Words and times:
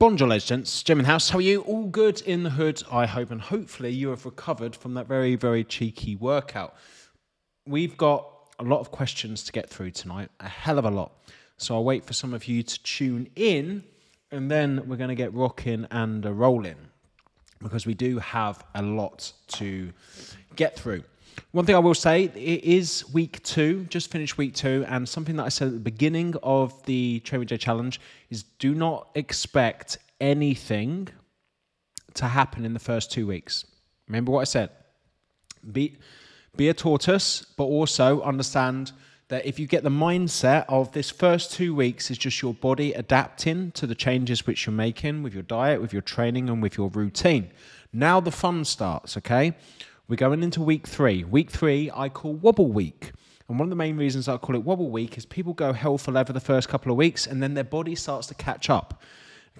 Bonjour, 0.00 0.28
legends. 0.28 0.82
Jim 0.82 0.98
in 0.98 1.04
house. 1.04 1.28
How 1.28 1.36
are 1.36 1.42
you? 1.42 1.60
All 1.60 1.84
good 1.84 2.22
in 2.22 2.42
the 2.42 2.48
hood, 2.48 2.82
I 2.90 3.04
hope, 3.04 3.30
and 3.30 3.38
hopefully 3.38 3.90
you 3.90 4.08
have 4.08 4.24
recovered 4.24 4.74
from 4.74 4.94
that 4.94 5.06
very, 5.06 5.34
very 5.34 5.62
cheeky 5.62 6.16
workout. 6.16 6.74
We've 7.66 7.94
got 7.98 8.26
a 8.58 8.64
lot 8.64 8.80
of 8.80 8.90
questions 8.90 9.44
to 9.44 9.52
get 9.52 9.68
through 9.68 9.90
tonight, 9.90 10.30
a 10.40 10.48
hell 10.48 10.78
of 10.78 10.86
a 10.86 10.90
lot. 10.90 11.12
So 11.58 11.74
I'll 11.74 11.84
wait 11.84 12.02
for 12.02 12.14
some 12.14 12.32
of 12.32 12.48
you 12.48 12.62
to 12.62 12.82
tune 12.82 13.28
in, 13.36 13.84
and 14.30 14.50
then 14.50 14.88
we're 14.88 14.96
going 14.96 15.10
to 15.10 15.14
get 15.14 15.34
rocking 15.34 15.86
and 15.90 16.24
rolling 16.24 16.78
because 17.58 17.84
we 17.84 17.92
do 17.92 18.18
have 18.20 18.64
a 18.74 18.80
lot 18.80 19.30
to 19.48 19.92
get 20.56 20.76
through. 20.76 21.04
One 21.52 21.66
thing 21.66 21.74
I 21.74 21.80
will 21.80 21.94
say, 21.94 22.24
it 22.24 22.64
is 22.64 23.04
week 23.12 23.42
two, 23.42 23.86
just 23.88 24.10
finished 24.10 24.38
week 24.38 24.54
two, 24.54 24.84
and 24.88 25.08
something 25.08 25.36
that 25.36 25.44
I 25.44 25.48
said 25.48 25.68
at 25.68 25.74
the 25.74 25.80
beginning 25.80 26.34
of 26.42 26.84
the 26.86 27.20
Train 27.20 27.40
with 27.40 27.48
Jay 27.48 27.56
challenge 27.56 28.00
is 28.30 28.44
do 28.58 28.74
not 28.74 29.08
expect 29.14 29.98
anything 30.20 31.08
to 32.14 32.26
happen 32.26 32.64
in 32.64 32.72
the 32.72 32.80
first 32.80 33.10
two 33.10 33.26
weeks. 33.26 33.64
Remember 34.06 34.32
what 34.32 34.40
I 34.40 34.44
said? 34.44 34.70
Be, 35.72 35.96
be 36.56 36.68
a 36.68 36.74
tortoise, 36.74 37.44
but 37.56 37.64
also 37.64 38.22
understand 38.22 38.92
that 39.28 39.46
if 39.46 39.58
you 39.58 39.66
get 39.66 39.84
the 39.84 39.90
mindset 39.90 40.64
of 40.68 40.90
this 40.92 41.08
first 41.10 41.52
two 41.52 41.74
weeks 41.74 42.10
is 42.10 42.18
just 42.18 42.42
your 42.42 42.52
body 42.52 42.92
adapting 42.92 43.70
to 43.72 43.86
the 43.86 43.94
changes 43.94 44.46
which 44.46 44.66
you're 44.66 44.74
making 44.74 45.22
with 45.22 45.32
your 45.32 45.44
diet, 45.44 45.80
with 45.80 45.92
your 45.92 46.02
training, 46.02 46.48
and 46.48 46.60
with 46.60 46.76
your 46.76 46.88
routine. 46.90 47.50
Now 47.92 48.20
the 48.20 48.32
fun 48.32 48.64
starts, 48.64 49.16
okay? 49.16 49.54
We're 50.10 50.16
going 50.16 50.42
into 50.42 50.60
week 50.60 50.88
three. 50.88 51.22
Week 51.22 51.52
three, 51.52 51.88
I 51.94 52.08
call 52.08 52.32
wobble 52.32 52.72
week. 52.72 53.12
And 53.48 53.60
one 53.60 53.66
of 53.66 53.70
the 53.70 53.76
main 53.76 53.96
reasons 53.96 54.26
I 54.26 54.38
call 54.38 54.56
it 54.56 54.64
wobble 54.64 54.90
week 54.90 55.16
is 55.16 55.24
people 55.24 55.52
go 55.52 55.72
hell 55.72 55.98
for 55.98 56.10
leather 56.10 56.32
the 56.32 56.40
first 56.40 56.68
couple 56.68 56.90
of 56.90 56.98
weeks 56.98 57.28
and 57.28 57.40
then 57.40 57.54
their 57.54 57.62
body 57.62 57.94
starts 57.94 58.26
to 58.26 58.34
catch 58.34 58.68
up. 58.68 59.04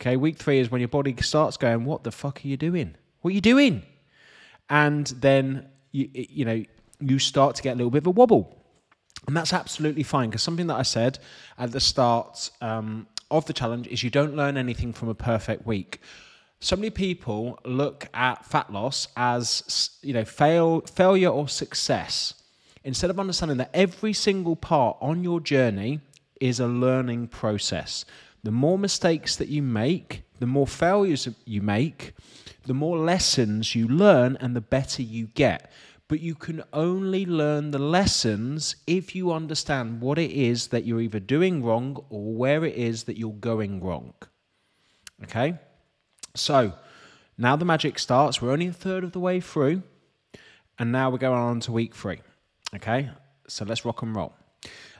Okay, 0.00 0.16
week 0.16 0.38
three 0.38 0.59
is 0.59 0.68
when 0.68 0.80
your 0.80 0.88
body 0.88 1.14
starts 1.23 1.56
going, 1.56 1.84
What 1.84 2.02
the 2.02 2.10
fuck 2.10 2.45
are 2.45 2.48
you 2.48 2.56
doing? 2.56 2.96
What 3.20 3.30
are 3.30 3.34
you 3.34 3.40
doing? 3.40 3.84
And 4.68 5.07
then, 5.07 5.68
you, 5.92 6.10
you 6.12 6.45
know, 6.45 6.64
you 6.98 7.20
start 7.20 7.54
to 7.54 7.62
get 7.62 7.74
a 7.74 7.76
little 7.76 7.92
bit 7.92 8.02
of 8.02 8.09
a 8.09 8.10
wobble. 8.10 8.60
And 9.29 9.37
that's 9.37 9.52
absolutely 9.52 10.02
fine 10.02 10.30
because 10.30 10.42
something 10.42 10.66
that 10.66 10.79
I 10.79 10.82
said 10.82 11.20
at 11.59 11.70
the 11.70 11.79
start 11.79 12.51
um, 12.60 13.07
of 13.30 13.46
the 13.46 13.52
challenge 13.52 13.87
is 13.87 14.02
you 14.02 14.10
don't 14.10 14.35
learn 14.35 14.57
anything 14.57 14.95
from 14.95 15.10
a 15.10 15.14
perfect 15.14 15.64
week 15.64 16.01
so 16.61 16.77
many 16.77 16.91
people 16.91 17.59
look 17.65 18.07
at 18.13 18.45
fat 18.45 18.71
loss 18.71 19.09
as 19.16 19.91
you 20.03 20.13
know 20.13 20.25
fail 20.25 20.83
failure 20.83 21.30
or 21.30 21.49
success 21.49 22.35
instead 22.85 23.11
of 23.11 23.19
understanding 23.19 23.57
that 23.57 23.71
every 23.73 24.13
single 24.13 24.57
part 24.57 24.97
on 25.01 25.25
your 25.25 25.41
journey 25.41 26.01
is 26.41 26.61
a 26.61 26.66
learning 26.66 27.29
process. 27.29 28.05
The 28.43 28.51
more 28.51 28.79
mistakes 28.79 29.37
that 29.37 29.49
you 29.49 29.63
make 29.63 30.23
the 30.38 30.47
more 30.47 30.66
failures 30.66 31.29
you 31.45 31.63
make 31.63 32.15
the 32.66 32.75
more 32.75 32.99
lessons 32.99 33.75
you 33.75 33.88
learn 33.88 34.37
and 34.38 34.55
the 34.55 34.61
better 34.61 35.03
you 35.03 35.29
get. 35.29 35.73
But 36.09 36.21
you 36.21 36.35
can 36.35 36.63
only 36.73 37.25
learn 37.25 37.71
the 37.71 37.79
lessons 37.79 38.77
if 38.87 39.15
you 39.15 39.33
understand 39.33 40.01
what 40.01 40.19
it 40.19 40.31
is 40.31 40.69
that 40.69 40.85
you're 40.85 41.01
either 41.01 41.21
doing 41.21 41.63
wrong 41.63 42.05
or 42.11 42.35
where 42.35 42.65
it 42.65 42.75
is 42.75 43.05
that 43.05 43.16
you're 43.16 43.33
going 43.33 43.81
wrong. 43.81 44.13
Okay 45.23 45.59
so 46.34 46.73
now 47.38 47.56
the 47.56 47.64
magic 47.64 47.98
starts. 47.98 48.40
We're 48.40 48.52
only 48.52 48.68
a 48.68 48.73
third 48.73 49.04
of 49.04 49.12
the 49.12 49.20
way 49.20 49.40
through, 49.40 49.82
and 50.78 50.92
now 50.92 51.10
we're 51.10 51.18
going 51.18 51.38
on 51.38 51.60
to 51.60 51.73
week 51.73 51.95
three. 51.95 52.20
Okay, 52.74 53.10
so 53.48 53.64
let's 53.64 53.84
rock 53.84 54.02
and 54.02 54.14
roll. 54.14 54.34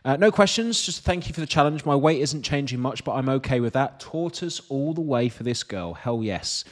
Uh, 0.05 0.17
no 0.17 0.31
questions, 0.31 0.81
just 0.83 1.05
thank 1.05 1.29
you 1.29 1.35
for 1.35 1.41
the 1.41 1.47
challenge. 1.47 1.85
My 1.85 1.95
weight 1.95 2.21
isn't 2.23 2.43
changing 2.43 2.81
much, 2.81 3.05
but 3.05 3.13
I'm 3.13 3.29
okay 3.29 3.61
with 3.61 3.75
that. 3.75 4.01
Tortoise 4.01 4.61
all 4.71 4.95
the 4.95 5.03
way 5.03 5.29
for 5.29 5.43
this 5.43 5.63
girl. 5.63 5.93
Hell 5.93 6.23
yes. 6.23 6.65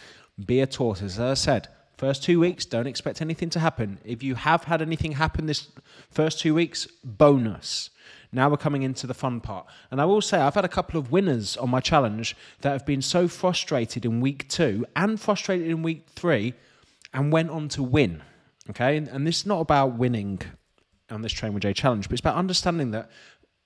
Be 0.42 0.60
a 0.60 0.66
tortoise. 0.66 1.18
As 1.18 1.20
I 1.20 1.34
said, 1.34 1.68
first 1.98 2.22
two 2.22 2.40
weeks, 2.40 2.64
don't 2.64 2.86
expect 2.86 3.20
anything 3.20 3.50
to 3.50 3.60
happen. 3.60 3.98
If 4.04 4.22
you 4.22 4.34
have 4.34 4.64
had 4.64 4.80
anything 4.80 5.12
happen 5.12 5.44
this 5.44 5.68
first 6.10 6.41
two 6.41 6.54
weeks, 6.54 6.86
bonus. 7.04 7.91
Now 8.33 8.49
we're 8.50 8.56
coming 8.56 8.83
into 8.83 9.06
the 9.06 9.15
fun 9.15 9.41
part. 9.41 9.66
And 9.91 10.00
I 10.00 10.05
will 10.05 10.21
say, 10.21 10.39
I've 10.39 10.55
had 10.55 10.65
a 10.65 10.69
couple 10.69 10.99
of 11.00 11.11
winners 11.11 11.56
on 11.56 11.71
my 11.71 11.81
challenge 11.81 12.37
that 12.61 12.72
have 12.72 12.84
been 12.84 13.03
so 13.03 13.28
frustrated 13.28 14.05
in 14.05 14.21
week 14.21 14.49
two 14.49 14.87
and 14.94 15.21
frustrated 15.21 15.69
in 15.69 15.83
week 15.83 16.06
three 16.09 16.55
and 17.15 17.33
went 17.33 17.50
on 17.50 17.69
to 17.71 17.83
win. 17.83 18.22
Okay. 18.71 18.99
And 18.99 19.27
this 19.27 19.41
is 19.41 19.47
not 19.47 19.61
about 19.61 19.97
winning 19.97 20.43
on 21.11 21.22
this 21.22 21.33
Train 21.33 21.55
with 21.55 21.62
Jay 21.62 21.72
challenge, 21.72 22.09
but 22.09 22.12
it's 22.12 22.21
about 22.21 22.37
understanding 22.37 22.91
that 22.91 23.11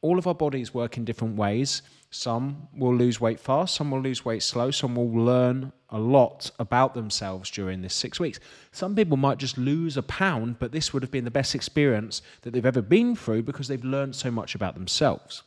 all 0.03 0.19
of 0.19 0.27
our 0.27 0.35
bodies 0.35 0.75
work 0.75 0.97
in 0.97 1.05
different 1.05 1.37
ways. 1.37 1.83
Some 2.11 2.69
will 2.77 2.95
lose 2.95 3.21
weight 3.21 3.41
fast, 3.41 3.75
some 3.75 3.91
will 3.91 4.03
lose 4.03 4.25
weight 4.25 4.43
slow, 4.43 4.71
some 4.71 4.95
will 4.95 5.11
learn 5.11 5.73
a 5.89 5.99
lot 5.99 6.51
about 6.59 6.93
themselves 6.93 7.51
during 7.51 7.81
this 7.81 7.95
six 7.95 8.21
weeks. 8.21 8.39
Some 8.73 8.95
people 8.95 9.17
might 9.17 9.39
just 9.39 9.57
lose 9.57 9.97
a 9.97 10.03
pound, 10.03 10.59
but 10.59 10.73
this 10.73 10.93
would 10.93 11.03
have 11.03 11.11
been 11.11 11.25
the 11.25 11.31
best 11.31 11.55
experience 11.55 12.21
that 12.43 12.53
they've 12.53 12.67
ever 12.67 12.83
been 12.83 13.17
through 13.17 13.45
because 13.45 13.69
they've 13.69 13.83
learned 13.83 14.15
so 14.15 14.31
much 14.31 14.55
about 14.55 14.75
themselves. 14.75 15.43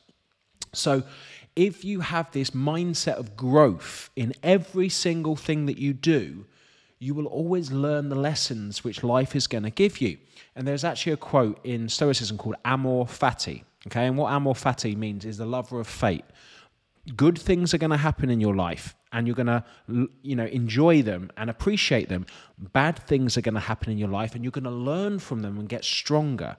So, 0.74 1.04
if 1.56 1.86
you 1.86 2.02
have 2.02 2.32
this 2.32 2.50
mindset 2.50 3.16
of 3.16 3.38
growth 3.38 4.10
in 4.16 4.34
every 4.44 4.90
single 4.90 5.38
thing 5.38 5.68
that 5.68 5.78
you 5.78 5.94
do, 5.94 6.46
you 7.00 7.14
will 7.14 7.28
always 7.28 7.72
learn 7.72 8.10
the 8.10 8.16
lessons 8.16 8.84
which 8.84 9.04
life 9.04 9.36
is 9.36 9.48
going 9.48 9.64
to 9.64 9.70
give 9.70 10.02
you. 10.02 10.18
And 10.56 10.68
there's 10.68 10.84
actually 10.84 11.14
a 11.14 11.18
quote 11.18 11.60
in 11.64 11.88
Stoicism 11.88 12.38
called 12.38 12.56
amor 12.66 13.06
fati. 13.06 13.64
Okay, 13.88 14.08
and 14.08 14.18
what 14.18 14.32
amor 14.32 14.54
fati 14.54 14.96
means 14.96 15.26
is 15.26 15.38
the 15.38 15.46
lover 15.46 15.80
of 15.80 15.88
fate. 15.88 16.26
Good 17.16 17.38
things 17.38 17.74
are 17.74 17.78
going 17.78 17.92
to 17.92 17.98
happen 17.98 18.32
in 18.32 18.40
your 18.40 18.56
life 18.56 18.96
and 19.12 19.28
you're 19.28 19.36
going 19.36 19.48
to 19.48 19.64
you 20.24 20.36
know 20.36 20.46
enjoy 20.46 21.02
them 21.04 21.32
and 21.38 21.50
appreciate 21.50 22.10
them. 22.10 22.26
Bad 22.58 22.98
things 22.98 23.38
are 23.38 23.42
going 23.42 23.54
to 23.54 23.60
happen 23.60 23.92
in 23.92 23.98
your 23.98 24.10
life 24.10 24.34
and 24.36 24.44
you're 24.44 24.52
going 24.52 24.64
to 24.64 24.72
learn 24.72 25.20
from 25.20 25.42
them 25.42 25.60
and 25.60 25.70
get 25.70 25.86
stronger. 25.86 26.58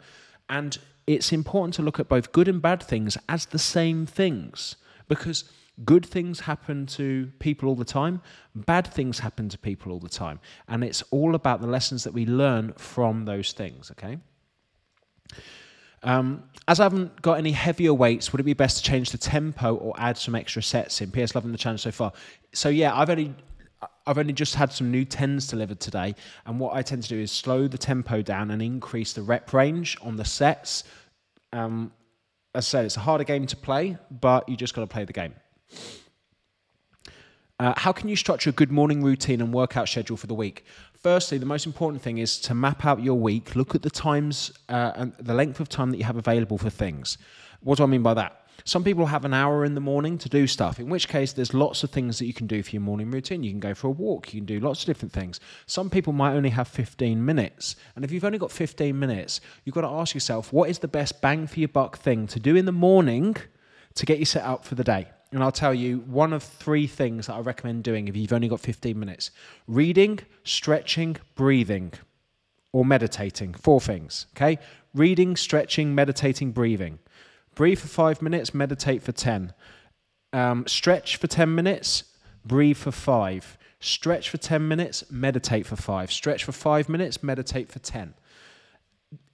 And 0.49 0.79
it's 1.07 1.33
important 1.33 1.75
to 1.75 1.83
look 1.83 1.99
at 1.99 2.09
both 2.09 2.33
good 2.33 2.49
and 2.49 2.63
bad 2.63 2.83
things 2.83 3.19
as 3.29 3.47
the 3.47 3.59
same 3.59 4.07
things 4.07 4.77
because 5.09 5.45
good 5.85 6.07
things 6.07 6.41
happen 6.41 6.87
to 6.87 7.31
people 7.39 7.69
all 7.69 7.75
the 7.75 7.85
time 7.85 8.23
bad 8.55 8.87
things 8.87 9.19
happen 9.19 9.49
to 9.51 9.59
people 9.59 9.93
all 9.93 9.99
the 9.99 10.09
time. 10.09 10.41
And 10.69 10.85
it's 10.85 11.03
all 11.11 11.35
about 11.35 11.61
the 11.61 11.67
lessons 11.67 12.05
that 12.05 12.15
we 12.15 12.25
learn 12.25 12.73
from 12.75 13.25
those 13.25 13.53
things 13.53 13.91
okay 13.91 14.19
um, 16.03 16.43
as 16.69 16.81
I 16.81 16.85
haven't 16.85 17.23
got 17.23 17.39
any 17.39 17.53
heavier 17.53 17.95
weights, 17.95 18.33
would 18.33 18.41
it 18.41 18.45
be 18.45 18.55
best 18.55 18.79
to 18.79 18.83
change 18.83 19.11
the 19.11 19.19
tempo 19.19 19.75
or 19.77 19.95
add 19.99 20.17
some 20.19 20.35
extra 20.35 20.63
sets 20.63 21.01
in? 21.01 21.11
PS 21.11 21.35
loving 21.35 21.53
the 21.53 21.59
challenge 21.59 21.81
so 21.83 21.91
far. 21.91 22.13
So 22.53 22.69
yeah, 22.69 22.97
I've 22.97 23.11
only 23.11 23.35
I've 24.07 24.19
only 24.19 24.33
just 24.33 24.55
had 24.55 24.73
some 24.73 24.91
new 24.91 25.05
tens 25.05 25.49
delivered 25.49 25.81
today, 25.81 26.15
and 26.47 26.61
what 26.61 26.75
I 26.75 26.83
tend 26.83 27.03
to 27.05 27.09
do 27.09 27.19
is 27.19 27.33
slow 27.33 27.69
the 27.69 27.79
tempo 27.79 28.23
down 28.23 28.51
and 28.51 28.63
increase 28.63 29.13
the 29.13 29.23
rep 29.23 29.53
range 29.53 29.97
on 30.03 30.17
the 30.17 30.25
sets. 30.25 30.85
Um, 31.53 31.93
as 32.55 32.67
I 32.67 32.69
said, 32.69 32.85
it's 32.87 32.97
a 32.97 33.01
harder 33.01 33.25
game 33.25 33.47
to 33.47 33.57
play, 33.57 33.99
but 34.11 34.49
you 34.49 34.57
just 34.57 34.75
got 34.75 34.83
to 34.83 34.87
play 34.87 35.05
the 35.05 35.13
game. 35.13 35.35
Uh, 37.59 37.73
how 37.79 37.91
can 37.91 38.07
you 38.07 38.17
structure 38.17 38.51
a 38.51 38.53
good 38.53 38.71
morning 38.71 39.03
routine 39.03 39.41
and 39.41 39.53
workout 39.53 39.89
schedule 39.89 40.17
for 40.17 40.27
the 40.27 40.35
week? 40.35 40.67
Firstly, 40.93 41.39
the 41.39 41.47
most 41.47 41.65
important 41.65 42.03
thing 42.03 42.19
is 42.19 42.39
to 42.41 42.55
map 42.55 42.85
out 42.85 43.03
your 43.03 43.15
week, 43.15 43.57
look 43.57 43.75
at 43.75 43.81
the 43.81 43.89
times 43.89 44.53
uh, 44.69 44.93
and 44.95 45.15
the 45.19 45.33
length 45.33 45.59
of 45.59 45.69
time 45.69 45.91
that 45.91 45.97
you 45.97 46.05
have 46.05 46.19
available 46.19 46.59
for 46.59 46.69
things. 46.69 47.17
What 47.61 47.79
do 47.79 47.85
I 47.85 47.87
mean 47.87 48.03
by 48.03 48.13
that? 48.13 48.43
Some 48.65 48.85
people 48.85 49.07
have 49.07 49.25
an 49.25 49.33
hour 49.33 49.65
in 49.65 49.75
the 49.75 49.81
morning 49.81 50.19
to 50.19 50.29
do 50.29 50.47
stuff, 50.47 50.79
in 50.79 50.91
which 50.91 51.09
case 51.09 51.33
there's 51.33 51.55
lots 51.55 51.83
of 51.83 51.91
things 51.91 52.19
that 52.19 52.27
you 52.27 52.35
can 52.35 52.47
do 52.47 52.63
for 52.63 52.71
your 52.71 52.83
morning 52.83 53.11
routine. 53.11 53.43
You 53.43 53.53
can 53.53 53.61
go 53.61 53.73
for 53.73 53.87
a 53.87 53.91
walk, 53.91 54.35
you 54.35 54.41
can 54.41 54.47
do 54.47 54.61
lots 54.61 54.83
of 54.83 54.87
different 54.87 55.13
things. 55.13 55.41
Some 55.65 55.89
people 55.89 56.13
might 56.13 56.35
only 56.35 56.51
have 56.51 56.69
15 56.69 57.25
minutes. 57.25 57.77
And 57.95 58.05
if 58.05 58.13
you've 58.13 58.25
only 58.25 58.39
got 58.39 58.51
15 58.51 58.99
minutes, 58.99 59.41
you've 59.65 59.75
got 59.75 59.83
to 59.83 59.89
ask 59.89 60.13
yourself, 60.13 60.53
what 60.53 60.69
is 60.69 60.81
the 60.81 60.89
best 60.89 61.23
bang 61.23 61.47
for 61.47 61.59
your 61.59 61.69
buck 61.69 61.97
thing 61.97 62.27
to 62.27 62.41
do 62.41 62.55
in 62.55 62.67
the 62.67 62.73
morning 62.73 63.37
to 63.95 64.05
get 64.05 64.19
you 64.19 64.27
set 64.27 64.45
up 64.45 64.65
for 64.65 64.75
the 64.75 64.85
day? 64.85 65.09
And 65.37 65.45
I'll 65.45 65.53
tell 65.53 65.75
you 65.75 65.99
one 65.99 66.33
of 66.33 66.43
three 66.43 66.87
things 66.87 67.27
that 67.27 67.35
I 67.35 67.41
recommend 67.41 67.85
doing 67.85 68.09
if 68.09 68.17
you've 68.17 68.33
only 68.33 68.49
got 68.49 68.59
15 68.59 68.99
minutes 68.99 69.31
reading, 69.69 70.19
stretching, 70.45 71.19
breathing, 71.35 71.93
or 72.73 72.87
meditating. 72.87 73.53
Four 73.53 73.83
things, 73.83 74.29
okay? 74.35 74.59
Reading, 74.95 75.37
stretching, 75.37 75.95
meditating, 75.95 76.53
breathing. 76.53 77.01
Breathe 77.55 77.79
for 77.79 77.87
five 77.87 78.23
minutes, 78.23 78.55
meditate 78.55 79.03
for 79.03 79.13
10. 79.13 79.53
Um, 80.33 80.67
stretch 80.67 81.17
for 81.17 81.27
10 81.27 81.55
minutes, 81.55 82.05
breathe 82.43 82.79
for 82.79 82.91
five. 82.91 83.59
Stretch 83.79 84.31
for 84.31 84.39
10 84.39 84.67
minutes, 84.67 85.05
meditate 85.11 85.67
for 85.67 85.77
five. 85.77 86.11
Stretch 86.11 86.45
for 86.45 86.53
five 86.53 86.89
minutes, 86.89 87.23
meditate 87.23 87.71
for 87.71 87.79
10 87.79 88.15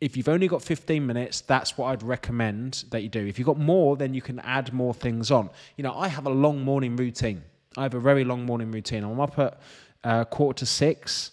if 0.01 0.17
you've 0.17 0.29
only 0.29 0.49
got 0.49 0.63
15 0.63 1.07
minutes, 1.07 1.41
that's 1.41 1.79
what 1.79 1.87
I'd 1.87 2.03
recommend 2.03 2.85
that 2.91 3.03
you 3.03 3.09
do. 3.09 3.25
If 3.27 3.39
you've 3.39 3.47
got 3.47 3.59
more, 3.59 3.97
then 3.97 4.15
you 4.15 4.23
can 4.23 4.41
add 4.41 4.73
more 4.73 4.93
things 4.93 5.31
on. 5.31 5.51
You 5.77 5.85
know, 5.85 5.95
I 5.95 6.09
have 6.09 6.27
a 6.27 6.31
long 6.31 6.63
morning 6.63 6.97
routine. 6.97 7.43
I 7.77 7.85
have 7.85 7.95
a 7.95 8.01
very 8.01 8.25
long 8.25 8.45
morning 8.45 8.71
routine. 8.71 9.05
I'm 9.05 9.21
up 9.21 9.39
at 9.39 9.61
uh, 10.05 10.25
quarter 10.25 10.61
to 10.61 10.67
six, 10.67 11.31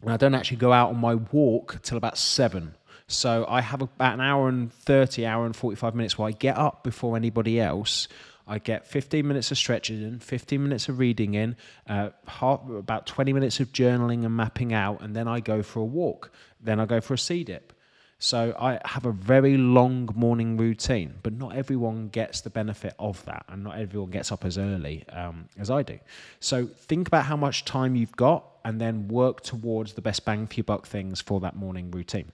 and 0.00 0.10
I 0.10 0.16
don't 0.16 0.34
actually 0.34 0.58
go 0.58 0.72
out 0.72 0.90
on 0.90 0.98
my 0.98 1.14
walk 1.14 1.80
till 1.82 1.96
about 1.96 2.18
seven. 2.18 2.74
So 3.08 3.44
I 3.48 3.60
have 3.60 3.82
about 3.82 4.14
an 4.14 4.20
hour 4.20 4.48
and 4.48 4.72
30, 4.72 5.26
hour 5.26 5.44
and 5.44 5.56
45 5.56 5.94
minutes 5.96 6.16
where 6.16 6.28
I 6.28 6.32
get 6.32 6.56
up 6.56 6.84
before 6.84 7.16
anybody 7.16 7.60
else. 7.60 8.06
I 8.50 8.58
get 8.58 8.84
15 8.84 9.26
minutes 9.26 9.52
of 9.52 9.58
stretching 9.58 10.02
in, 10.02 10.18
15 10.18 10.60
minutes 10.60 10.88
of 10.88 10.98
reading 10.98 11.34
in, 11.34 11.56
uh, 11.86 12.10
half, 12.26 12.68
about 12.68 13.06
20 13.06 13.32
minutes 13.32 13.60
of 13.60 13.72
journaling 13.72 14.24
and 14.24 14.36
mapping 14.36 14.72
out, 14.72 15.02
and 15.02 15.14
then 15.14 15.28
I 15.28 15.38
go 15.38 15.62
for 15.62 15.78
a 15.78 15.84
walk. 15.84 16.32
Then 16.60 16.80
I 16.80 16.84
go 16.84 17.00
for 17.00 17.14
a 17.14 17.18
sea 17.18 17.44
dip. 17.44 17.72
So 18.18 18.54
I 18.60 18.80
have 18.84 19.06
a 19.06 19.12
very 19.12 19.56
long 19.56 20.08
morning 20.16 20.56
routine, 20.56 21.14
but 21.22 21.32
not 21.32 21.54
everyone 21.54 22.08
gets 22.08 22.40
the 22.40 22.50
benefit 22.50 22.94
of 22.98 23.24
that, 23.24 23.44
and 23.48 23.62
not 23.62 23.78
everyone 23.78 24.10
gets 24.10 24.32
up 24.32 24.44
as 24.44 24.58
early 24.58 25.08
um, 25.10 25.48
as 25.56 25.70
I 25.70 25.84
do. 25.84 26.00
So 26.40 26.66
think 26.66 27.06
about 27.06 27.26
how 27.26 27.36
much 27.36 27.64
time 27.64 27.94
you've 27.94 28.16
got, 28.16 28.44
and 28.64 28.80
then 28.80 29.06
work 29.06 29.42
towards 29.42 29.92
the 29.92 30.02
best 30.02 30.24
bang 30.24 30.48
for 30.48 30.54
your 30.54 30.64
buck 30.64 30.88
things 30.88 31.20
for 31.20 31.38
that 31.40 31.54
morning 31.54 31.92
routine. 31.92 32.32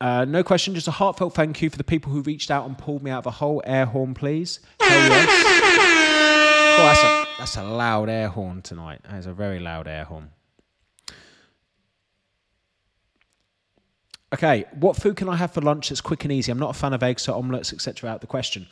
Uh, 0.00 0.24
no 0.24 0.42
question, 0.42 0.74
just 0.74 0.88
a 0.88 0.92
heartfelt 0.92 1.34
thank 1.34 1.60
you 1.60 1.68
for 1.68 1.76
the 1.76 1.84
people 1.84 2.10
who 2.10 2.22
reached 2.22 2.50
out 2.50 2.66
and 2.66 2.78
pulled 2.78 3.02
me 3.02 3.10
out 3.10 3.18
of 3.18 3.26
a 3.26 3.32
whole 3.32 3.62
air 3.66 3.84
horn, 3.84 4.14
please. 4.14 4.60
Yes. 4.80 5.28
Oh, 6.72 6.82
that's, 6.82 7.02
a, 7.02 7.26
that's 7.38 7.56
a 7.56 7.64
loud 7.64 8.08
air 8.08 8.28
horn 8.28 8.62
tonight. 8.62 9.00
That 9.02 9.18
is 9.18 9.26
a 9.26 9.34
very 9.34 9.58
loud 9.58 9.86
air 9.86 10.04
horn. 10.04 10.30
Okay, 14.32 14.64
what 14.74 14.96
food 14.96 15.16
can 15.16 15.28
I 15.28 15.36
have 15.36 15.52
for 15.52 15.60
lunch 15.60 15.88
that's 15.88 16.00
quick 16.00 16.24
and 16.24 16.32
easy? 16.32 16.52
I'm 16.52 16.58
not 16.58 16.70
a 16.70 16.78
fan 16.78 16.92
of 16.92 17.02
eggs, 17.02 17.22
so 17.22 17.34
omelets, 17.34 17.72
etc. 17.72 18.08
Out 18.08 18.20
the 18.20 18.26
question. 18.28 18.68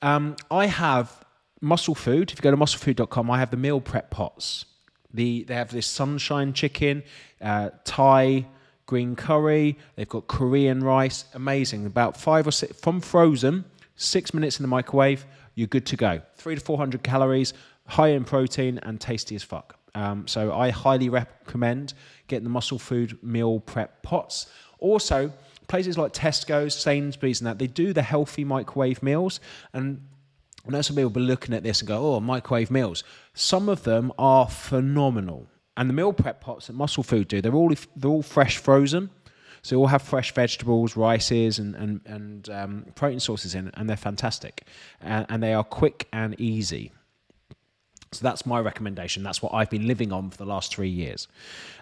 Um, 0.00 0.36
I 0.50 0.66
have 0.66 1.24
muscle 1.60 1.94
food. 1.94 2.32
If 2.32 2.38
you 2.38 2.42
go 2.42 2.50
to 2.50 2.56
musclefood.com, 2.56 3.30
I 3.30 3.38
have 3.38 3.50
the 3.50 3.58
meal 3.58 3.80
prep 3.80 4.10
pots. 4.10 4.64
The 5.12 5.44
they 5.44 5.54
have 5.54 5.70
this 5.70 5.86
sunshine 5.86 6.54
chicken, 6.54 7.02
uh, 7.42 7.70
Thai 7.84 8.46
green 8.92 9.16
curry. 9.16 9.78
They've 9.96 10.14
got 10.16 10.26
Korean 10.26 10.84
rice. 10.84 11.24
Amazing. 11.32 11.86
About 11.86 12.14
five 12.14 12.46
or 12.46 12.50
six 12.52 12.78
from 12.78 13.00
frozen. 13.00 13.64
Six 13.96 14.34
minutes 14.34 14.58
in 14.58 14.64
the 14.64 14.68
microwave. 14.68 15.24
You're 15.54 15.72
good 15.76 15.86
to 15.86 15.96
go. 15.96 16.20
Three 16.36 16.56
to 16.56 16.60
four 16.60 16.76
hundred 16.76 17.02
calories, 17.02 17.54
high 17.86 18.08
in 18.08 18.24
protein, 18.24 18.78
and 18.82 19.00
tasty 19.00 19.34
as 19.34 19.42
fuck. 19.42 19.78
Um, 19.94 20.28
so 20.28 20.52
I 20.52 20.68
highly 20.68 21.08
recommend 21.08 21.94
getting 22.28 22.44
the 22.44 22.50
muscle 22.50 22.78
food 22.78 23.18
meal 23.22 23.60
prep 23.60 24.02
pots. 24.02 24.46
Also, 24.78 25.32
places 25.68 25.96
like 25.96 26.12
Tesco's, 26.12 26.74
Sainsbury's, 26.74 27.40
and 27.40 27.46
that 27.46 27.58
they 27.58 27.68
do 27.68 27.94
the 27.94 28.02
healthy 28.02 28.44
microwave 28.44 29.02
meals. 29.02 29.40
And 29.72 30.02
I 30.66 30.70
know 30.70 30.82
some 30.82 30.96
people 30.96 31.08
will 31.08 31.20
be 31.20 31.30
looking 31.32 31.54
at 31.54 31.62
this 31.62 31.80
and 31.80 31.88
go, 31.88 31.98
"Oh, 32.14 32.20
microwave 32.20 32.70
meals." 32.70 33.04
Some 33.32 33.70
of 33.70 33.84
them 33.84 34.12
are 34.18 34.48
phenomenal, 34.48 35.48
and 35.76 35.88
the 35.88 35.94
meal 35.94 36.12
prep 36.12 36.40
pots 36.40 36.66
that 36.66 36.74
Muscle 36.74 37.02
Food 37.02 37.28
do, 37.28 37.40
they're 37.40 37.54
all 37.54 37.72
they're 37.96 38.10
all 38.10 38.22
fresh 38.22 38.58
frozen. 38.58 39.10
So 39.64 39.76
they 39.76 39.78
all 39.78 39.86
have 39.86 40.02
fresh 40.02 40.34
vegetables, 40.34 40.96
rices, 40.96 41.58
and 41.58 41.74
and, 41.76 42.00
and 42.04 42.50
um, 42.50 42.86
protein 42.94 43.20
sources 43.20 43.54
in, 43.54 43.70
and 43.74 43.88
they're 43.88 43.96
fantastic, 43.96 44.66
and, 45.00 45.24
and 45.28 45.42
they 45.42 45.54
are 45.54 45.64
quick 45.64 46.08
and 46.12 46.38
easy. 46.40 46.90
So 48.10 48.24
that's 48.24 48.44
my 48.44 48.60
recommendation. 48.60 49.22
That's 49.22 49.40
what 49.40 49.54
I've 49.54 49.70
been 49.70 49.86
living 49.86 50.12
on 50.12 50.28
for 50.30 50.36
the 50.36 50.44
last 50.44 50.74
three 50.74 50.90
years. 50.90 51.28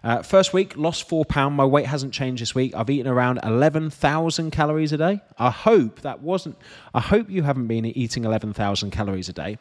Uh, 0.05 0.23
first 0.23 0.53
week, 0.53 0.77
lost 0.77 1.09
four 1.09 1.25
pound. 1.25 1.57
My 1.57 1.65
weight 1.65 1.87
hasn't 1.87 2.13
changed 2.13 2.41
this 2.41 2.55
week. 2.55 2.73
I've 2.75 2.89
eaten 2.89 3.09
around 3.09 3.41
eleven 3.43 3.91
thousand 3.91 4.53
calories 4.53 4.93
a 4.93 4.97
day. 4.97 5.21
I 5.39 5.51
hope 5.51 6.03
that 6.03 6.21
wasn't. 6.21 6.57
I 6.95 7.01
hope 7.01 7.31
you 7.31 7.43
haven't 7.43 7.67
been 7.67 7.85
eating 7.85 8.25
eleven 8.25 8.53
thousand 8.53 8.93
calories 8.93 9.29
a 9.29 9.33
day. 9.33 9.59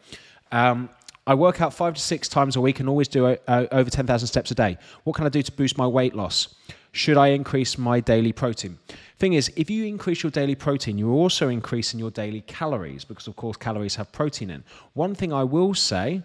Um, 0.52 0.90
I 1.28 1.36
work 1.36 1.62
out 1.62 1.74
five 1.74 1.94
to 1.94 2.02
six 2.02 2.28
times 2.28 2.56
a 2.56 2.62
week 2.62 2.80
and 2.80 2.90
always 2.90 3.08
do 3.08 3.26
uh, 3.28 3.68
over 3.72 3.90
ten 3.90 4.08
thousand 4.08 4.28
steps 4.28 4.52
a 4.52 4.56
day. 4.56 4.78
What 5.04 5.16
can 5.16 5.26
I 5.26 5.30
do 5.30 5.42
to 5.42 5.52
boost 5.52 5.78
my 5.78 5.88
weight 5.88 6.16
loss? 6.16 6.56
Should 6.92 7.18
I 7.18 7.28
increase 7.28 7.78
my 7.78 8.00
daily 8.00 8.34
protein? 8.34 8.80
Thing 9.18 9.34
is, 9.34 9.52
if 9.56 9.70
you 9.70 9.86
increase 9.86 10.24
your 10.24 10.32
daily 10.32 10.56
protein, 10.56 10.98
you're 10.98 11.12
also 11.12 11.50
increasing 11.50 12.00
your 12.00 12.10
daily 12.10 12.42
calories 12.42 13.06
because, 13.06 13.28
of 13.28 13.36
course, 13.36 13.58
calories 13.58 13.96
have 13.96 14.12
protein 14.12 14.50
in. 14.50 14.64
One 14.94 15.14
thing 15.14 15.32
I 15.32 15.44
will 15.44 15.76
say 15.76 16.24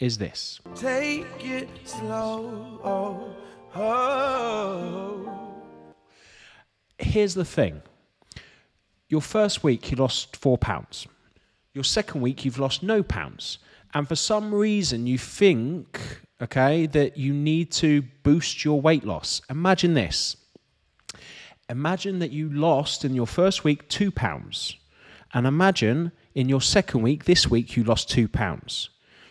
is 0.00 0.18
this. 0.18 0.60
Take 0.74 1.26
it 1.44 1.68
slow. 1.84 2.80
Oh, 2.82 3.36
oh. 3.78 5.60
Here's 6.98 7.34
the 7.34 7.44
thing. 7.44 7.82
Your 9.08 9.20
first 9.20 9.62
week 9.62 9.90
you 9.90 9.96
lost 9.96 10.36
4 10.36 10.58
pounds. 10.58 11.06
Your 11.72 11.84
second 11.84 12.20
week 12.20 12.44
you've 12.44 12.58
lost 12.58 12.82
no 12.82 13.02
pounds. 13.02 13.58
And 13.94 14.06
for 14.08 14.16
some 14.16 14.54
reason 14.54 15.06
you 15.06 15.18
think, 15.18 16.00
okay, 16.40 16.86
that 16.86 17.16
you 17.16 17.32
need 17.32 17.72
to 17.72 18.02
boost 18.22 18.64
your 18.64 18.80
weight 18.80 19.04
loss. 19.04 19.42
Imagine 19.50 19.94
this. 19.94 20.36
Imagine 21.68 22.18
that 22.20 22.30
you 22.30 22.48
lost 22.52 23.04
in 23.04 23.14
your 23.14 23.26
first 23.26 23.64
week 23.64 23.88
2 23.88 24.10
pounds. 24.10 24.76
And 25.32 25.46
imagine 25.46 26.12
in 26.34 26.48
your 26.48 26.60
second 26.60 27.02
week 27.02 27.24
this 27.24 27.48
week 27.48 27.76
you 27.76 27.84
lost 27.84 28.10
2 28.10 28.28
pounds 28.28 28.90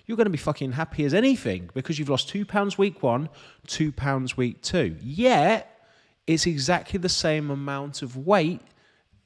you're 0.10 0.16
going 0.16 0.26
to 0.26 0.32
be 0.32 0.40
fucking 0.40 0.72
happy 0.72 1.06
as 1.06 1.14
anything 1.14 1.70
because 1.76 2.00
you've 2.00 2.10
lost 2.10 2.30
two 2.30 2.44
pounds 2.44 2.80
week 2.80 3.04
one, 3.04 3.30
two 3.68 3.92
pounds 3.92 4.36
week 4.36 4.60
two. 4.64 4.96
Yet, 5.04 5.88
it's 6.26 6.48
exactly 6.48 6.98
the 6.98 7.08
same 7.08 7.52
amount 7.52 8.02
of 8.02 8.18
weight 8.18 8.62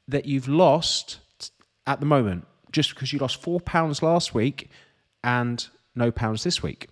that 0.09 0.25
you've 0.25 0.49
lost 0.49 1.19
at 1.87 2.01
the 2.01 2.05
moment, 2.05 2.45
just 2.73 2.89
because 2.93 3.13
you 3.13 3.19
lost 3.19 3.41
four 3.41 3.61
pounds 3.61 4.03
last 4.03 4.33
week 4.33 4.69
and 5.23 5.67
no 5.95 6.11
pounds 6.11 6.43
this 6.43 6.63
week. 6.63 6.87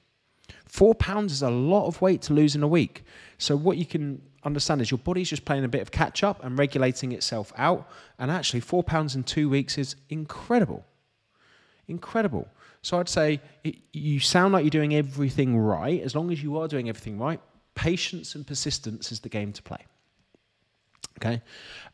Four 0.65 0.95
pounds 0.95 1.33
is 1.33 1.41
a 1.41 1.49
lot 1.49 1.87
of 1.87 2.01
weight 2.01 2.21
to 2.23 2.33
lose 2.33 2.55
in 2.55 2.63
a 2.63 2.67
week. 2.67 3.03
So, 3.37 3.55
what 3.55 3.77
you 3.77 3.85
can 3.85 4.21
understand 4.43 4.81
is 4.81 4.89
your 4.89 4.97
body's 4.97 5.29
just 5.29 5.45
playing 5.45 5.63
a 5.63 5.67
bit 5.67 5.81
of 5.81 5.91
catch 5.91 6.23
up 6.23 6.43
and 6.43 6.57
regulating 6.57 7.11
itself 7.11 7.51
out. 7.57 7.89
And 8.19 8.31
actually, 8.31 8.61
four 8.61 8.83
pounds 8.83 9.15
in 9.15 9.23
two 9.23 9.49
weeks 9.49 9.77
is 9.77 9.95
incredible. 10.09 10.85
Incredible. 11.87 12.47
So 12.81 12.99
I'd 12.99 13.09
say 13.09 13.41
it, 13.63 13.75
you 13.93 14.19
sound 14.19 14.53
like 14.53 14.63
you're 14.63 14.71
doing 14.71 14.95
everything 14.95 15.57
right. 15.57 16.01
As 16.01 16.15
long 16.15 16.31
as 16.31 16.41
you 16.41 16.57
are 16.57 16.67
doing 16.67 16.89
everything 16.89 17.19
right, 17.19 17.39
patience 17.75 18.35
and 18.35 18.45
persistence 18.45 19.11
is 19.11 19.19
the 19.19 19.29
game 19.29 19.53
to 19.53 19.61
play. 19.61 19.85
Okay. 21.21 21.41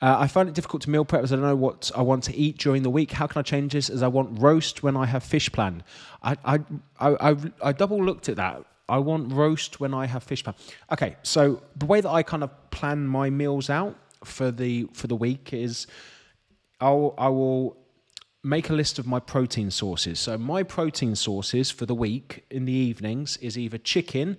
Uh, 0.02 0.16
I 0.20 0.28
find 0.28 0.48
it 0.48 0.56
difficult 0.56 0.84
to 0.84 0.90
meal 0.90 1.04
prep 1.04 1.24
as 1.24 1.34
I 1.34 1.36
don't 1.36 1.44
know 1.44 1.56
what 1.56 1.92
I 1.96 2.02
want 2.02 2.24
to 2.26 2.36
eat 2.36 2.58
during 2.60 2.84
the 2.84 2.90
week. 2.90 3.12
How 3.12 3.28
can 3.28 3.40
I 3.40 3.44
change 3.44 3.74
this? 3.74 3.90
As 3.90 4.02
I 4.02 4.08
want 4.08 4.40
roast 4.40 4.84
when 4.84 4.96
I 4.96 5.06
have 5.06 5.24
fish 5.24 5.52
planned. 5.52 5.84
I, 6.24 6.38
I, 6.46 6.60
I, 7.00 7.32
I, 7.32 7.36
I 7.62 7.72
double 7.74 8.04
looked 8.04 8.30
at 8.30 8.38
that. 8.38 8.64
I 8.88 9.00
want 9.00 9.34
roast 9.34 9.82
when 9.82 9.94
I 9.94 10.06
have 10.06 10.24
fish 10.24 10.44
planned. 10.44 10.58
Okay. 10.94 11.18
So 11.24 11.62
the 11.76 11.86
way 11.86 12.00
that 12.00 12.10
I 12.10 12.24
kind 12.24 12.44
of 12.44 12.52
plan 12.72 13.06
my 13.06 13.30
meals 13.30 13.70
out 13.70 13.96
for 14.24 14.50
the 14.50 14.88
for 14.94 15.08
the 15.08 15.16
week 15.16 15.54
is 15.54 15.88
I'll 16.80 17.14
I 17.18 17.28
will 17.28 17.78
make 18.44 18.70
a 18.70 18.74
list 18.74 18.98
of 18.98 19.06
my 19.06 19.20
protein 19.20 19.70
sources. 19.72 20.20
So 20.20 20.38
my 20.38 20.64
protein 20.64 21.16
sources 21.16 21.70
for 21.70 21.86
the 21.86 21.96
week 21.96 22.46
in 22.50 22.66
the 22.66 22.72
evenings 22.72 23.36
is 23.38 23.58
either 23.58 23.78
chicken, 23.78 24.38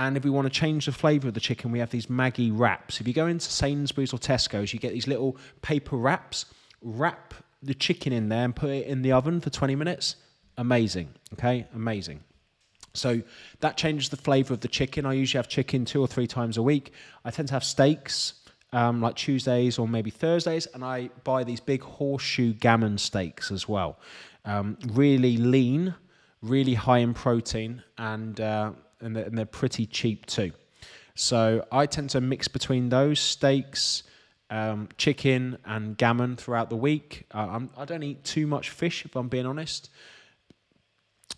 and 0.00 0.16
if 0.16 0.24
we 0.24 0.30
want 0.30 0.46
to 0.46 0.50
change 0.50 0.86
the 0.86 0.92
flavour 0.92 1.28
of 1.28 1.34
the 1.34 1.40
chicken, 1.40 1.70
we 1.70 1.78
have 1.78 1.90
these 1.90 2.06
Maggi 2.06 2.50
wraps. 2.50 3.02
If 3.02 3.06
you 3.06 3.12
go 3.12 3.26
into 3.26 3.50
Sainsbury's 3.50 4.14
or 4.14 4.18
Tesco's, 4.18 4.72
you 4.72 4.80
get 4.80 4.94
these 4.94 5.06
little 5.06 5.36
paper 5.60 5.96
wraps. 5.96 6.46
Wrap 6.80 7.34
the 7.62 7.74
chicken 7.74 8.10
in 8.10 8.30
there 8.30 8.46
and 8.46 8.56
put 8.56 8.70
it 8.70 8.86
in 8.86 9.02
the 9.02 9.12
oven 9.12 9.42
for 9.42 9.50
20 9.50 9.76
minutes. 9.76 10.16
Amazing. 10.56 11.10
Okay, 11.34 11.66
amazing. 11.74 12.20
So 12.94 13.20
that 13.60 13.76
changes 13.76 14.08
the 14.08 14.16
flavour 14.16 14.54
of 14.54 14.60
the 14.60 14.68
chicken. 14.68 15.04
I 15.04 15.12
usually 15.12 15.38
have 15.38 15.48
chicken 15.48 15.84
two 15.84 16.00
or 16.00 16.06
three 16.06 16.26
times 16.26 16.56
a 16.56 16.62
week. 16.62 16.94
I 17.26 17.30
tend 17.30 17.48
to 17.48 17.54
have 17.54 17.62
steaks 17.62 18.32
um, 18.72 19.02
like 19.02 19.16
Tuesdays 19.16 19.78
or 19.78 19.86
maybe 19.86 20.08
Thursdays, 20.08 20.64
and 20.64 20.82
I 20.82 21.10
buy 21.24 21.44
these 21.44 21.60
big 21.60 21.82
horseshoe 21.82 22.54
gammon 22.54 22.96
steaks 22.96 23.50
as 23.50 23.68
well. 23.68 23.98
Um, 24.46 24.78
really 24.86 25.36
lean, 25.36 25.94
really 26.40 26.74
high 26.74 26.98
in 26.98 27.12
protein, 27.12 27.82
and 27.98 28.40
uh, 28.40 28.72
and, 29.00 29.16
they're, 29.16 29.24
and 29.24 29.36
they're 29.36 29.46
pretty 29.46 29.86
cheap 29.86 30.26
too. 30.26 30.52
So 31.14 31.66
I 31.70 31.86
tend 31.86 32.10
to 32.10 32.20
mix 32.20 32.48
between 32.48 32.88
those 32.88 33.20
steaks, 33.20 34.04
um, 34.48 34.88
chicken, 34.96 35.58
and 35.64 35.96
gammon 35.96 36.36
throughout 36.36 36.70
the 36.70 36.76
week. 36.76 37.26
Uh, 37.32 37.60
I 37.76 37.84
do 37.84 37.94
not 37.94 38.02
eat 38.04 38.24
too 38.24 38.46
much 38.46 38.70
fish, 38.70 39.04
if 39.04 39.16
I'm 39.16 39.28
being 39.28 39.46
honest, 39.46 39.90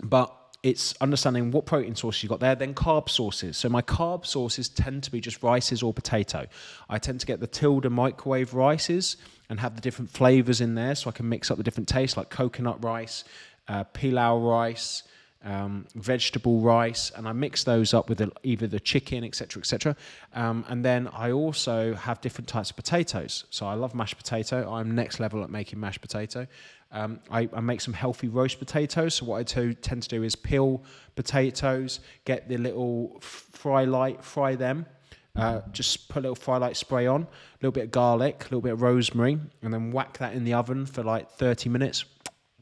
but 0.02 0.35
it's 0.62 0.95
understanding 1.00 1.50
what 1.50 1.66
protein 1.66 1.97
sources 1.97 2.23
you've 2.23 2.31
got 2.31 2.38
there, 2.38 2.54
then 2.54 2.75
carb 2.75 3.09
sources. 3.09 3.57
So 3.57 3.69
my 3.69 3.83
carb 3.83 4.25
sources 4.25 4.69
tend 4.69 5.02
to 5.02 5.11
be 5.11 5.21
just 5.21 5.42
rices 5.42 5.83
or 5.83 5.92
potato. 5.92 6.47
I 6.88 6.99
tend 6.99 7.19
to 7.21 7.26
get 7.26 7.40
the 7.40 7.49
Tilda 7.49 7.90
microwave 7.90 8.54
rices 8.54 9.16
and 9.50 9.59
have 9.59 9.75
the 9.75 9.81
different 9.81 10.11
flavors 10.11 10.61
in 10.61 10.76
there 10.76 10.95
so 10.95 11.11
I 11.11 11.12
can 11.12 11.28
mix 11.28 11.50
up 11.50 11.57
the 11.57 11.64
different 11.64 11.88
tastes 11.88 12.16
like 12.16 12.31
coconut 12.31 12.85
rice, 12.85 13.25
uh, 13.66 13.83
pilau 13.85 14.38
rice, 14.38 15.02
um, 15.44 15.87
vegetable 15.94 16.61
rice, 16.61 17.11
and 17.16 17.28
I 17.28 17.32
mix 17.32 17.64
those 17.64 17.94
up 17.94 18.08
with 18.08 18.18
the, 18.18 18.30
either 18.42 18.66
the 18.66 18.80
chicken, 18.80 19.25
etc., 19.25 19.61
etc. 19.61 19.96
Um, 20.34 20.64
and 20.68 20.84
then 20.84 21.08
I 21.12 21.32
also 21.32 21.94
have 21.94 22.20
different 22.20 22.49
types 22.49 22.70
of 22.70 22.76
potatoes. 22.76 23.44
So 23.50 23.66
I 23.66 23.75
love 23.75 23.94
mashed 23.94 24.16
potato. 24.16 24.72
I'm 24.72 24.94
next 24.94 25.20
level 25.20 25.42
at 25.42 25.50
making 25.50 25.80
mashed 25.80 26.00
potato. 26.00 26.46
Um, 26.92 27.20
I, 27.30 27.49
I, 27.54 27.61
make 27.61 27.80
some 27.80 27.94
healthy 27.94 28.28
roast 28.28 28.58
potatoes. 28.58 29.14
So 29.14 29.25
what 29.25 29.38
I 29.56 29.72
tend 29.72 30.02
to 30.02 30.08
do 30.08 30.22
is 30.22 30.37
peel 30.37 30.84
potatoes, 31.14 32.00
get 32.26 32.49
the 32.49 32.58
little 32.58 33.18
fry 33.20 33.84
light, 33.84 34.22
fry 34.22 34.54
them. 34.56 34.87
Uh, 35.34 35.62
just 35.72 36.11
put 36.11 36.20
a 36.20 36.22
little 36.22 36.34
fry 36.34 36.58
light 36.58 36.76
spray 36.76 37.06
on, 37.06 37.22
a 37.22 37.26
little 37.62 37.72
bit 37.72 37.84
of 37.84 37.90
garlic, 37.90 38.42
a 38.42 38.44
little 38.44 38.61
bit 38.61 38.72
of 38.72 38.82
rosemary, 38.82 39.38
and 39.62 39.72
then 39.72 39.90
whack 39.90 40.18
that 40.18 40.34
in 40.34 40.44
the 40.44 40.52
oven 40.52 40.84
for 40.84 41.02
like 41.02 41.30
30 41.30 41.70
minutes. 41.70 42.04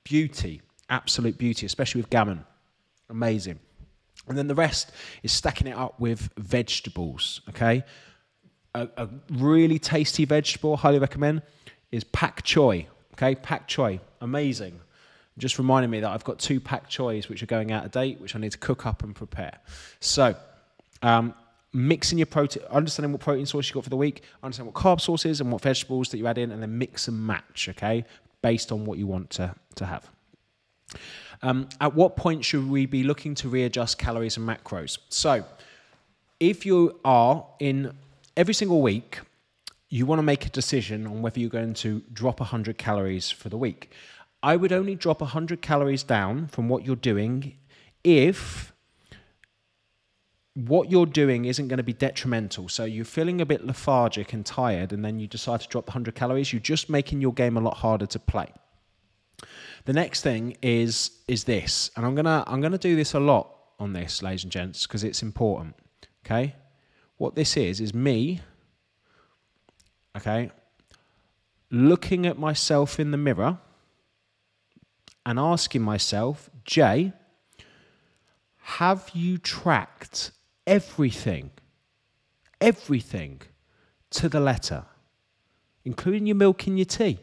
beauty, 0.05 0.63
absolute 0.89 1.37
beauty, 1.37 1.67
especially 1.67 2.01
with 2.01 2.11
gammon. 2.11 2.45
Amazing. 3.11 3.59
And 4.29 4.39
then 4.39 4.47
the 4.47 4.55
rest 4.55 4.93
is 5.23 5.33
stacking 5.33 5.67
it 5.67 5.77
up 5.77 5.99
with 5.99 6.31
vegetables. 6.37 7.41
Okay, 7.49 7.85
a, 8.75 8.89
a 8.97 9.09
really 9.33 9.79
tasty 9.79 10.25
vegetable, 10.25 10.77
highly 10.77 10.99
recommend, 10.99 11.43
is 11.91 12.05
pak 12.05 12.43
choi. 12.43 12.87
Okay, 13.15 13.35
pak 13.35 13.67
choi, 13.67 14.01
amazing. 14.21 14.81
Just 15.39 15.59
reminding 15.59 15.91
me 15.91 16.01
that 16.01 16.11
I've 16.11 16.25
got 16.25 16.39
two 16.39 16.61
pak 16.61 16.89
choys 16.89 17.29
which 17.29 17.43
are 17.43 17.47
going 17.47 17.73
out 17.73 17.85
of 17.85 17.91
date, 17.91 18.21
which 18.21 18.37
I 18.37 18.39
need 18.39 18.53
to 18.53 18.59
cook 18.59 18.87
up 18.87 19.03
and 19.03 19.15
prepare. 19.15 19.59
So, 20.01 20.37
um, 21.03 21.35
mixing 21.73 22.19
your 22.19 22.27
protein, 22.27 22.63
understanding 22.71 23.13
what 23.13 23.21
protein 23.21 23.47
source 23.47 23.69
you 23.69 23.75
got 23.75 23.85
for 23.85 23.91
the 23.91 23.97
week, 23.97 24.23
understand 24.43 24.67
what 24.67 24.75
carb 24.75 25.01
sources 25.01 25.41
and 25.41 25.51
what 25.51 25.63
vegetables 25.63 26.11
that 26.11 26.19
you 26.19 26.27
add 26.27 26.39
in, 26.39 26.53
and 26.53 26.63
then 26.63 26.79
mix 26.79 27.09
and 27.09 27.19
match. 27.27 27.69
Okay, 27.71 28.05
based 28.43 28.71
on 28.71 28.85
what 28.85 28.99
you 28.99 29.07
want 29.07 29.31
to 29.31 29.55
to 29.77 29.87
have. 29.87 30.09
Um, 31.43 31.69
at 31.81 31.95
what 31.95 32.17
point 32.17 32.45
should 32.45 32.69
we 32.69 32.87
be 32.87 33.03
looking 33.03 33.35
to 33.37 33.49
readjust 33.49 33.99
calories 33.99 34.37
and 34.37 34.47
macros? 34.47 34.99
So, 35.09 35.45
if 36.39 36.67
you 36.67 36.99
are 37.05 37.47
in 37.59 37.93
every 38.37 38.55
single 38.55 38.83
week, 38.83 39.21
you 39.89 40.07
want 40.07 40.19
to 40.19 40.23
make 40.23 40.47
a 40.47 40.51
decision 40.51 41.07
on 41.07 41.23
whether 41.23 41.41
you're 41.41 41.51
going 41.51 41.75
to 41.75 42.03
drop 42.13 42.41
100 42.41 42.79
calories 42.79 43.31
for 43.31 43.49
the 43.49 43.57
week. 43.57 43.91
I 44.43 44.57
would 44.57 44.73
only 44.73 44.95
drop 44.95 45.21
100 45.21 45.61
calories 45.61 46.03
down 46.03 46.47
from 46.47 46.69
what 46.69 46.85
you're 46.85 46.97
doing 46.97 47.57
if 48.05 48.73
what 50.55 50.91
you're 50.91 51.07
doing 51.07 51.45
isn't 51.45 51.69
going 51.69 51.79
to 51.79 51.83
be 51.83 51.93
detrimental. 51.93 52.69
So 52.69 52.85
you're 52.85 53.05
feeling 53.05 53.41
a 53.41 53.47
bit 53.47 53.65
lethargic 53.65 54.33
and 54.33 54.45
tired, 54.45 54.93
and 54.93 55.05
then 55.05 55.19
you 55.19 55.27
decide 55.27 55.61
to 55.61 55.69
drop 55.69 55.89
100 55.89 56.15
calories, 56.15 56.53
you're 56.53 56.61
just 56.61 56.91
making 56.91 57.21
your 57.21 57.33
game 57.33 57.57
a 57.57 57.61
lot 57.61 57.77
harder 57.77 58.07
to 58.07 58.19
play. 58.19 58.53
The 59.85 59.93
next 59.93 60.23
thing 60.23 60.57
is 60.63 61.11
is 61.27 61.45
this, 61.45 61.91
and 61.97 62.05
I'm 62.05 62.15
gonna 62.15 62.45
I'm 62.47 62.61
gonna 62.61 62.79
do 62.79 62.97
this 62.97 63.15
a 63.15 63.21
lot 63.21 63.55
on 63.79 63.93
this, 63.93 64.23
ladies 64.23 64.45
and 64.45 64.53
gents, 64.53 64.87
because 64.87 65.05
it's 65.05 65.23
important. 65.23 65.75
Okay, 66.25 66.55
what 67.17 67.35
this 67.35 67.57
is 67.57 67.81
is 67.81 67.95
me. 67.95 68.41
Okay, 70.17 70.51
looking 71.71 72.27
at 72.27 72.39
myself 72.39 73.01
in 73.01 73.11
the 73.11 73.17
mirror 73.17 73.59
and 75.25 75.39
asking 75.39 75.83
myself, 75.83 76.51
Jay, 76.65 77.13
have 78.59 79.11
you 79.15 79.39
tracked 79.39 80.33
everything, 80.67 81.51
everything 82.61 83.41
to 84.11 84.29
the 84.29 84.41
letter, 84.41 84.85
including 85.85 86.27
your 86.27 86.37
milk 86.37 86.67
and 86.67 86.79
your 86.79 86.87
tea? 86.87 87.21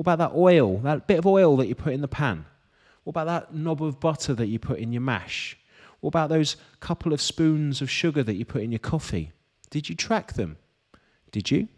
What 0.00 0.14
about 0.14 0.30
that 0.30 0.38
oil, 0.38 0.78
that 0.78 1.06
bit 1.06 1.18
of 1.18 1.26
oil 1.26 1.58
that 1.58 1.66
you 1.66 1.74
put 1.74 1.92
in 1.92 2.00
the 2.00 2.08
pan? 2.08 2.46
What 3.04 3.10
about 3.10 3.26
that 3.26 3.54
knob 3.54 3.82
of 3.82 4.00
butter 4.00 4.32
that 4.32 4.46
you 4.46 4.58
put 4.58 4.78
in 4.78 4.94
your 4.94 5.02
mash? 5.02 5.58
What 6.00 6.08
about 6.08 6.30
those 6.30 6.56
couple 6.80 7.12
of 7.12 7.20
spoons 7.20 7.82
of 7.82 7.90
sugar 7.90 8.22
that 8.22 8.36
you 8.36 8.46
put 8.46 8.62
in 8.62 8.72
your 8.72 8.78
coffee? 8.78 9.32
Did 9.68 9.90
you 9.90 9.94
track 9.94 10.32
them? 10.32 10.56
Did 11.32 11.50
you? 11.50 11.68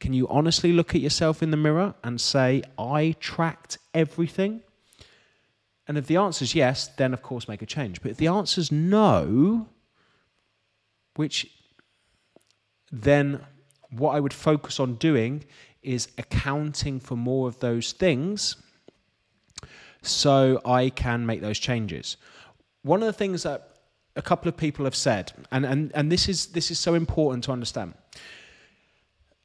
Can 0.00 0.12
you 0.12 0.26
honestly 0.26 0.72
look 0.72 0.92
at 0.96 1.00
yourself 1.00 1.40
in 1.40 1.52
the 1.52 1.56
mirror 1.56 1.94
and 2.02 2.20
say, 2.20 2.64
I 2.76 3.14
tracked 3.20 3.78
everything? 3.94 4.62
And 5.86 5.96
if 5.96 6.08
the 6.08 6.16
answer 6.16 6.42
is 6.42 6.56
yes, 6.56 6.88
then 6.88 7.14
of 7.14 7.22
course 7.22 7.46
make 7.46 7.62
a 7.62 7.66
change. 7.66 8.02
But 8.02 8.10
if 8.10 8.16
the 8.16 8.26
answer 8.26 8.60
is 8.60 8.72
no, 8.72 9.68
which 11.14 11.46
then 12.90 13.40
what 13.90 14.16
I 14.16 14.20
would 14.20 14.32
focus 14.34 14.80
on 14.80 14.94
doing 14.94 15.44
is 15.82 16.08
accounting 16.18 17.00
for 17.00 17.16
more 17.16 17.48
of 17.48 17.58
those 17.60 17.92
things 17.92 18.56
so 20.02 20.60
I 20.64 20.90
can 20.90 21.26
make 21.26 21.40
those 21.40 21.58
changes. 21.58 22.16
One 22.82 23.02
of 23.02 23.06
the 23.06 23.12
things 23.12 23.44
that 23.44 23.68
a 24.16 24.22
couple 24.22 24.48
of 24.48 24.56
people 24.56 24.84
have 24.84 24.96
said, 24.96 25.32
and, 25.50 25.64
and, 25.64 25.92
and 25.94 26.10
this, 26.10 26.28
is, 26.28 26.46
this 26.46 26.70
is 26.70 26.78
so 26.78 26.94
important 26.94 27.44
to 27.44 27.52
understand. 27.52 27.94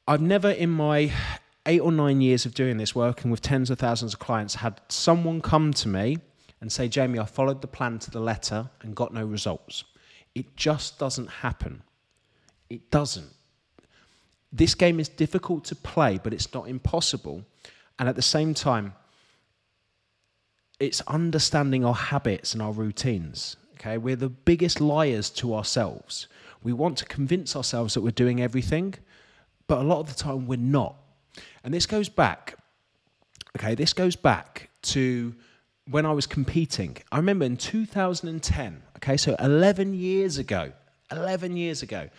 I've 0.07 0.21
never 0.21 0.51
in 0.51 0.69
my 0.69 1.11
eight 1.65 1.81
or 1.81 1.91
nine 1.91 2.21
years 2.21 2.45
of 2.45 2.53
doing 2.53 2.77
this, 2.77 2.95
working 2.95 3.29
with 3.29 3.41
tens 3.41 3.69
of 3.69 3.77
thousands 3.77 4.13
of 4.13 4.19
clients, 4.19 4.55
had 4.55 4.79
someone 4.87 5.41
come 5.41 5.73
to 5.73 5.87
me 5.87 6.17
and 6.61 6.71
say, 6.71 6.87
Jamie, 6.87 7.19
I 7.19 7.25
followed 7.25 7.61
the 7.61 7.67
plan 7.67 7.99
to 7.99 8.11
the 8.11 8.19
letter 8.19 8.69
and 8.81 8.95
got 8.95 9.13
no 9.13 9.25
results. 9.25 9.83
It 10.33 10.55
just 10.55 10.97
doesn't 10.97 11.27
happen. 11.27 11.83
It 12.69 12.89
doesn't 12.89 13.31
this 14.51 14.75
game 14.75 14.99
is 14.99 15.09
difficult 15.09 15.65
to 15.65 15.75
play, 15.75 16.19
but 16.23 16.33
it's 16.33 16.53
not 16.53 16.67
impossible. 16.67 17.43
And 17.99 18.07
at 18.07 18.15
the 18.15 18.21
same 18.21 18.53
time, 18.53 18.93
it's 20.79 21.01
understanding 21.01 21.83
our 21.83 21.93
habits 21.93 22.53
and 22.53 22.61
our 22.61 22.71
routines. 22.71 23.57
Okay, 23.75 23.97
we're 23.97 24.15
the 24.15 24.29
biggest 24.29 24.81
liars 24.81 25.29
to 25.31 25.53
ourselves. 25.53 26.27
We 26.63 26.73
want 26.73 26.97
to 26.97 27.05
convince 27.05 27.55
ourselves 27.55 27.93
that 27.93 28.01
we're 28.01 28.11
doing 28.11 28.41
everything, 28.41 28.95
but 29.67 29.79
a 29.79 29.83
lot 29.83 29.99
of 29.99 30.07
the 30.07 30.15
time 30.15 30.47
we're 30.47 30.57
not. 30.57 30.95
And 31.63 31.73
this 31.73 31.85
goes 31.85 32.09
back, 32.09 32.57
okay, 33.57 33.75
this 33.75 33.93
goes 33.93 34.15
back 34.15 34.69
to 34.83 35.35
when 35.89 36.05
I 36.05 36.11
was 36.11 36.25
competing. 36.25 36.97
I 37.11 37.17
remember 37.17 37.45
in 37.45 37.57
2010, 37.57 38.81
okay, 38.97 39.17
so 39.17 39.35
11 39.39 39.93
years 39.93 40.37
ago, 40.37 40.71
11 41.11 41.55
years 41.55 41.83
ago, 41.83 42.09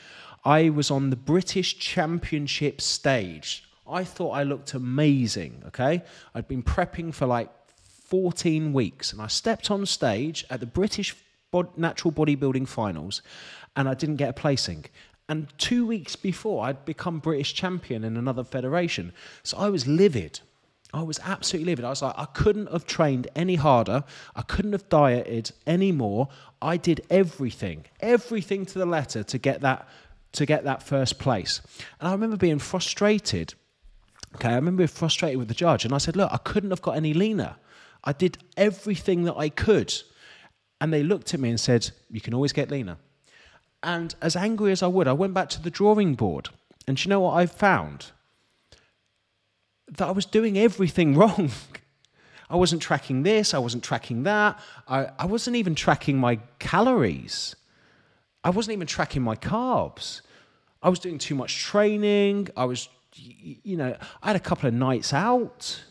I 0.44 0.70
was 0.70 0.90
on 0.90 1.10
the 1.10 1.16
British 1.16 1.78
Championship 1.78 2.80
stage. 2.80 3.64
I 3.88 4.04
thought 4.04 4.32
I 4.32 4.42
looked 4.42 4.74
amazing, 4.74 5.62
okay? 5.68 6.02
I'd 6.34 6.48
been 6.48 6.62
prepping 6.62 7.14
for 7.14 7.26
like 7.26 7.50
14 8.08 8.72
weeks 8.72 9.12
and 9.12 9.20
I 9.20 9.26
stepped 9.26 9.70
on 9.70 9.84
stage 9.86 10.44
at 10.50 10.60
the 10.60 10.66
British 10.66 11.14
Natural 11.76 12.12
Bodybuilding 12.12 12.68
Finals 12.68 13.22
and 13.76 13.88
I 13.88 13.94
didn't 13.94 14.16
get 14.16 14.30
a 14.30 14.32
placing. 14.32 14.86
And 15.28 15.46
two 15.58 15.86
weeks 15.86 16.16
before, 16.16 16.64
I'd 16.64 16.84
become 16.84 17.18
British 17.18 17.52
champion 17.54 18.04
in 18.04 18.16
another 18.16 18.44
federation. 18.44 19.12
So 19.42 19.58
I 19.58 19.68
was 19.68 19.86
livid. 19.86 20.40
I 20.94 21.02
was 21.02 21.20
absolutely 21.22 21.72
livid. 21.72 21.84
I 21.84 21.90
was 21.90 22.00
like, 22.00 22.14
I 22.16 22.24
couldn't 22.24 22.72
have 22.72 22.86
trained 22.86 23.28
any 23.36 23.56
harder. 23.56 24.04
I 24.34 24.42
couldn't 24.42 24.72
have 24.72 24.88
dieted 24.88 25.50
any 25.66 25.92
more. 25.92 26.28
I 26.62 26.78
did 26.78 27.02
everything, 27.10 27.84
everything 28.00 28.64
to 28.66 28.78
the 28.78 28.86
letter 28.86 29.22
to 29.22 29.38
get 29.38 29.60
that 29.60 29.86
to 30.32 30.46
get 30.46 30.64
that 30.64 30.82
first 30.82 31.18
place. 31.18 31.60
And 32.00 32.08
I 32.08 32.12
remember 32.12 32.36
being 32.36 32.58
frustrated. 32.58 33.54
Okay, 34.34 34.48
I 34.48 34.56
remember 34.56 34.78
being 34.78 34.88
frustrated 34.88 35.38
with 35.38 35.48
the 35.48 35.54
judge, 35.54 35.84
and 35.84 35.94
I 35.94 35.98
said, 35.98 36.16
Look, 36.16 36.30
I 36.32 36.36
couldn't 36.38 36.70
have 36.70 36.82
got 36.82 36.96
any 36.96 37.14
leaner. 37.14 37.56
I 38.04 38.12
did 38.12 38.38
everything 38.56 39.24
that 39.24 39.36
I 39.36 39.48
could. 39.48 39.94
And 40.80 40.92
they 40.92 41.02
looked 41.02 41.34
at 41.34 41.40
me 41.40 41.50
and 41.50 41.58
said, 41.58 41.90
You 42.10 42.20
can 42.20 42.34
always 42.34 42.52
get 42.52 42.70
leaner. 42.70 42.98
And 43.82 44.14
as 44.20 44.36
angry 44.36 44.72
as 44.72 44.82
I 44.82 44.86
would, 44.86 45.08
I 45.08 45.12
went 45.12 45.34
back 45.34 45.48
to 45.50 45.62
the 45.62 45.70
drawing 45.70 46.14
board. 46.14 46.48
And 46.86 47.02
you 47.02 47.08
know 47.08 47.20
what 47.20 47.34
I 47.34 47.46
found? 47.46 48.12
That 49.88 50.08
I 50.08 50.10
was 50.10 50.26
doing 50.26 50.58
everything 50.58 51.14
wrong. 51.16 51.50
I 52.50 52.56
wasn't 52.56 52.82
tracking 52.82 53.24
this, 53.24 53.52
I 53.52 53.58
wasn't 53.58 53.84
tracking 53.84 54.22
that, 54.22 54.58
I, 54.86 55.10
I 55.18 55.26
wasn't 55.26 55.56
even 55.56 55.74
tracking 55.74 56.18
my 56.18 56.36
calories. 56.58 57.54
I 58.48 58.50
wasn't 58.50 58.72
even 58.72 58.86
tracking 58.86 59.20
my 59.20 59.36
carbs. 59.36 60.22
I 60.82 60.88
was 60.88 60.98
doing 60.98 61.18
too 61.18 61.34
much 61.34 61.58
training. 61.64 62.48
I 62.56 62.64
was, 62.64 62.88
you 63.14 63.76
know, 63.76 63.94
I 64.22 64.26
had 64.28 64.36
a 64.36 64.40
couple 64.40 64.66
of 64.66 64.72
nights 64.72 65.12
out, 65.12 65.84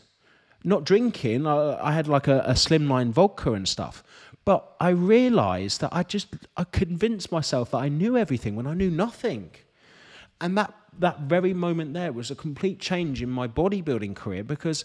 not 0.64 0.82
drinking. 0.82 1.46
I, 1.46 1.78
I 1.80 1.92
had 1.92 2.08
like 2.08 2.26
a, 2.26 2.40
a 2.40 2.54
slimline 2.54 3.10
vodka 3.10 3.52
and 3.52 3.68
stuff. 3.68 4.02
But 4.44 4.74
I 4.80 4.88
realized 4.88 5.82
that 5.82 5.90
I 5.92 6.02
just, 6.02 6.34
I 6.56 6.64
convinced 6.64 7.30
myself 7.30 7.70
that 7.70 7.78
I 7.78 7.88
knew 7.88 8.16
everything 8.16 8.56
when 8.56 8.66
I 8.66 8.74
knew 8.74 8.90
nothing. 8.90 9.50
And 10.40 10.58
that, 10.58 10.74
that 10.98 11.20
very 11.20 11.54
moment 11.54 11.94
there 11.94 12.12
was 12.12 12.28
a 12.32 12.34
complete 12.34 12.80
change 12.80 13.22
in 13.22 13.30
my 13.30 13.46
bodybuilding 13.46 14.16
career 14.16 14.42
because 14.42 14.84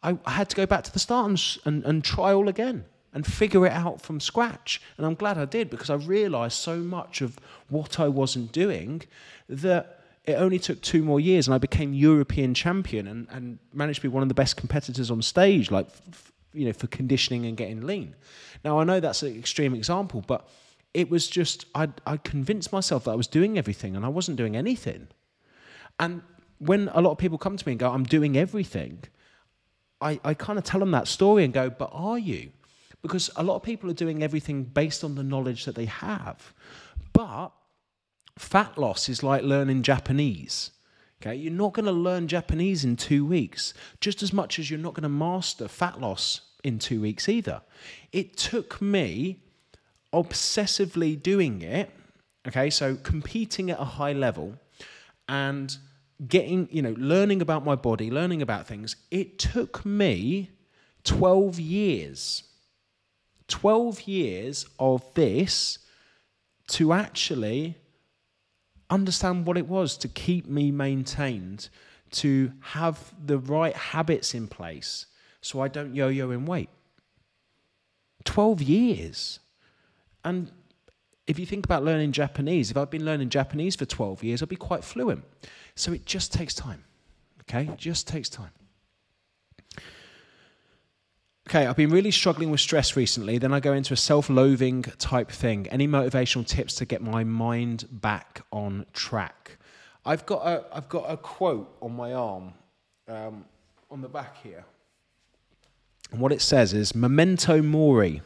I, 0.00 0.16
had 0.28 0.48
to 0.50 0.54
go 0.54 0.64
back 0.64 0.84
to 0.84 0.92
the 0.92 1.00
start 1.00 1.28
and, 1.28 1.58
and, 1.64 1.84
and 1.84 2.04
try 2.04 2.32
all 2.32 2.48
again 2.48 2.84
and 3.12 3.26
figure 3.26 3.66
it 3.66 3.72
out 3.72 4.00
from 4.00 4.20
scratch. 4.20 4.80
And 4.96 5.06
I'm 5.06 5.14
glad 5.14 5.38
I 5.38 5.44
did 5.44 5.70
because 5.70 5.90
I 5.90 5.94
realized 5.94 6.56
so 6.56 6.76
much 6.76 7.20
of 7.20 7.38
what 7.68 7.98
I 7.98 8.08
wasn't 8.08 8.52
doing 8.52 9.02
that 9.48 10.00
it 10.24 10.34
only 10.34 10.58
took 10.58 10.80
two 10.82 11.02
more 11.02 11.18
years 11.18 11.48
and 11.48 11.54
I 11.54 11.58
became 11.58 11.92
European 11.92 12.54
champion 12.54 13.06
and, 13.06 13.26
and 13.30 13.58
managed 13.72 13.96
to 13.96 14.02
be 14.02 14.08
one 14.08 14.22
of 14.22 14.28
the 14.28 14.34
best 14.34 14.56
competitors 14.56 15.10
on 15.10 15.22
stage, 15.22 15.70
like, 15.70 15.86
f- 16.10 16.32
you 16.52 16.66
know, 16.66 16.72
for 16.72 16.86
conditioning 16.88 17.46
and 17.46 17.56
getting 17.56 17.86
lean. 17.86 18.14
Now, 18.64 18.78
I 18.78 18.84
know 18.84 19.00
that's 19.00 19.22
an 19.22 19.36
extreme 19.36 19.74
example, 19.74 20.22
but 20.26 20.48
it 20.92 21.10
was 21.10 21.26
just, 21.26 21.66
I, 21.74 21.88
I 22.06 22.16
convinced 22.18 22.72
myself 22.72 23.04
that 23.04 23.12
I 23.12 23.14
was 23.14 23.26
doing 23.26 23.58
everything 23.58 23.96
and 23.96 24.04
I 24.04 24.08
wasn't 24.08 24.36
doing 24.36 24.56
anything. 24.56 25.08
And 25.98 26.22
when 26.58 26.90
a 26.92 27.00
lot 27.00 27.12
of 27.12 27.18
people 27.18 27.38
come 27.38 27.56
to 27.56 27.66
me 27.66 27.72
and 27.72 27.80
go, 27.80 27.90
I'm 27.90 28.04
doing 28.04 28.36
everything, 28.36 29.02
I, 30.00 30.20
I 30.24 30.34
kind 30.34 30.58
of 30.58 30.64
tell 30.64 30.80
them 30.80 30.90
that 30.92 31.08
story 31.08 31.44
and 31.44 31.52
go, 31.52 31.70
but 31.70 31.90
are 31.92 32.18
you? 32.18 32.50
Because 33.02 33.30
a 33.36 33.42
lot 33.42 33.56
of 33.56 33.62
people 33.62 33.90
are 33.90 33.94
doing 33.94 34.22
everything 34.22 34.64
based 34.64 35.04
on 35.04 35.14
the 35.14 35.22
knowledge 35.22 35.64
that 35.64 35.74
they 35.74 35.86
have. 35.86 36.52
But 37.12 37.50
fat 38.38 38.76
loss 38.78 39.08
is 39.08 39.22
like 39.22 39.42
learning 39.42 39.82
Japanese. 39.82 40.70
Okay, 41.22 41.34
you're 41.34 41.52
not 41.52 41.74
going 41.74 41.86
to 41.86 41.92
learn 41.92 42.28
Japanese 42.28 42.82
in 42.82 42.96
two 42.96 43.26
weeks, 43.26 43.74
just 44.00 44.22
as 44.22 44.32
much 44.32 44.58
as 44.58 44.70
you're 44.70 44.80
not 44.80 44.94
going 44.94 45.02
to 45.02 45.08
master 45.10 45.68
fat 45.68 46.00
loss 46.00 46.40
in 46.64 46.78
two 46.78 47.00
weeks 47.00 47.28
either. 47.28 47.60
It 48.10 48.38
took 48.38 48.80
me 48.80 49.42
obsessively 50.14 51.22
doing 51.22 51.60
it, 51.60 51.90
okay, 52.48 52.70
so 52.70 52.96
competing 52.96 53.70
at 53.70 53.78
a 53.78 53.84
high 53.84 54.14
level 54.14 54.54
and 55.28 55.76
getting, 56.26 56.68
you 56.70 56.82
know, 56.82 56.94
learning 56.98 57.42
about 57.42 57.64
my 57.64 57.74
body, 57.74 58.10
learning 58.10 58.40
about 58.42 58.66
things. 58.66 58.96
It 59.10 59.38
took 59.38 59.84
me 59.84 60.50
12 61.04 61.60
years. 61.60 62.44
12 63.50 64.02
years 64.02 64.66
of 64.78 65.02
this 65.14 65.78
to 66.68 66.92
actually 66.92 67.76
understand 68.88 69.46
what 69.46 69.58
it 69.58 69.68
was 69.68 69.96
to 69.98 70.08
keep 70.08 70.46
me 70.46 70.70
maintained, 70.70 71.68
to 72.12 72.52
have 72.60 73.12
the 73.24 73.38
right 73.38 73.76
habits 73.76 74.34
in 74.34 74.48
place 74.48 75.06
so 75.40 75.60
I 75.60 75.68
don't 75.68 75.94
yo 75.94 76.08
yo 76.08 76.30
in 76.30 76.44
weight. 76.44 76.70
12 78.24 78.62
years. 78.62 79.40
And 80.24 80.50
if 81.26 81.38
you 81.38 81.46
think 81.46 81.64
about 81.64 81.82
learning 81.82 82.12
Japanese, 82.12 82.70
if 82.70 82.76
I've 82.76 82.90
been 82.90 83.04
learning 83.04 83.30
Japanese 83.30 83.76
for 83.76 83.86
12 83.86 84.22
years, 84.22 84.42
I'll 84.42 84.48
be 84.48 84.56
quite 84.56 84.84
fluent. 84.84 85.24
So 85.74 85.92
it 85.92 86.04
just 86.04 86.32
takes 86.32 86.54
time. 86.54 86.84
Okay? 87.42 87.72
It 87.72 87.78
just 87.78 88.06
takes 88.06 88.28
time. 88.28 88.50
Okay, 91.50 91.66
I've 91.66 91.74
been 91.74 91.90
really 91.90 92.12
struggling 92.12 92.52
with 92.52 92.60
stress 92.60 92.94
recently. 92.94 93.36
Then 93.36 93.52
I 93.52 93.58
go 93.58 93.72
into 93.72 93.92
a 93.92 93.96
self 93.96 94.30
loathing 94.30 94.84
type 94.98 95.32
thing. 95.32 95.66
Any 95.66 95.88
motivational 95.88 96.46
tips 96.46 96.76
to 96.76 96.84
get 96.84 97.02
my 97.02 97.24
mind 97.24 97.88
back 97.90 98.42
on 98.52 98.86
track? 98.92 99.58
I've 100.06 100.24
got 100.26 100.46
a, 100.46 100.64
I've 100.72 100.88
got 100.88 101.10
a 101.10 101.16
quote 101.16 101.76
on 101.82 101.96
my 101.96 102.12
arm 102.12 102.52
um, 103.08 103.44
on 103.90 104.00
the 104.00 104.08
back 104.08 104.36
here. 104.44 104.64
And 106.12 106.20
what 106.20 106.30
it 106.30 106.40
says 106.40 106.72
is 106.72 106.94
Memento 106.94 107.60
Mori. 107.60 108.22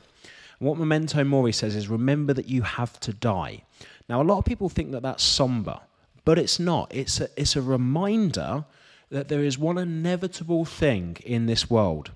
And 0.60 0.68
what 0.68 0.76
Memento 0.76 1.24
Mori 1.24 1.52
says 1.52 1.74
is 1.74 1.88
remember 1.88 2.34
that 2.34 2.50
you 2.50 2.60
have 2.60 3.00
to 3.00 3.14
die. 3.14 3.62
Now, 4.06 4.20
a 4.20 4.22
lot 4.22 4.36
of 4.36 4.44
people 4.44 4.68
think 4.68 4.92
that 4.92 5.02
that's 5.02 5.24
somber, 5.24 5.80
but 6.26 6.38
it's 6.38 6.60
not. 6.60 6.94
It's 6.94 7.22
a, 7.22 7.30
it's 7.38 7.56
a 7.56 7.62
reminder 7.62 8.66
that 9.08 9.28
there 9.28 9.42
is 9.42 9.58
one 9.58 9.78
inevitable 9.78 10.66
thing 10.66 11.16
in 11.24 11.46
this 11.46 11.70
world 11.70 12.10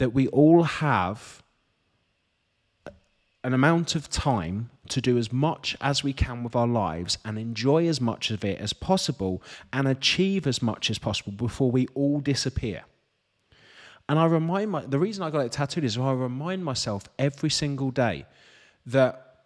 that 0.00 0.14
we 0.14 0.26
all 0.28 0.62
have 0.62 1.42
an 3.44 3.52
amount 3.52 3.94
of 3.94 4.08
time 4.08 4.70
to 4.88 4.98
do 5.02 5.18
as 5.18 5.30
much 5.30 5.76
as 5.78 6.02
we 6.02 6.14
can 6.14 6.42
with 6.42 6.56
our 6.56 6.66
lives 6.66 7.18
and 7.22 7.38
enjoy 7.38 7.86
as 7.86 8.00
much 8.00 8.30
of 8.30 8.42
it 8.42 8.58
as 8.58 8.72
possible 8.72 9.42
and 9.74 9.86
achieve 9.86 10.46
as 10.46 10.62
much 10.62 10.88
as 10.88 10.98
possible 10.98 11.32
before 11.32 11.70
we 11.70 11.86
all 11.94 12.18
disappear. 12.18 12.82
And 14.08 14.18
I 14.18 14.24
remind 14.24 14.70
my 14.70 14.86
the 14.86 14.98
reason 14.98 15.22
I 15.22 15.28
got 15.28 15.44
it 15.44 15.52
tattooed 15.52 15.84
is 15.84 15.98
I 15.98 16.12
remind 16.12 16.64
myself 16.64 17.04
every 17.18 17.50
single 17.50 17.90
day 17.90 18.24
that 18.86 19.44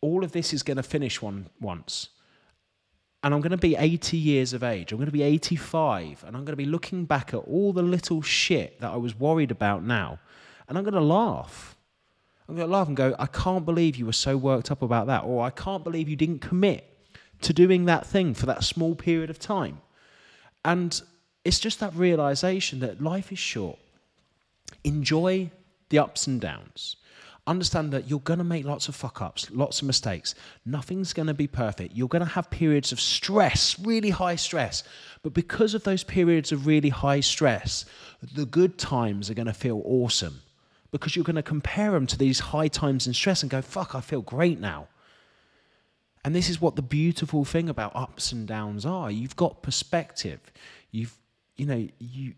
all 0.00 0.24
of 0.24 0.32
this 0.32 0.54
is 0.54 0.62
going 0.62 0.78
to 0.78 0.82
finish 0.82 1.20
one 1.20 1.50
once 1.60 2.08
and 3.22 3.32
I'm 3.32 3.40
going 3.40 3.52
to 3.52 3.56
be 3.56 3.76
80 3.76 4.16
years 4.16 4.52
of 4.52 4.62
age. 4.62 4.90
I'm 4.90 4.98
going 4.98 5.06
to 5.06 5.12
be 5.12 5.22
85, 5.22 6.24
and 6.26 6.36
I'm 6.36 6.44
going 6.44 6.52
to 6.52 6.56
be 6.56 6.64
looking 6.64 7.04
back 7.04 7.32
at 7.32 7.38
all 7.38 7.72
the 7.72 7.82
little 7.82 8.20
shit 8.22 8.80
that 8.80 8.92
I 8.92 8.96
was 8.96 9.18
worried 9.18 9.50
about 9.50 9.84
now, 9.84 10.18
and 10.68 10.76
I'm 10.76 10.84
going 10.84 10.94
to 10.94 11.00
laugh. 11.00 11.76
I'm 12.48 12.56
going 12.56 12.68
to 12.68 12.72
laugh 12.72 12.88
and 12.88 12.96
go, 12.96 13.14
I 13.18 13.26
can't 13.26 13.64
believe 13.64 13.96
you 13.96 14.06
were 14.06 14.12
so 14.12 14.36
worked 14.36 14.70
up 14.70 14.82
about 14.82 15.06
that, 15.06 15.24
or 15.24 15.44
I 15.44 15.50
can't 15.50 15.84
believe 15.84 16.08
you 16.08 16.16
didn't 16.16 16.40
commit 16.40 16.88
to 17.42 17.52
doing 17.52 17.84
that 17.84 18.06
thing 18.06 18.34
for 18.34 18.46
that 18.46 18.64
small 18.64 18.94
period 18.94 19.30
of 19.30 19.38
time. 19.38 19.80
And 20.64 21.00
it's 21.44 21.60
just 21.60 21.80
that 21.80 21.94
realization 21.94 22.80
that 22.80 23.02
life 23.02 23.32
is 23.32 23.38
short. 23.38 23.78
Enjoy 24.84 25.50
the 25.88 25.98
ups 25.98 26.26
and 26.26 26.40
downs. 26.40 26.96
Understand 27.46 27.92
that 27.92 28.08
you're 28.08 28.20
going 28.20 28.38
to 28.38 28.44
make 28.44 28.64
lots 28.64 28.88
of 28.88 28.94
fuck 28.94 29.20
ups, 29.20 29.50
lots 29.50 29.80
of 29.80 29.86
mistakes. 29.86 30.36
Nothing's 30.64 31.12
going 31.12 31.26
to 31.26 31.34
be 31.34 31.48
perfect. 31.48 31.94
You're 31.94 32.08
going 32.08 32.24
to 32.24 32.30
have 32.30 32.50
periods 32.50 32.92
of 32.92 33.00
stress, 33.00 33.76
really 33.80 34.10
high 34.10 34.36
stress. 34.36 34.84
But 35.22 35.34
because 35.34 35.74
of 35.74 35.82
those 35.82 36.04
periods 36.04 36.52
of 36.52 36.68
really 36.68 36.90
high 36.90 37.18
stress, 37.18 37.84
the 38.34 38.46
good 38.46 38.78
times 38.78 39.28
are 39.28 39.34
going 39.34 39.46
to 39.46 39.52
feel 39.52 39.82
awesome 39.84 40.40
because 40.92 41.16
you're 41.16 41.24
going 41.24 41.36
to 41.36 41.42
compare 41.42 41.90
them 41.90 42.06
to 42.06 42.18
these 42.18 42.38
high 42.38 42.68
times 42.68 43.08
in 43.08 43.14
stress 43.14 43.42
and 43.42 43.50
go, 43.50 43.60
fuck, 43.60 43.94
I 43.96 44.00
feel 44.00 44.20
great 44.20 44.60
now. 44.60 44.86
And 46.24 46.36
this 46.36 46.48
is 46.48 46.60
what 46.60 46.76
the 46.76 46.82
beautiful 46.82 47.44
thing 47.44 47.68
about 47.68 47.96
ups 47.96 48.30
and 48.30 48.46
downs 48.46 48.86
are. 48.86 49.10
You've 49.10 49.34
got 49.34 49.62
perspective. 49.62 50.40
You've, 50.92 51.16
you 51.56 51.66
know, 51.66 51.88
you, 51.98 52.34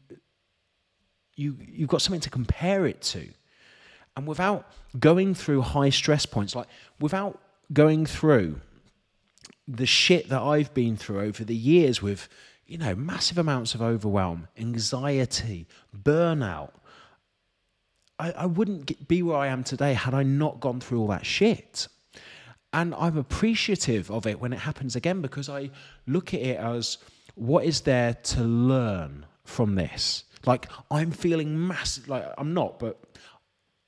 you, 1.37 1.59
you've 1.61 1.91
got 1.91 2.01
something 2.01 2.21
to 2.23 2.31
compare 2.31 2.87
it 2.87 3.03
to. 3.03 3.29
And 4.17 4.27
without 4.27 4.71
going 4.99 5.35
through 5.35 5.63
high 5.63 5.91
stress 5.91 6.27
points, 6.27 6.55
like 6.55 6.69
without 7.01 7.41
going 7.73 8.07
through 8.07 8.61
the 9.67 9.87
shit 9.87 10.29
that 10.29 10.43
I've 10.43 10.73
been 10.75 10.97
through 10.97 11.21
over 11.21 11.45
the 11.45 11.57
years 11.57 12.03
with, 12.03 12.29
you 12.67 12.79
know, 12.79 12.95
massive 12.95 13.39
amounts 13.39 13.75
of 13.75 13.83
overwhelm, 13.83 14.49
anxiety, 14.57 15.67
burnout, 15.97 16.71
I, 18.19 18.33
I 18.33 18.47
wouldn't 18.47 18.87
get, 18.87 19.09
be 19.09 19.23
where 19.23 19.37
I 19.37 19.49
am 19.49 19.65
today 19.65 19.95
had 19.95 20.15
I 20.15 20.23
not 20.23 20.61
gone 20.61 20.81
through 20.81 21.01
all 21.01 21.09
that 21.09 21.27
shit. 21.27 21.89
And 22.73 22.95
I'm 22.95 23.17
appreciative 23.17 24.11
of 24.11 24.27
it 24.27 24.41
when 24.41 24.53
it 24.53 24.59
happens 24.59 24.97
again 24.97 25.21
because 25.21 25.49
I 25.49 25.71
look 26.07 26.35
at 26.35 26.41
it 26.41 26.59
as 26.59 26.99
what 27.35 27.65
is 27.65 27.83
there 27.83 28.15
to 28.15 28.43
learn 28.43 29.27
from 29.45 29.75
this? 29.75 30.25
Like, 30.47 30.69
I'm 30.91 31.11
feeling 31.11 31.67
massive, 31.67 32.09
like, 32.09 32.27
I'm 32.37 32.53
not, 32.53 32.79
but 32.79 33.01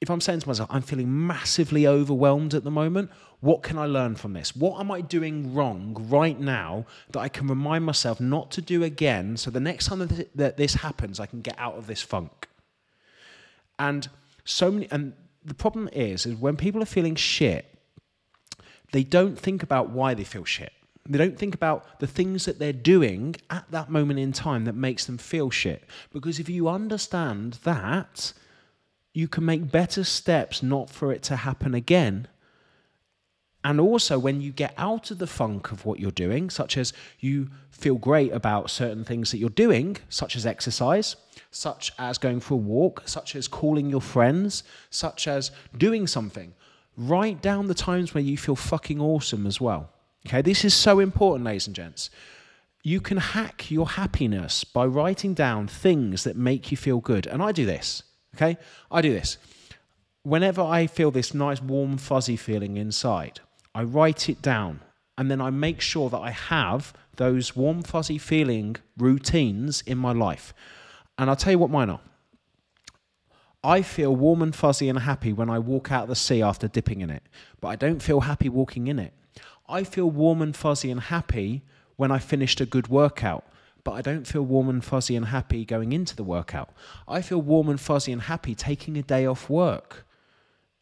if 0.01 0.11
I'm 0.11 0.21
saying 0.21 0.41
to 0.41 0.49
myself, 0.49 0.69
I'm 0.71 0.83
feeling 0.83 1.27
massively 1.27 1.87
overwhelmed 1.87 2.55
at 2.55 2.65
the 2.65 2.71
moment, 2.71 3.11
what 3.41 3.63
can 3.63 3.79
I 3.79 3.87
learn 3.87 4.15
from 4.15 4.35
this? 4.35 4.55
What 4.55 4.79
am 4.79 4.91
I 4.91 5.01
doing 5.01 5.55
wrong 5.55 6.07
right 6.09 6.39
now 6.39 6.85
that 7.11 7.21
I 7.21 7.29
can 7.29 7.49
remind 7.49 7.85
myself 7.85 8.21
not 8.21 8.51
to 8.53 8.61
do 8.61 8.83
again 8.83 9.37
so 9.37 9.51
the 9.51 9.61
next 9.61 9.87
time 9.87 10.07
that 10.35 10.57
this 10.57 10.75
happens, 10.75 11.19
I 11.19 11.27
can 11.27 11.41
get 11.41 11.59
out 11.59 11.77
of 11.77 11.87
this 11.87 12.03
funk? 12.03 12.49
And 13.79 14.09
so 14.45 14.71
many, 14.71 14.89
and 14.91 15.15
the 15.45 15.55
problem 15.55 15.89
is, 15.93 16.27
is 16.27 16.35
when 16.35 16.57
people 16.57 16.83
are 16.83 16.87
feeling 16.87 17.15
shit, 17.15 17.67
they 18.93 19.03
don't 19.03 19.39
think 19.39 19.63
about 19.63 19.91
why 19.91 20.15
they 20.15 20.25
feel 20.25 20.45
shit. 20.45 20.73
They 21.09 21.19
don't 21.19 21.39
think 21.39 21.55
about 21.55 22.01
the 22.01 22.07
things 22.07 22.47
that 22.47 22.59
they're 22.59 22.73
doing 22.73 23.37
at 23.49 23.71
that 23.71 23.91
moment 23.91 24.19
in 24.19 24.33
time 24.33 24.65
that 24.65 24.75
makes 24.75 25.07
them 25.07 25.19
feel 25.19 25.51
shit. 25.51 25.85
Because 26.13 26.41
if 26.41 26.49
you 26.49 26.69
understand 26.69 27.55
that, 27.65 28.33
you 29.17 29.27
can 29.27 29.47
make 29.47 29.73
better 29.73 30.05
steps 30.05 30.63
not 30.63 30.91
for 30.91 31.11
it 31.11 31.23
to 31.23 31.37
happen 31.37 31.75
again. 31.75 32.29
And 33.65 33.81
also, 33.81 34.19
when 34.19 34.43
you 34.43 34.53
get 34.53 34.75
out 34.77 35.11
of 35.11 35.17
the 35.17 35.27
funk 35.27 35.73
of 35.73 35.87
what 35.87 35.99
you're 35.99 36.11
doing, 36.11 36.51
such 36.51 36.77
as 36.77 36.93
you 37.19 37.49
feel 37.71 37.95
great 37.95 38.31
about 38.33 38.71
certain 38.71 39.05
things 39.05 39.31
that 39.31 39.39
you're 39.39 39.49
doing, 39.49 39.97
such 40.11 40.37
as 40.37 40.45
exercise, 40.45 41.17
such 41.51 41.93
as 41.99 42.19
going 42.19 42.41
for 42.41 42.55
a 42.55 42.59
walk, 42.59 43.05
such 43.07 43.35
as 43.35 43.49
calling 43.49 43.89
your 43.89 44.03
friends, 44.03 44.63
such 44.91 45.27
as 45.27 45.51
doing 45.79 46.07
something, 46.07 46.53
write 46.99 47.41
down 47.41 47.69
the 47.69 47.75
times 47.75 48.13
where 48.13 48.23
you 48.23 48.37
feel 48.37 48.55
fucking 48.55 49.01
awesome 49.01 49.47
as 49.47 49.59
well. 49.63 49.89
Okay, 50.27 50.43
this 50.43 50.63
is 50.63 50.75
so 50.75 51.01
important, 51.01 51.47
ladies 51.47 51.67
and 51.67 51.75
gents. 51.75 52.11
You 52.83 53.01
can 53.01 53.17
hack 53.17 53.71
your 53.71 53.89
happiness 53.89 54.63
by 54.63 54.85
writing 54.85 55.33
down 55.33 55.69
things 55.69 56.23
that 56.25 56.37
make 56.37 56.71
you 56.71 56.77
feel 56.77 57.01
good. 57.01 57.27
And 57.27 57.43
I 57.43 57.53
do 57.53 57.65
this. 57.65 58.03
Okay? 58.37 58.57
I 58.91 59.01
do 59.01 59.13
this. 59.13 59.39
Whenever 60.23 60.63
I 60.63 60.87
feel 60.87 61.11
this 61.11 61.33
nice, 61.33 61.63
warm, 61.63 61.99
fuzzy 61.99 62.37
feeling 62.37 62.77
inside, 62.77 63.41
I 63.75 63.83
write 63.83 64.29
it 64.29 64.43
down 64.43 64.81
and 65.19 65.31
then 65.31 65.41
I 65.41 65.51
make 65.51 65.81
sure 65.81 66.11
that 66.11 66.19
I 66.19 66.31
have 66.31 66.93
those 67.17 67.57
warm, 67.57 67.83
fuzzy 67.83 68.19
feeling 68.19 68.77
routines 68.99 69.83
in 69.83 69.99
my 69.99 70.13
life. 70.13 70.53
And 71.19 71.31
I'll 71.31 71.37
tell 71.37 71.53
you 71.53 71.59
what 71.59 71.71
mine 71.71 71.91
are. 71.91 72.01
I 73.65 73.83
feel 73.83 74.15
warm 74.15 74.43
and 74.43 74.55
fuzzy 74.55 74.89
and 74.89 74.99
happy 74.99 75.33
when 75.33 75.51
I 75.51 75.59
walk 75.59 75.91
out 75.91 76.05
of 76.05 76.09
the 76.09 76.15
sea 76.15 76.43
after 76.43 76.69
dipping 76.69 77.01
in 77.01 77.11
it, 77.11 77.23
but 77.61 77.69
I 77.69 77.77
don't 77.77 78.03
feel 78.03 78.21
happy 78.21 78.49
walking 78.49 78.87
in 78.87 78.99
it. 78.99 79.13
I 79.69 79.83
feel 79.83 80.11
warm 80.11 80.43
and 80.43 80.55
fuzzy 80.55 80.91
and 80.91 81.01
happy 81.01 81.63
when 81.97 82.13
I 82.13 82.19
finished 82.19 82.61
a 82.61 82.67
good 82.67 82.89
workout, 82.89 83.45
but 83.87 83.93
I 83.93 84.03
don't 84.03 84.27
feel 84.27 84.43
warm 84.43 84.69
and 84.69 84.85
fuzzy 84.85 85.15
and 85.15 85.27
happy 85.27 85.65
going 85.65 85.93
into 85.93 86.17
the 86.17 86.25
workout. 86.25 86.71
I 87.07 87.23
feel 87.23 87.41
warm 87.41 87.69
and 87.69 87.81
fuzzy 87.81 88.11
and 88.11 88.23
happy 88.23 88.57
taking 88.57 88.99
a 88.99 89.03
day 89.03 89.25
off 89.27 89.49
work 89.49 90.05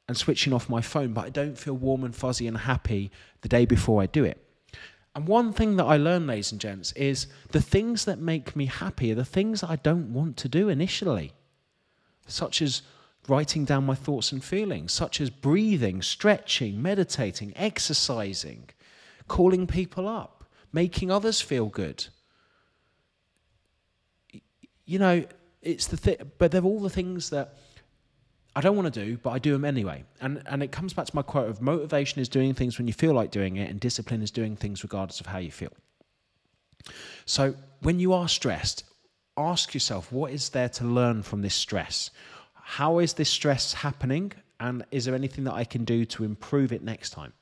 and 0.08 0.16
switching 0.16 0.54
off 0.54 0.70
my 0.70 0.80
phone, 0.80 1.12
but 1.12 1.26
I 1.26 1.28
don't 1.28 1.58
feel 1.58 1.74
warm 1.74 2.02
and 2.02 2.16
fuzzy 2.16 2.46
and 2.46 2.56
happy 2.56 3.10
the 3.42 3.48
day 3.50 3.66
before 3.66 4.00
I 4.00 4.06
do 4.06 4.24
it. 4.24 4.42
And 5.14 5.28
one 5.28 5.52
thing 5.52 5.76
that 5.76 5.84
I 5.84 5.98
learned, 5.98 6.28
ladies 6.28 6.50
and 6.50 6.58
gents, 6.58 6.92
is 6.92 7.26
the 7.50 7.60
things 7.60 8.06
that 8.06 8.20
make 8.20 8.56
me 8.56 8.64
happy 8.64 9.12
are 9.12 9.16
the 9.16 9.24
things 9.26 9.60
that 9.60 9.68
I 9.68 9.76
don't 9.76 10.14
want 10.14 10.38
to 10.38 10.48
do 10.48 10.70
initially, 10.70 11.32
such 12.26 12.62
as 12.62 12.80
writing 13.28 13.66
down 13.66 13.84
my 13.84 13.94
thoughts 13.94 14.32
and 14.32 14.42
feelings, 14.42 14.94
such 14.94 15.20
as 15.20 15.28
breathing, 15.28 16.00
stretching, 16.00 16.80
meditating, 16.80 17.52
exercising, 17.54 18.70
calling 19.28 19.66
people 19.66 20.08
up, 20.08 20.44
making 20.72 21.10
others 21.10 21.42
feel 21.42 21.66
good 21.66 22.06
you 24.86 24.98
know, 24.98 25.24
it's 25.62 25.86
the 25.86 25.96
thing, 25.96 26.16
but 26.38 26.50
they're 26.50 26.62
all 26.62 26.80
the 26.80 26.90
things 26.90 27.30
that 27.30 27.54
I 28.56 28.60
don't 28.60 28.76
want 28.76 28.92
to 28.92 29.04
do, 29.04 29.16
but 29.16 29.30
I 29.30 29.38
do 29.38 29.52
them 29.52 29.64
anyway. 29.64 30.04
And 30.20 30.42
and 30.46 30.62
it 30.62 30.70
comes 30.70 30.92
back 30.92 31.06
to 31.06 31.16
my 31.16 31.22
quote 31.22 31.48
of 31.48 31.60
motivation 31.60 32.20
is 32.20 32.28
doing 32.28 32.54
things 32.54 32.78
when 32.78 32.86
you 32.86 32.92
feel 32.92 33.14
like 33.14 33.30
doing 33.30 33.56
it, 33.56 33.70
and 33.70 33.80
discipline 33.80 34.22
is 34.22 34.30
doing 34.30 34.56
things 34.56 34.82
regardless 34.82 35.20
of 35.20 35.26
how 35.26 35.38
you 35.38 35.50
feel. 35.50 35.72
So 37.24 37.54
when 37.80 37.98
you 37.98 38.12
are 38.12 38.28
stressed, 38.28 38.84
ask 39.36 39.74
yourself 39.74 40.12
what 40.12 40.32
is 40.32 40.50
there 40.50 40.68
to 40.68 40.84
learn 40.84 41.22
from 41.22 41.42
this 41.42 41.54
stress? 41.54 42.10
How 42.52 42.98
is 42.98 43.14
this 43.14 43.30
stress 43.30 43.72
happening? 43.72 44.32
And 44.60 44.84
is 44.90 45.04
there 45.04 45.14
anything 45.14 45.44
that 45.44 45.54
I 45.54 45.64
can 45.64 45.84
do 45.84 46.04
to 46.06 46.24
improve 46.24 46.72
it 46.72 46.82
next 46.82 47.10
time? 47.10 47.32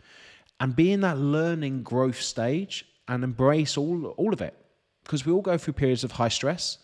And 0.60 0.74
be 0.74 0.92
in 0.92 1.00
that 1.02 1.18
learning 1.18 1.82
growth 1.82 2.20
stage 2.20 2.86
and 3.08 3.22
embrace 3.22 3.76
all, 3.76 4.06
all 4.16 4.32
of 4.32 4.40
it. 4.40 4.56
Because 5.04 5.26
we 5.26 5.32
all 5.32 5.42
go 5.42 5.58
through 5.58 5.74
periods 5.74 6.04
of 6.04 6.12
high 6.12 6.28
stress 6.28 6.78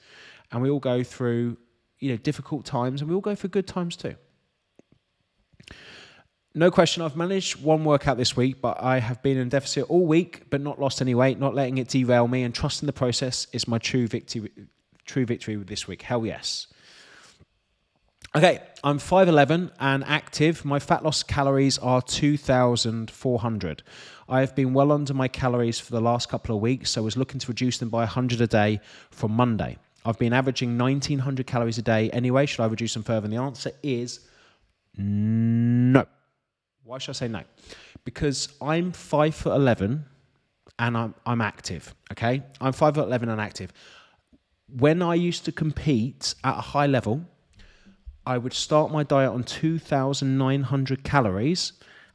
and 0.50 0.62
we 0.62 0.70
all 0.70 0.80
go 0.80 1.02
through 1.02 1.56
you 1.98 2.10
know 2.10 2.16
difficult 2.16 2.64
times 2.64 3.00
and 3.00 3.08
we 3.08 3.14
all 3.14 3.20
go 3.20 3.34
through 3.34 3.50
good 3.50 3.66
times 3.66 3.96
too. 3.96 4.14
No 6.54 6.70
question, 6.70 7.02
I've 7.02 7.14
managed 7.14 7.62
one 7.62 7.84
workout 7.84 8.16
this 8.16 8.36
week, 8.36 8.60
but 8.60 8.82
I 8.82 8.98
have 8.98 9.22
been 9.22 9.36
in 9.36 9.48
deficit 9.48 9.84
all 9.88 10.06
week, 10.06 10.50
but 10.50 10.60
not 10.60 10.80
lost 10.80 11.00
any 11.00 11.14
weight, 11.14 11.38
not 11.38 11.54
letting 11.54 11.78
it 11.78 11.88
derail 11.88 12.26
me, 12.26 12.42
and 12.42 12.54
trusting 12.54 12.86
the 12.86 12.92
process 12.92 13.46
is 13.52 13.68
my 13.68 13.78
true 13.78 14.08
victory. 14.08 14.50
True 15.04 15.24
victory 15.24 15.56
this 15.56 15.86
week. 15.86 16.02
Hell 16.02 16.26
yes. 16.26 16.66
Okay, 18.34 18.60
I'm 18.82 18.98
5'11 18.98 19.70
and 19.78 20.04
active. 20.04 20.64
My 20.64 20.78
fat 20.78 21.02
loss 21.02 21.22
calories 21.22 21.78
are 21.78 22.02
2,400. 22.02 23.82
I 24.28 24.40
have 24.40 24.54
been 24.54 24.74
well 24.74 24.92
under 24.92 25.14
my 25.14 25.28
calories 25.28 25.78
for 25.80 25.92
the 25.92 26.00
last 26.00 26.28
couple 26.28 26.54
of 26.54 26.60
weeks, 26.60 26.90
so 26.90 27.02
I 27.02 27.04
was 27.04 27.16
looking 27.16 27.40
to 27.40 27.48
reduce 27.48 27.78
them 27.78 27.88
by 27.88 28.00
100 28.00 28.40
a 28.40 28.46
day 28.46 28.80
from 29.10 29.32
Monday. 29.32 29.78
I've 30.08 30.18
been 30.18 30.32
averaging 30.32 30.78
1,900 30.78 31.46
calories 31.46 31.76
a 31.76 31.82
day 31.82 32.08
anyway. 32.10 32.46
Should 32.46 32.62
I 32.62 32.66
reduce 32.66 32.94
them 32.94 33.02
further? 33.02 33.26
And 33.26 33.32
the 33.32 33.36
answer 33.36 33.72
is 33.82 34.20
no. 34.96 36.06
Why 36.82 36.96
should 36.96 37.10
I 37.10 37.12
say 37.12 37.28
no? 37.28 37.42
Because 38.06 38.48
I'm 38.62 38.90
five 38.92 39.34
foot 39.34 39.54
eleven 39.54 40.06
and 40.78 40.96
I'm 40.96 41.14
I'm 41.26 41.42
active. 41.42 41.94
Okay, 42.12 42.42
I'm 42.58 42.72
five 42.72 42.94
foot 42.94 43.04
eleven 43.04 43.28
and 43.28 43.38
active. 43.38 43.70
When 44.78 45.02
I 45.02 45.14
used 45.14 45.44
to 45.44 45.52
compete 45.52 46.34
at 46.42 46.56
a 46.56 46.62
high 46.62 46.86
level, 46.86 47.20
I 48.24 48.38
would 48.38 48.54
start 48.54 48.90
my 48.90 49.02
diet 49.02 49.30
on 49.30 49.44
two 49.44 49.78
thousand 49.78 50.38
nine 50.38 50.62
hundred 50.62 51.04
calories, 51.04 51.74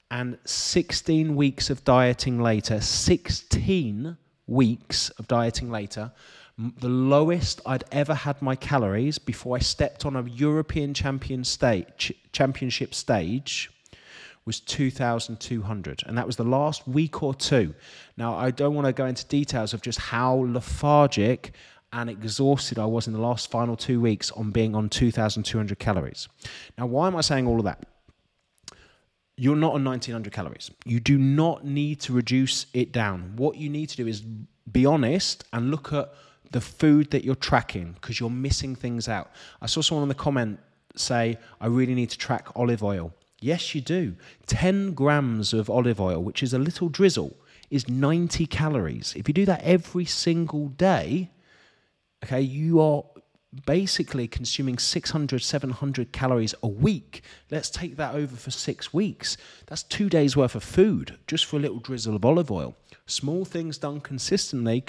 and 0.09 0.39
sixteen 0.45 1.35
weeks 1.35 1.69
of 1.69 1.83
dieting 1.83 2.41
later, 2.41 2.81
sixteen 2.81 4.17
weeks 4.47 5.09
of 5.11 5.27
dieting 5.27 5.69
later, 5.69 6.11
the 6.57 6.89
lowest 6.89 7.61
I'd 7.65 7.83
ever 7.91 8.13
had 8.13 8.41
my 8.41 8.55
calories 8.55 9.17
before 9.17 9.55
I 9.55 9.59
stepped 9.59 10.05
on 10.05 10.15
a 10.15 10.23
European 10.23 10.93
champion 10.93 11.43
stage, 11.43 12.13
championship 12.31 12.93
stage 12.93 13.71
was 14.45 14.59
2,200. 14.59 16.03
And 16.05 16.17
that 16.17 16.27
was 16.27 16.35
the 16.35 16.43
last 16.43 16.87
week 16.87 17.23
or 17.23 17.33
two. 17.33 17.73
Now, 18.17 18.35
I 18.35 18.51
don't 18.51 18.75
want 18.75 18.85
to 18.85 18.93
go 18.93 19.05
into 19.05 19.25
details 19.25 19.73
of 19.73 19.81
just 19.81 19.99
how 19.99 20.35
lethargic 20.35 21.53
and 21.91 22.09
exhausted 22.09 22.77
I 22.77 22.85
was 22.85 23.07
in 23.07 23.13
the 23.13 23.19
last 23.19 23.49
final 23.49 23.75
two 23.75 24.01
weeks 24.01 24.31
on 24.31 24.51
being 24.51 24.75
on 24.75 24.89
2,200 24.89 25.79
calories. 25.79 26.27
Now, 26.77 26.87
why 26.87 27.07
am 27.07 27.15
I 27.15 27.21
saying 27.21 27.47
all 27.47 27.59
of 27.59 27.65
that? 27.65 27.85
You're 29.37 29.55
not 29.55 29.73
on 29.73 29.83
1,900 29.83 30.31
calories. 30.31 30.69
You 30.85 30.99
do 30.99 31.17
not 31.17 31.65
need 31.65 32.01
to 32.01 32.13
reduce 32.13 32.67
it 32.73 32.91
down. 32.91 33.33
What 33.35 33.57
you 33.57 33.69
need 33.69 33.89
to 33.89 33.97
do 33.97 34.07
is 34.07 34.21
be 34.21 34.85
honest 34.85 35.45
and 35.53 35.71
look 35.71 35.93
at 35.93 36.13
the 36.53 36.61
food 36.61 37.11
that 37.11 37.25
you're 37.25 37.35
tracking 37.35 37.93
because 37.93 38.19
you're 38.19 38.29
missing 38.29 38.75
things 38.75 39.09
out. 39.09 39.31
I 39.61 39.65
saw 39.65 39.81
someone 39.81 40.03
in 40.03 40.09
the 40.09 40.15
comment 40.15 40.59
say, 40.95 41.37
I 41.59 41.67
really 41.67 41.95
need 41.95 42.11
to 42.11 42.17
track 42.17 42.47
olive 42.55 42.83
oil. 42.83 43.13
Yes, 43.41 43.75
you 43.75 43.81
do. 43.81 44.15
10 44.45 44.93
grams 44.93 45.51
of 45.51 45.69
olive 45.69 45.99
oil, 45.99 46.23
which 46.23 46.41
is 46.41 46.53
a 46.53 46.59
little 46.59 46.87
drizzle, 46.87 47.35
is 47.69 47.89
90 47.89 48.45
calories. 48.45 49.13
If 49.17 49.27
you 49.27 49.33
do 49.33 49.45
that 49.45 49.61
every 49.63 50.05
single 50.05 50.69
day, 50.69 51.31
okay, 52.23 52.39
you 52.39 52.79
are 52.79 53.03
basically 53.65 54.27
consuming 54.27 54.77
600, 54.77 55.41
700 55.41 56.11
calories 56.11 56.55
a 56.63 56.67
week. 56.67 57.23
Let's 57.51 57.69
take 57.69 57.97
that 57.97 58.15
over 58.15 58.35
for 58.35 58.51
six 58.51 58.93
weeks. 58.93 59.37
That's 59.67 59.83
two 59.83 60.09
days 60.09 60.37
worth 60.37 60.55
of 60.55 60.63
food 60.63 61.17
just 61.27 61.45
for 61.45 61.57
a 61.57 61.59
little 61.59 61.79
drizzle 61.79 62.15
of 62.15 62.23
olive 62.23 62.51
oil. 62.51 62.75
Small 63.05 63.43
things 63.43 63.77
done 63.77 63.99
consistently 63.99 64.81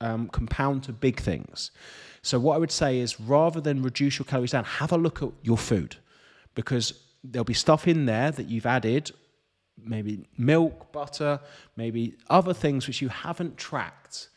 um, 0.00 0.28
compound 0.28 0.84
to 0.84 0.92
big 0.92 1.20
things. 1.20 1.70
So, 2.22 2.38
what 2.38 2.54
I 2.54 2.58
would 2.58 2.70
say 2.70 2.98
is 2.98 3.20
rather 3.20 3.60
than 3.60 3.82
reduce 3.82 4.18
your 4.18 4.26
calories 4.26 4.52
down, 4.52 4.64
have 4.64 4.92
a 4.92 4.98
look 4.98 5.22
at 5.22 5.30
your 5.42 5.58
food 5.58 5.96
because 6.54 6.94
there'll 7.24 7.44
be 7.44 7.54
stuff 7.54 7.86
in 7.88 8.06
there 8.06 8.30
that 8.30 8.48
you've 8.48 8.66
added, 8.66 9.10
maybe 9.82 10.26
milk, 10.36 10.92
butter, 10.92 11.40
maybe 11.76 12.16
other 12.28 12.54
things 12.54 12.86
which 12.86 13.00
you 13.00 13.08
haven't 13.08 13.56
tracked. 13.56 14.28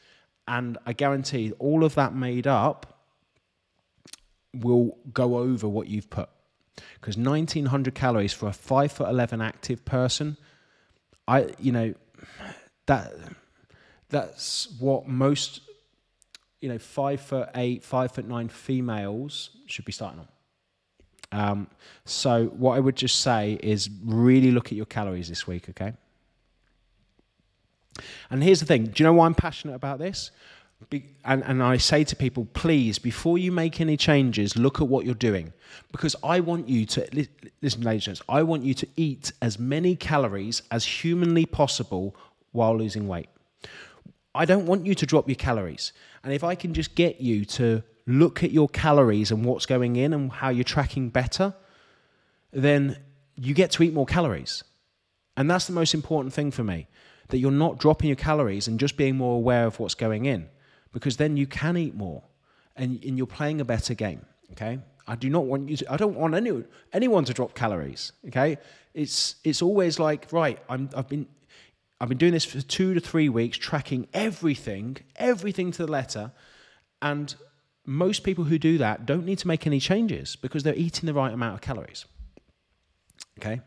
And 0.48 0.78
I 0.86 0.94
guarantee 0.94 1.54
all 1.60 1.84
of 1.84 1.96
that 1.96 2.14
made 2.14 2.48
up 2.48 3.06
will 4.54 4.98
go 5.14 5.38
over 5.38 5.68
what 5.68 5.88
you've 5.88 6.10
put. 6.10 6.30
Because 6.96 7.18
1900 7.18 7.94
calories 7.94 8.34
for 8.34 8.48
a 8.48 8.54
5 8.54 8.92
foot 8.92 9.10
11 9.10 9.42
active 9.42 9.86
person, 9.86 10.38
I, 11.28 11.54
you 11.60 11.72
know, 11.72 11.94
that 12.88 13.14
that's 14.14 14.68
what 14.80 15.08
most, 15.08 15.62
you 16.62 16.70
know, 16.70 16.78
5 16.78 17.20
foot 17.20 17.50
8, 17.56 17.84
5 17.84 18.12
foot 18.12 18.28
9 18.28 18.48
females 18.48 19.50
should 19.66 19.86
be 19.86 19.92
starting 19.92 20.20
on. 20.20 20.28
Um, 21.34 21.68
so 22.06 22.46
what 22.46 22.76
I 22.76 22.80
would 22.80 22.96
just 22.96 23.22
say 23.22 23.58
is 23.64 23.90
really 24.06 24.52
look 24.52 24.68
at 24.68 24.74
your 24.74 24.86
calories 24.86 25.28
this 25.28 25.48
week, 25.48 25.68
okay? 25.70 25.94
And 28.30 28.44
here's 28.44 28.60
the 28.60 28.68
thing. 28.68 28.86
Do 28.86 29.04
you 29.04 29.08
know 29.08 29.14
why 29.14 29.26
I'm 29.26 29.34
passionate 29.34 29.74
about 29.74 29.98
this? 29.98 30.30
Be, 30.90 31.06
and, 31.26 31.44
and 31.46 31.64
I 31.64 31.78
say 31.78 32.04
to 32.04 32.16
people, 32.16 32.46
please, 32.54 33.00
before 33.00 33.38
you 33.38 33.52
make 33.52 33.82
any 33.82 33.98
changes, 33.98 34.56
look 34.56 34.80
at 34.80 34.88
what 34.88 35.06
you're 35.06 35.16
doing. 35.16 35.54
Because 35.92 36.16
I 36.24 36.40
want 36.42 36.70
you 36.70 36.86
to, 36.86 37.28
listen, 37.62 37.82
ladies 37.82 38.08
and 38.08 38.18
gents, 38.18 38.22
I 38.30 38.44
want 38.44 38.64
you 38.64 38.74
to 38.76 38.88
eat 38.96 39.32
as 39.42 39.58
many 39.58 39.96
calories 39.96 40.62
as 40.70 40.86
humanly 40.86 41.46
possible 41.46 42.16
while 42.52 42.78
losing 42.78 43.08
weight. 43.08 43.30
I 44.36 44.46
don't 44.46 44.66
want 44.66 44.86
you 44.86 44.96
to 44.96 45.06
drop 45.06 45.28
your 45.28 45.36
calories. 45.36 45.94
And 46.24 46.34
if 46.34 46.44
I 46.44 46.56
can 46.56 46.74
just 46.74 46.96
get 46.96 47.22
you 47.22 47.46
to 47.46 47.84
look 48.06 48.44
at 48.44 48.52
your 48.52 48.68
calories 48.68 49.32
and 49.32 49.46
what's 49.46 49.66
going 49.66 49.96
in 49.96 50.14
and 50.14 50.32
how 50.32 50.50
you're 50.50 50.64
tracking 50.64 51.10
better, 51.10 51.54
then 52.52 52.98
you 53.36 53.54
get 53.54 53.72
to 53.72 53.84
eat 53.84 53.94
more 53.94 54.06
calories. 54.06 54.64
And 55.38 55.50
that's 55.50 55.66
the 55.66 55.74
most 55.74 55.94
important 55.94 56.34
thing 56.34 56.52
for 56.52 56.64
me 56.64 56.88
that 57.30 57.38
you're 57.38 57.52
not 57.52 57.80
dropping 57.80 58.10
your 58.10 58.16
calories 58.16 58.68
and 58.68 58.80
just 58.80 58.98
being 58.98 59.16
more 59.16 59.38
aware 59.38 59.66
of 59.66 59.80
what's 59.80 59.96
going 59.96 60.26
in 60.26 60.48
because 60.92 61.18
then 61.18 61.38
you 61.38 61.48
can 61.48 61.78
eat 61.78 61.96
more 61.96 62.22
and, 62.76 63.04
and 63.04 63.18
you're 63.18 63.28
playing 63.28 63.62
a 63.62 63.66
better 63.66 63.94
game. 63.94 64.26
Okay. 64.52 64.80
I 65.08 65.16
do 65.16 65.30
not 65.30 65.46
want 65.46 65.70
you 65.70 65.78
to, 65.78 65.92
I 65.92 65.98
don't 65.98 66.16
want 66.16 66.34
any, 66.36 66.64
anyone 66.94 67.26
to 67.26 67.34
drop 67.34 67.56
calories. 67.56 68.12
Okay. 68.28 68.58
It's, 68.94 69.36
it's 69.44 69.62
always 69.62 70.00
like, 70.00 70.28
right, 70.32 70.60
I'm, 70.70 70.90
I've 70.96 71.10
been, 71.10 71.28
I've 72.04 72.10
been 72.10 72.18
doing 72.18 72.34
this 72.34 72.44
for 72.44 72.60
two 72.60 72.94
to 72.94 73.00
three 73.00 73.30
weeks, 73.30 73.58
tracking 73.58 74.10
everything, 74.14 74.98
everything 75.16 75.72
to 75.72 75.86
the 75.86 75.90
letter. 75.90 76.34
And 77.02 77.34
most 77.86 78.24
people 78.26 78.44
who 78.44 78.60
do 78.60 78.78
that 78.80 79.06
don't 79.06 79.24
need 79.24 79.38
to 79.38 79.48
make 79.48 79.66
any 79.66 79.80
changes 79.80 80.36
because 80.36 80.64
they're 80.64 80.76
eating 80.76 81.08
the 81.08 81.14
right 81.14 81.34
amount 81.34 81.54
of 81.54 81.62
calories. 81.62 82.04
Okay? 83.40 83.62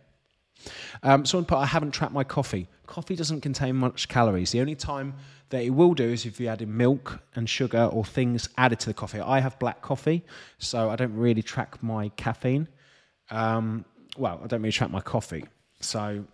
Um, 1.03 1.25
someone 1.25 1.47
put, 1.47 1.57
I 1.57 1.65
haven't 1.65 1.93
tracked 1.93 2.13
my 2.13 2.25
coffee. 2.25 2.69
Coffee 2.85 3.17
doesn't 3.17 3.41
contain 3.41 3.75
much 3.75 4.07
calories. 4.07 4.51
The 4.51 4.61
only 4.61 4.75
time 4.75 5.15
that 5.49 5.63
it 5.63 5.71
will 5.71 5.95
do 5.95 6.05
is 6.05 6.27
if 6.27 6.39
you 6.39 6.49
add 6.49 6.61
in 6.61 6.77
milk 6.77 7.21
and 7.37 7.49
sugar 7.49 7.85
or 7.85 8.05
things 8.05 8.51
added 8.59 8.81
to 8.81 8.91
the 8.91 8.95
coffee. 8.95 9.19
I 9.19 9.41
have 9.41 9.59
black 9.59 9.81
coffee, 9.81 10.27
so 10.59 10.91
I 10.91 10.97
don't 10.97 11.17
really 11.17 11.43
track 11.43 11.83
my 11.83 12.11
caffeine. 12.11 12.69
Um, 13.31 13.87
well, 14.19 14.43
I 14.45 14.47
don't 14.47 14.61
really 14.61 14.73
track 14.73 14.91
my 14.91 15.01
coffee. 15.01 15.47
So 15.81 16.27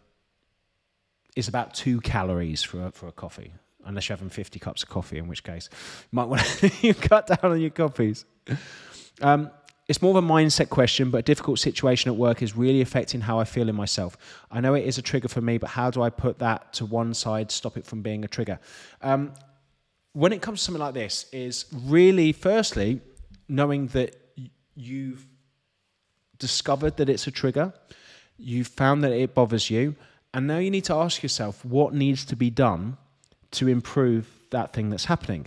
it's 1.37 1.49
about 1.49 1.75
two 1.75 2.01
calories 2.01 2.63
for 2.63 2.87
a, 2.87 2.91
for 2.93 3.09
a 3.09 3.13
coffee 3.13 3.53
unless 3.85 4.09
you're 4.09 4.17
having 4.17 4.31
50 4.31 4.59
cups 4.59 4.83
of 4.83 4.89
coffee, 4.89 5.19
in 5.19 5.27
which 5.27 5.43
case 5.43 5.69
you 5.73 6.17
might 6.17 6.29
want 6.29 6.43
to 6.43 6.95
cut 7.01 7.27
down 7.27 7.51
on 7.51 7.61
your 7.61 7.71
coffees. 7.71 8.25
Um, 9.21 9.51
it's 9.89 10.01
more 10.01 10.17
of 10.17 10.25
a 10.25 10.27
mindset 10.27 10.69
question, 10.69 11.11
but 11.11 11.19
a 11.19 11.23
difficult 11.23 11.59
situation 11.59 12.11
at 12.11 12.17
work 12.17 12.43
is 12.43 12.57
really 12.57 12.81
affecting 12.81 13.21
how 13.21 13.39
I 13.39 13.45
feel 13.45 13.69
in 13.69 13.75
myself. 13.75 14.17
I 14.51 14.61
know 14.61 14.75
it 14.75 14.85
is 14.87 14.99
a 14.99 15.03
trigger 15.03 15.29
for 15.29 15.41
me, 15.41 15.59
but 15.59 15.71
how 15.71 15.91
do 15.91 16.03
I 16.03 16.11
put 16.11 16.39
that 16.39 16.73
to 16.75 16.87
one 16.87 17.13
side, 17.15 17.51
stop 17.51 17.77
it 17.77 17.85
from 17.85 18.03
being 18.03 18.25
a 18.25 18.29
trigger? 18.29 18.61
Um, 19.01 19.33
when 20.13 20.33
it 20.33 20.41
comes 20.41 20.61
to 20.61 20.65
something 20.67 20.81
like 20.81 20.95
this, 20.95 21.27
is 21.33 21.67
really 21.73 22.33
firstly 22.33 23.01
knowing 23.49 23.89
that 23.89 24.17
you've 24.77 25.27
discovered 26.39 26.97
that 26.99 27.09
it's 27.09 27.27
a 27.27 27.31
trigger, 27.31 27.73
you've 28.39 28.69
found 28.69 29.03
that 29.05 29.13
it 29.13 29.35
bothers 29.35 29.69
you, 29.69 29.97
and 30.35 30.47
now 30.47 30.59
you 30.59 30.71
need 30.71 30.85
to 30.85 30.95
ask 30.95 31.23
yourself 31.23 31.65
what 31.65 31.93
needs 31.95 32.25
to 32.27 32.37
be 32.37 32.51
done 32.51 32.97
to 33.53 33.69
improve 33.69 34.29
that 34.51 34.73
thing 34.73 34.91
that's 34.91 35.05
happening. 35.05 35.47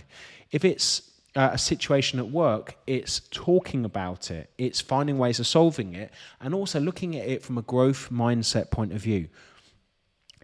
If 0.52 0.64
it's 0.64 1.10
uh, 1.34 1.50
a 1.52 1.58
situation 1.58 2.18
at 2.18 2.30
work, 2.30 2.76
it's 2.86 3.20
talking 3.30 3.84
about 3.84 4.30
it, 4.30 4.50
it's 4.58 4.80
finding 4.80 5.18
ways 5.18 5.38
of 5.40 5.46
solving 5.46 5.94
it, 5.94 6.12
and 6.40 6.54
also 6.54 6.80
looking 6.80 7.16
at 7.16 7.28
it 7.28 7.42
from 7.42 7.58
a 7.58 7.62
growth 7.62 8.08
mindset 8.10 8.70
point 8.70 8.92
of 8.92 9.00
view. 9.02 9.28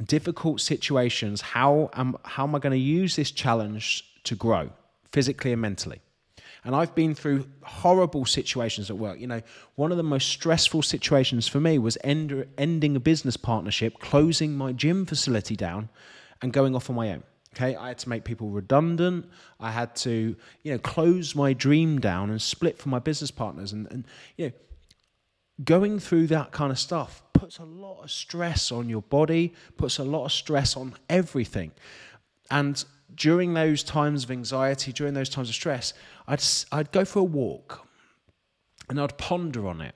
Difficult 0.05 0.61
situations, 0.61 1.41
how 1.41 1.91
am, 1.95 2.17
how 2.25 2.45
am 2.45 2.55
I 2.55 2.59
going 2.59 2.73
to 2.73 2.79
use 2.79 3.15
this 3.17 3.31
challenge 3.31 4.05
to 4.25 4.35
grow 4.35 4.71
physically 5.13 5.53
and 5.53 5.63
mentally? 5.63 6.01
And 6.65 6.77
I've 6.77 6.95
been 6.95 7.15
through 7.15 7.47
horrible 7.63 8.25
situations 8.25 8.89
at 8.89 8.97
work. 8.97 9.19
You 9.19 9.27
know, 9.27 9.43
one 9.75 9.91
of 9.91 9.97
the 9.97 10.05
most 10.05 10.29
stressful 10.29 10.83
situations 10.83 11.49
for 11.49 11.61
me 11.61 11.79
was 11.79 11.99
end, 12.05 12.47
ending 12.57 12.95
a 12.95 13.01
business 13.01 13.37
partnership, 13.37 13.99
closing 13.99 14.57
my 14.57 14.73
gym 14.73 15.05
facility 15.05 15.57
down, 15.57 15.89
and 16.41 16.53
going 16.53 16.77
off 16.77 16.89
on 16.89 16.97
my 16.97 17.11
own. 17.11 17.25
Okay, 17.55 17.77
I 17.77 17.89
had 17.89 17.99
to 17.99 18.09
make 18.09 18.25
people 18.25 18.49
redundant. 18.49 19.29
I 19.61 19.73
had 19.73 19.95
to, 19.97 20.37
you 20.63 20.73
know, 20.73 20.79
close 20.79 21.35
my 21.35 21.53
dream 21.53 22.01
down 22.01 22.31
and 22.31 22.41
split 22.41 22.79
from 22.79 22.91
my 22.91 22.99
business 22.99 23.31
partners. 23.31 23.73
And, 23.73 23.87
and 23.91 24.07
you 24.37 24.47
know, 24.47 24.53
going 25.63 25.99
through 25.99 26.29
that 26.29 26.53
kind 26.53 26.73
of 26.73 26.79
stuff 26.79 27.23
puts 27.35 27.59
a 27.59 27.65
lot 27.65 28.03
of 28.03 28.11
stress 28.11 28.73
on 28.73 28.89
your 28.89 29.03
body, 29.03 29.53
puts 29.77 29.99
a 29.99 30.05
lot 30.05 30.25
of 30.25 30.33
stress 30.33 30.77
on 30.77 30.95
everything. 31.11 31.73
And 32.51 32.83
during 33.17 33.55
those 33.55 33.83
times 33.83 34.25
of 34.25 34.31
anxiety, 34.31 34.93
during 34.93 35.15
those 35.15 35.29
times 35.29 35.49
of 35.49 35.55
stress, 35.55 35.95
I'd, 36.27 36.43
I'd 36.71 36.93
go 36.93 37.05
for 37.05 37.21
a 37.21 37.25
walk 37.25 37.87
and 38.89 39.01
I'd 39.01 39.17
ponder 39.19 39.67
on 39.67 39.81
it 39.81 39.95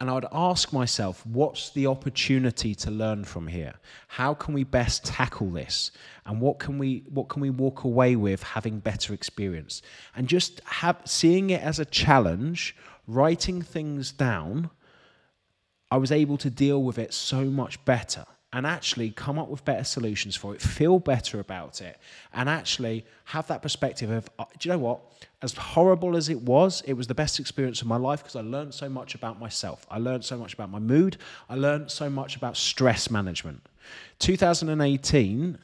and 0.00 0.10
I 0.10 0.14
would 0.14 0.26
ask 0.32 0.72
myself, 0.72 1.24
what's 1.24 1.70
the 1.70 1.86
opportunity 1.86 2.74
to 2.74 2.90
learn 2.90 3.24
from 3.24 3.46
here? 3.46 3.74
How 4.08 4.34
can 4.34 4.52
we 4.52 4.64
best 4.64 5.04
tackle 5.04 5.50
this? 5.50 5.92
And 6.26 6.40
what 6.40 6.58
can 6.58 6.78
we 6.78 7.04
what 7.08 7.28
can 7.28 7.40
we 7.40 7.50
walk 7.50 7.84
away 7.84 8.16
with 8.16 8.42
having 8.42 8.80
better 8.80 9.14
experience? 9.14 9.82
And 10.16 10.28
just 10.28 10.60
have 10.64 11.00
seeing 11.04 11.50
it 11.50 11.62
as 11.62 11.78
a 11.78 11.84
challenge, 11.84 12.76
writing 13.06 13.62
things 13.62 14.10
down, 14.12 14.70
I 15.90 15.96
was 15.96 16.10
able 16.10 16.38
to 16.38 16.50
deal 16.50 16.82
with 16.82 16.98
it 16.98 17.14
so 17.14 17.44
much 17.44 17.82
better 17.84 18.26
and 18.54 18.68
actually 18.68 19.10
come 19.10 19.36
up 19.36 19.48
with 19.48 19.64
better 19.64 19.82
solutions 19.82 20.36
for 20.36 20.54
it, 20.54 20.62
feel 20.62 21.00
better 21.00 21.40
about 21.40 21.80
it, 21.80 21.98
and 22.32 22.48
actually 22.48 23.04
have 23.24 23.48
that 23.48 23.60
perspective 23.60 24.08
of, 24.12 24.30
uh, 24.38 24.44
do 24.60 24.68
you 24.68 24.72
know 24.72 24.78
what? 24.78 25.00
As 25.42 25.54
horrible 25.54 26.16
as 26.16 26.28
it 26.28 26.40
was, 26.40 26.80
it 26.82 26.92
was 26.92 27.08
the 27.08 27.16
best 27.16 27.40
experience 27.40 27.82
of 27.82 27.88
my 27.88 27.96
life 27.96 28.20
because 28.20 28.36
I 28.36 28.42
learned 28.42 28.72
so 28.72 28.88
much 28.88 29.16
about 29.16 29.40
myself. 29.40 29.84
I 29.90 29.98
learned 29.98 30.24
so 30.24 30.38
much 30.38 30.54
about 30.54 30.70
my 30.70 30.78
mood. 30.78 31.16
I 31.50 31.56
learned 31.56 31.90
so 31.90 32.08
much 32.08 32.36
about 32.36 32.56
stress 32.56 33.10
management. 33.10 33.60
2018, 34.20 35.58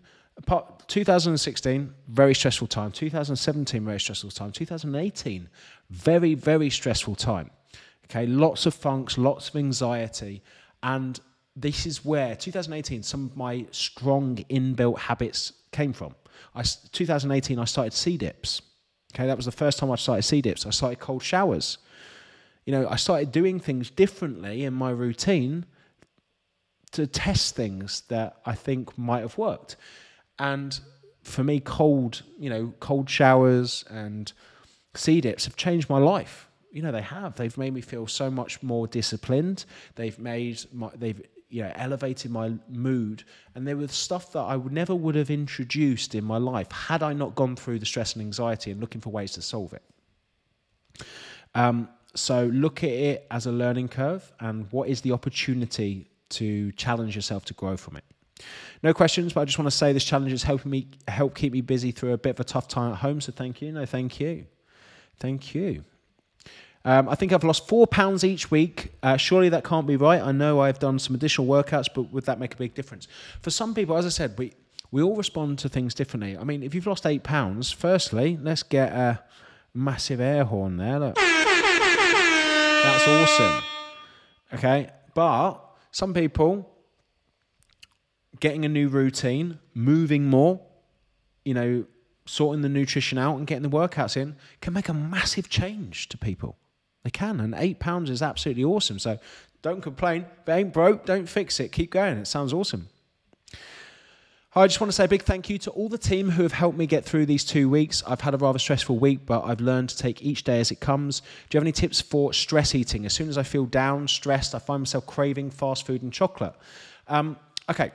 2016, 0.88 1.94
very 2.08 2.34
stressful 2.34 2.66
time. 2.66 2.90
2017, 2.90 3.84
very 3.84 4.00
stressful 4.00 4.32
time. 4.32 4.50
2018, 4.50 5.48
very, 5.90 6.34
very 6.34 6.68
stressful 6.68 7.14
time. 7.14 7.52
Okay, 8.06 8.26
lots 8.26 8.66
of 8.66 8.74
funks, 8.74 9.16
lots 9.16 9.48
of 9.48 9.54
anxiety. 9.54 10.42
And 10.82 11.20
this 11.60 11.86
is 11.86 12.04
where 12.04 12.34
2018 12.36 13.02
some 13.02 13.26
of 13.26 13.36
my 13.36 13.66
strong 13.70 14.36
inbuilt 14.50 14.98
habits 14.98 15.52
came 15.72 15.92
from. 15.92 16.14
I, 16.54 16.62
2018 16.62 17.58
I 17.58 17.64
started 17.64 17.92
sea 17.92 18.16
dips. 18.16 18.62
Okay, 19.14 19.26
that 19.26 19.36
was 19.36 19.46
the 19.46 19.52
first 19.52 19.78
time 19.78 19.90
I 19.90 19.96
started 19.96 20.22
sea 20.22 20.40
dips. 20.40 20.66
I 20.66 20.70
started 20.70 21.00
cold 21.00 21.22
showers. 21.22 21.78
You 22.64 22.72
know, 22.72 22.88
I 22.88 22.96
started 22.96 23.32
doing 23.32 23.58
things 23.58 23.90
differently 23.90 24.64
in 24.64 24.74
my 24.74 24.90
routine 24.90 25.66
to 26.92 27.06
test 27.06 27.56
things 27.56 28.02
that 28.08 28.36
I 28.44 28.54
think 28.54 28.96
might 28.96 29.20
have 29.20 29.38
worked. 29.38 29.76
And 30.38 30.78
for 31.22 31.44
me, 31.44 31.60
cold, 31.60 32.22
you 32.38 32.50
know, 32.50 32.72
cold 32.80 33.08
showers 33.08 33.84
and 33.90 34.32
sea 34.94 35.20
dips 35.20 35.44
have 35.44 35.56
changed 35.56 35.88
my 35.88 35.98
life. 35.98 36.48
You 36.72 36.82
know, 36.82 36.92
they 36.92 37.02
have. 37.02 37.34
They've 37.36 37.56
made 37.58 37.74
me 37.74 37.80
feel 37.80 38.06
so 38.06 38.30
much 38.30 38.62
more 38.62 38.86
disciplined. 38.86 39.64
They've 39.96 40.18
made 40.18 40.64
my, 40.72 40.90
they've 40.94 41.20
you 41.50 41.62
know, 41.62 41.72
elevated 41.74 42.30
my 42.30 42.52
mood. 42.68 43.24
And 43.54 43.66
there 43.66 43.76
was 43.76 43.92
stuff 43.92 44.32
that 44.32 44.40
I 44.40 44.56
would 44.56 44.72
never 44.72 44.94
would 44.94 45.16
have 45.16 45.30
introduced 45.30 46.14
in 46.14 46.24
my 46.24 46.38
life 46.38 46.70
had 46.70 47.02
I 47.02 47.12
not 47.12 47.34
gone 47.34 47.56
through 47.56 47.80
the 47.80 47.86
stress 47.86 48.14
and 48.14 48.22
anxiety 48.22 48.70
and 48.70 48.80
looking 48.80 49.00
for 49.00 49.10
ways 49.10 49.32
to 49.32 49.42
solve 49.42 49.72
it. 49.72 49.82
Um, 51.54 51.88
so 52.14 52.46
look 52.46 52.82
at 52.84 52.90
it 52.90 53.26
as 53.30 53.46
a 53.46 53.52
learning 53.52 53.88
curve 53.88 54.32
and 54.40 54.70
what 54.72 54.88
is 54.88 55.00
the 55.00 55.12
opportunity 55.12 56.08
to 56.30 56.72
challenge 56.72 57.16
yourself 57.16 57.44
to 57.46 57.54
grow 57.54 57.76
from 57.76 57.96
it. 57.96 58.04
No 58.82 58.94
questions, 58.94 59.32
but 59.32 59.42
I 59.42 59.44
just 59.44 59.58
want 59.58 59.70
to 59.70 59.76
say 59.76 59.92
this 59.92 60.04
challenge 60.04 60.32
is 60.32 60.42
helping 60.42 60.70
me 60.70 60.88
help 61.08 61.34
keep 61.34 61.52
me 61.52 61.60
busy 61.60 61.90
through 61.90 62.12
a 62.12 62.18
bit 62.18 62.30
of 62.30 62.40
a 62.40 62.44
tough 62.44 62.68
time 62.68 62.92
at 62.92 62.98
home. 62.98 63.20
So 63.20 63.32
thank 63.32 63.60
you. 63.60 63.72
No, 63.72 63.84
thank 63.84 64.18
you. 64.18 64.46
Thank 65.18 65.54
you. 65.54 65.84
Um, 66.84 67.08
I 67.08 67.14
think 67.14 67.32
I've 67.32 67.44
lost 67.44 67.68
four 67.68 67.86
pounds 67.86 68.24
each 68.24 68.50
week. 68.50 68.92
Uh, 69.02 69.16
surely 69.16 69.50
that 69.50 69.64
can't 69.64 69.86
be 69.86 69.96
right. 69.96 70.20
I 70.20 70.32
know 70.32 70.60
I've 70.60 70.78
done 70.78 70.98
some 70.98 71.14
additional 71.14 71.46
workouts, 71.46 71.88
but 71.94 72.10
would 72.12 72.24
that 72.24 72.38
make 72.38 72.54
a 72.54 72.56
big 72.56 72.74
difference? 72.74 73.06
For 73.42 73.50
some 73.50 73.74
people, 73.74 73.96
as 73.96 74.06
I 74.06 74.10
said, 74.10 74.38
we 74.38 74.52
we 74.92 75.02
all 75.02 75.14
respond 75.14 75.58
to 75.60 75.68
things 75.68 75.94
differently. 75.94 76.36
I 76.36 76.42
mean, 76.42 76.62
if 76.62 76.74
you've 76.74 76.86
lost 76.86 77.06
eight 77.06 77.22
pounds, 77.22 77.70
firstly, 77.70 78.38
let's 78.42 78.62
get 78.62 78.92
a 78.92 79.22
massive 79.72 80.20
air 80.20 80.44
horn 80.44 80.78
there. 80.78 80.98
Look. 80.98 81.16
That's 82.82 83.06
awesome. 83.06 83.62
Okay, 84.54 84.90
but 85.14 85.60
some 85.92 86.12
people 86.14 86.68
getting 88.40 88.64
a 88.64 88.68
new 88.68 88.88
routine, 88.88 89.58
moving 89.74 90.24
more, 90.24 90.60
you 91.44 91.54
know, 91.54 91.84
sorting 92.26 92.62
the 92.62 92.68
nutrition 92.68 93.18
out 93.18 93.36
and 93.36 93.46
getting 93.46 93.62
the 93.62 93.76
workouts 93.76 94.16
in 94.16 94.34
can 94.60 94.72
make 94.72 94.88
a 94.88 94.94
massive 94.94 95.48
change 95.48 96.08
to 96.08 96.18
people. 96.18 96.56
They 97.02 97.10
can, 97.10 97.40
and 97.40 97.54
eight 97.56 97.78
pounds 97.78 98.10
is 98.10 98.22
absolutely 98.22 98.64
awesome. 98.64 98.98
So 98.98 99.18
don't 99.62 99.82
complain. 99.82 100.26
If 100.42 100.48
it 100.48 100.52
ain't 100.52 100.72
broke, 100.72 101.06
don't 101.06 101.28
fix 101.28 101.60
it. 101.60 101.72
Keep 101.72 101.92
going. 101.92 102.18
It 102.18 102.26
sounds 102.26 102.52
awesome. 102.52 102.88
I 104.52 104.66
just 104.66 104.80
want 104.80 104.90
to 104.90 104.96
say 104.96 105.04
a 105.04 105.08
big 105.08 105.22
thank 105.22 105.48
you 105.48 105.58
to 105.58 105.70
all 105.70 105.88
the 105.88 105.96
team 105.96 106.30
who 106.30 106.42
have 106.42 106.52
helped 106.52 106.76
me 106.76 106.84
get 106.84 107.04
through 107.04 107.26
these 107.26 107.44
two 107.44 107.68
weeks. 107.68 108.02
I've 108.04 108.20
had 108.20 108.34
a 108.34 108.36
rather 108.36 108.58
stressful 108.58 108.98
week, 108.98 109.20
but 109.24 109.44
I've 109.44 109.60
learned 109.60 109.90
to 109.90 109.96
take 109.96 110.22
each 110.22 110.42
day 110.42 110.58
as 110.58 110.72
it 110.72 110.80
comes. 110.80 111.20
Do 111.20 111.54
you 111.54 111.58
have 111.58 111.62
any 111.62 111.70
tips 111.70 112.00
for 112.00 112.32
stress 112.32 112.74
eating? 112.74 113.06
As 113.06 113.12
soon 113.12 113.28
as 113.28 113.38
I 113.38 113.44
feel 113.44 113.64
down, 113.64 114.08
stressed, 114.08 114.56
I 114.56 114.58
find 114.58 114.80
myself 114.80 115.06
craving 115.06 115.52
fast 115.52 115.86
food 115.86 116.02
and 116.02 116.12
chocolate. 116.12 116.54
Um, 117.06 117.36
okay. 117.70 117.92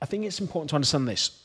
I 0.00 0.06
think 0.06 0.24
it's 0.24 0.40
important 0.40 0.70
to 0.70 0.76
understand 0.76 1.06
this. 1.06 1.42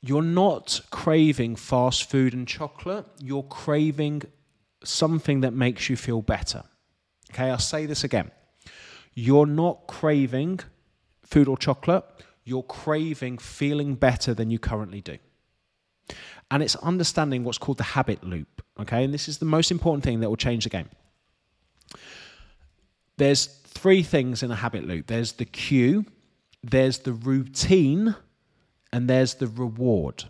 You're 0.00 0.22
not 0.22 0.80
craving 0.90 1.54
fast 1.56 2.10
food 2.10 2.34
and 2.34 2.48
chocolate, 2.48 3.06
you're 3.22 3.44
craving 3.44 4.22
something 4.88 5.40
that 5.40 5.52
makes 5.52 5.88
you 5.90 5.96
feel 5.96 6.22
better. 6.22 6.62
Okay, 7.32 7.50
I'll 7.50 7.58
say 7.58 7.86
this 7.86 8.04
again. 8.04 8.30
You're 9.14 9.46
not 9.46 9.86
craving 9.86 10.60
food 11.22 11.48
or 11.48 11.56
chocolate, 11.56 12.04
you're 12.44 12.62
craving 12.62 13.38
feeling 13.38 13.94
better 13.94 14.32
than 14.32 14.50
you 14.50 14.58
currently 14.58 15.00
do. 15.00 15.18
And 16.50 16.62
it's 16.62 16.76
understanding 16.76 17.42
what's 17.42 17.58
called 17.58 17.78
the 17.78 17.84
habit 17.84 18.22
loop. 18.22 18.62
Okay, 18.78 19.04
and 19.04 19.12
this 19.12 19.28
is 19.28 19.38
the 19.38 19.44
most 19.44 19.70
important 19.70 20.04
thing 20.04 20.20
that 20.20 20.28
will 20.28 20.36
change 20.36 20.64
the 20.64 20.70
game. 20.70 20.88
There's 23.16 23.46
three 23.46 24.02
things 24.02 24.42
in 24.42 24.50
a 24.50 24.56
habit 24.56 24.86
loop 24.86 25.06
there's 25.06 25.32
the 25.32 25.44
cue, 25.44 26.04
there's 26.62 27.00
the 27.00 27.12
routine, 27.12 28.14
and 28.92 29.08
there's 29.10 29.34
the 29.34 29.48
reward. 29.48 30.24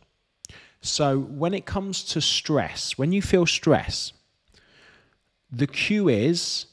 So 0.81 1.19
when 1.19 1.53
it 1.53 1.67
comes 1.67 2.05
to 2.05 2.21
stress, 2.21 2.97
when 2.97 3.13
you 3.13 3.21
feel 3.21 3.45
stress, 3.45 4.13
the 5.51 5.67
cue 5.67 6.09
is 6.09 6.67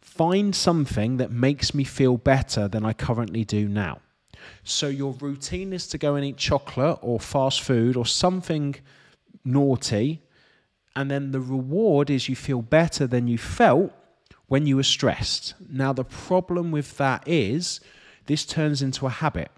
find 0.00 0.54
something 0.54 1.16
that 1.16 1.30
makes 1.30 1.74
me 1.74 1.84
feel 1.84 2.16
better 2.16 2.68
than 2.68 2.84
I 2.84 2.92
currently 2.92 3.44
do 3.44 3.68
now. 3.68 4.00
So 4.64 4.88
your 4.88 5.12
routine 5.14 5.72
is 5.72 5.86
to 5.88 5.98
go 5.98 6.14
and 6.16 6.24
eat 6.24 6.36
chocolate 6.36 6.98
or 7.00 7.18
fast 7.18 7.62
food 7.62 7.96
or 7.96 8.04
something 8.04 8.76
naughty, 9.44 10.22
and 10.94 11.10
then 11.10 11.32
the 11.32 11.40
reward 11.40 12.10
is 12.10 12.28
you 12.28 12.36
feel 12.36 12.62
better 12.62 13.06
than 13.06 13.26
you 13.26 13.38
felt 13.38 13.92
when 14.46 14.66
you 14.66 14.76
were 14.76 14.82
stressed. 14.82 15.54
Now, 15.70 15.92
the 15.92 16.04
problem 16.04 16.70
with 16.70 16.98
that 16.98 17.26
is 17.26 17.80
this 18.26 18.44
turns 18.44 18.82
into 18.82 19.06
a 19.06 19.10
habit. 19.10 19.50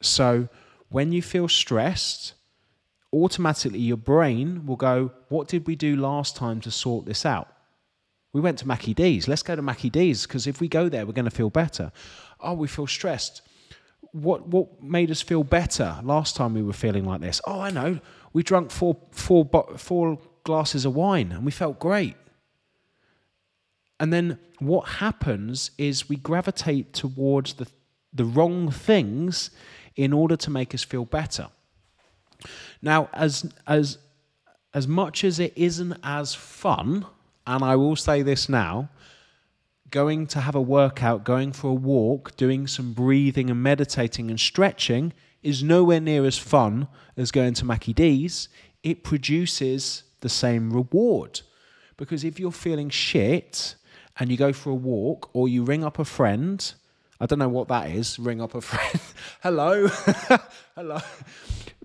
So 0.00 0.48
when 0.88 1.12
you 1.12 1.20
feel 1.20 1.48
stressed, 1.48 2.34
automatically 3.12 3.80
your 3.80 3.98
brain 3.98 4.64
will 4.64 4.76
go, 4.76 5.12
What 5.28 5.48
did 5.48 5.66
we 5.66 5.76
do 5.76 5.96
last 5.96 6.36
time 6.36 6.60
to 6.62 6.70
sort 6.70 7.04
this 7.04 7.26
out? 7.26 7.48
We 8.32 8.40
went 8.40 8.58
to 8.58 8.68
Mackie 8.68 8.94
D's. 8.94 9.26
Let's 9.26 9.42
go 9.42 9.56
to 9.56 9.62
Mackie 9.62 9.90
D's 9.90 10.26
because 10.26 10.46
if 10.46 10.60
we 10.60 10.68
go 10.68 10.88
there, 10.88 11.04
we're 11.04 11.12
going 11.12 11.24
to 11.24 11.30
feel 11.30 11.50
better. 11.50 11.90
Oh, 12.40 12.54
we 12.54 12.68
feel 12.68 12.86
stressed. 12.86 13.42
What 14.12 14.48
what 14.48 14.82
made 14.82 15.10
us 15.10 15.22
feel 15.22 15.44
better 15.44 15.98
last 16.02 16.34
time 16.36 16.54
we 16.54 16.62
were 16.62 16.72
feeling 16.72 17.04
like 17.04 17.20
this? 17.20 17.40
Oh, 17.46 17.60
I 17.60 17.70
know. 17.70 18.00
We 18.32 18.42
drank 18.42 18.70
four 18.70 18.96
four 19.10 19.48
four 19.76 20.18
glasses 20.44 20.84
of 20.84 20.94
wine 20.94 21.32
and 21.32 21.44
we 21.44 21.52
felt 21.52 21.78
great. 21.78 22.16
And 23.98 24.12
then 24.12 24.38
what 24.58 24.88
happens 24.88 25.70
is 25.76 26.08
we 26.08 26.16
gravitate 26.16 26.92
towards 26.92 27.54
the 27.54 27.66
the 28.12 28.24
wrong 28.24 28.70
things 28.70 29.50
in 29.96 30.12
order 30.12 30.36
to 30.36 30.50
make 30.50 30.74
us 30.74 30.82
feel 30.82 31.04
better. 31.04 31.48
Now, 32.82 33.08
as 33.12 33.52
as 33.66 33.98
as 34.72 34.86
much 34.86 35.24
as 35.24 35.38
it 35.38 35.52
isn't 35.56 35.96
as 36.02 36.34
fun, 36.34 37.06
and 37.50 37.64
I 37.64 37.74
will 37.74 37.96
say 37.96 38.22
this 38.22 38.48
now, 38.48 38.90
going 39.90 40.28
to 40.28 40.40
have 40.40 40.54
a 40.54 40.60
workout, 40.60 41.24
going 41.24 41.50
for 41.50 41.70
a 41.70 41.74
walk, 41.74 42.36
doing 42.36 42.68
some 42.68 42.92
breathing 42.92 43.50
and 43.50 43.60
meditating 43.60 44.30
and 44.30 44.38
stretching 44.38 45.12
is 45.42 45.60
nowhere 45.60 46.00
near 46.00 46.24
as 46.26 46.38
fun 46.38 46.86
as 47.16 47.32
going 47.32 47.54
to 47.54 47.64
Mackie 47.64 47.92
D's. 47.92 48.48
It 48.84 49.02
produces 49.02 50.04
the 50.20 50.28
same 50.28 50.72
reward. 50.72 51.40
Because 51.96 52.22
if 52.22 52.38
you're 52.38 52.52
feeling 52.52 52.88
shit 52.88 53.74
and 54.20 54.30
you 54.30 54.36
go 54.36 54.52
for 54.52 54.70
a 54.70 54.74
walk 54.74 55.28
or 55.32 55.48
you 55.48 55.64
ring 55.64 55.82
up 55.82 55.98
a 55.98 56.04
friend, 56.04 56.72
I 57.18 57.26
don't 57.26 57.40
know 57.40 57.48
what 57.48 57.66
that 57.66 57.90
is, 57.90 58.16
ring 58.16 58.40
up 58.40 58.54
a 58.54 58.60
friend. 58.60 59.00
Hello. 59.42 59.88
Hello. 60.76 61.00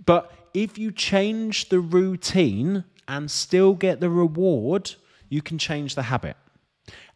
But 0.06 0.32
if 0.54 0.78
you 0.78 0.91
change 0.91 1.69
the 1.69 1.80
routine 1.80 2.84
and 3.08 3.32
still 3.32 3.73
get 3.73 3.99
the 3.99 4.12
reward, 4.12 4.93
you 5.36 5.41
can 5.41 5.58
change 5.58 5.95
the 5.95 6.08
habit. 6.13 6.38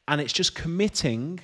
And 0.09 0.19
it's 0.19 0.33
just 0.33 0.53
committing 0.53 1.39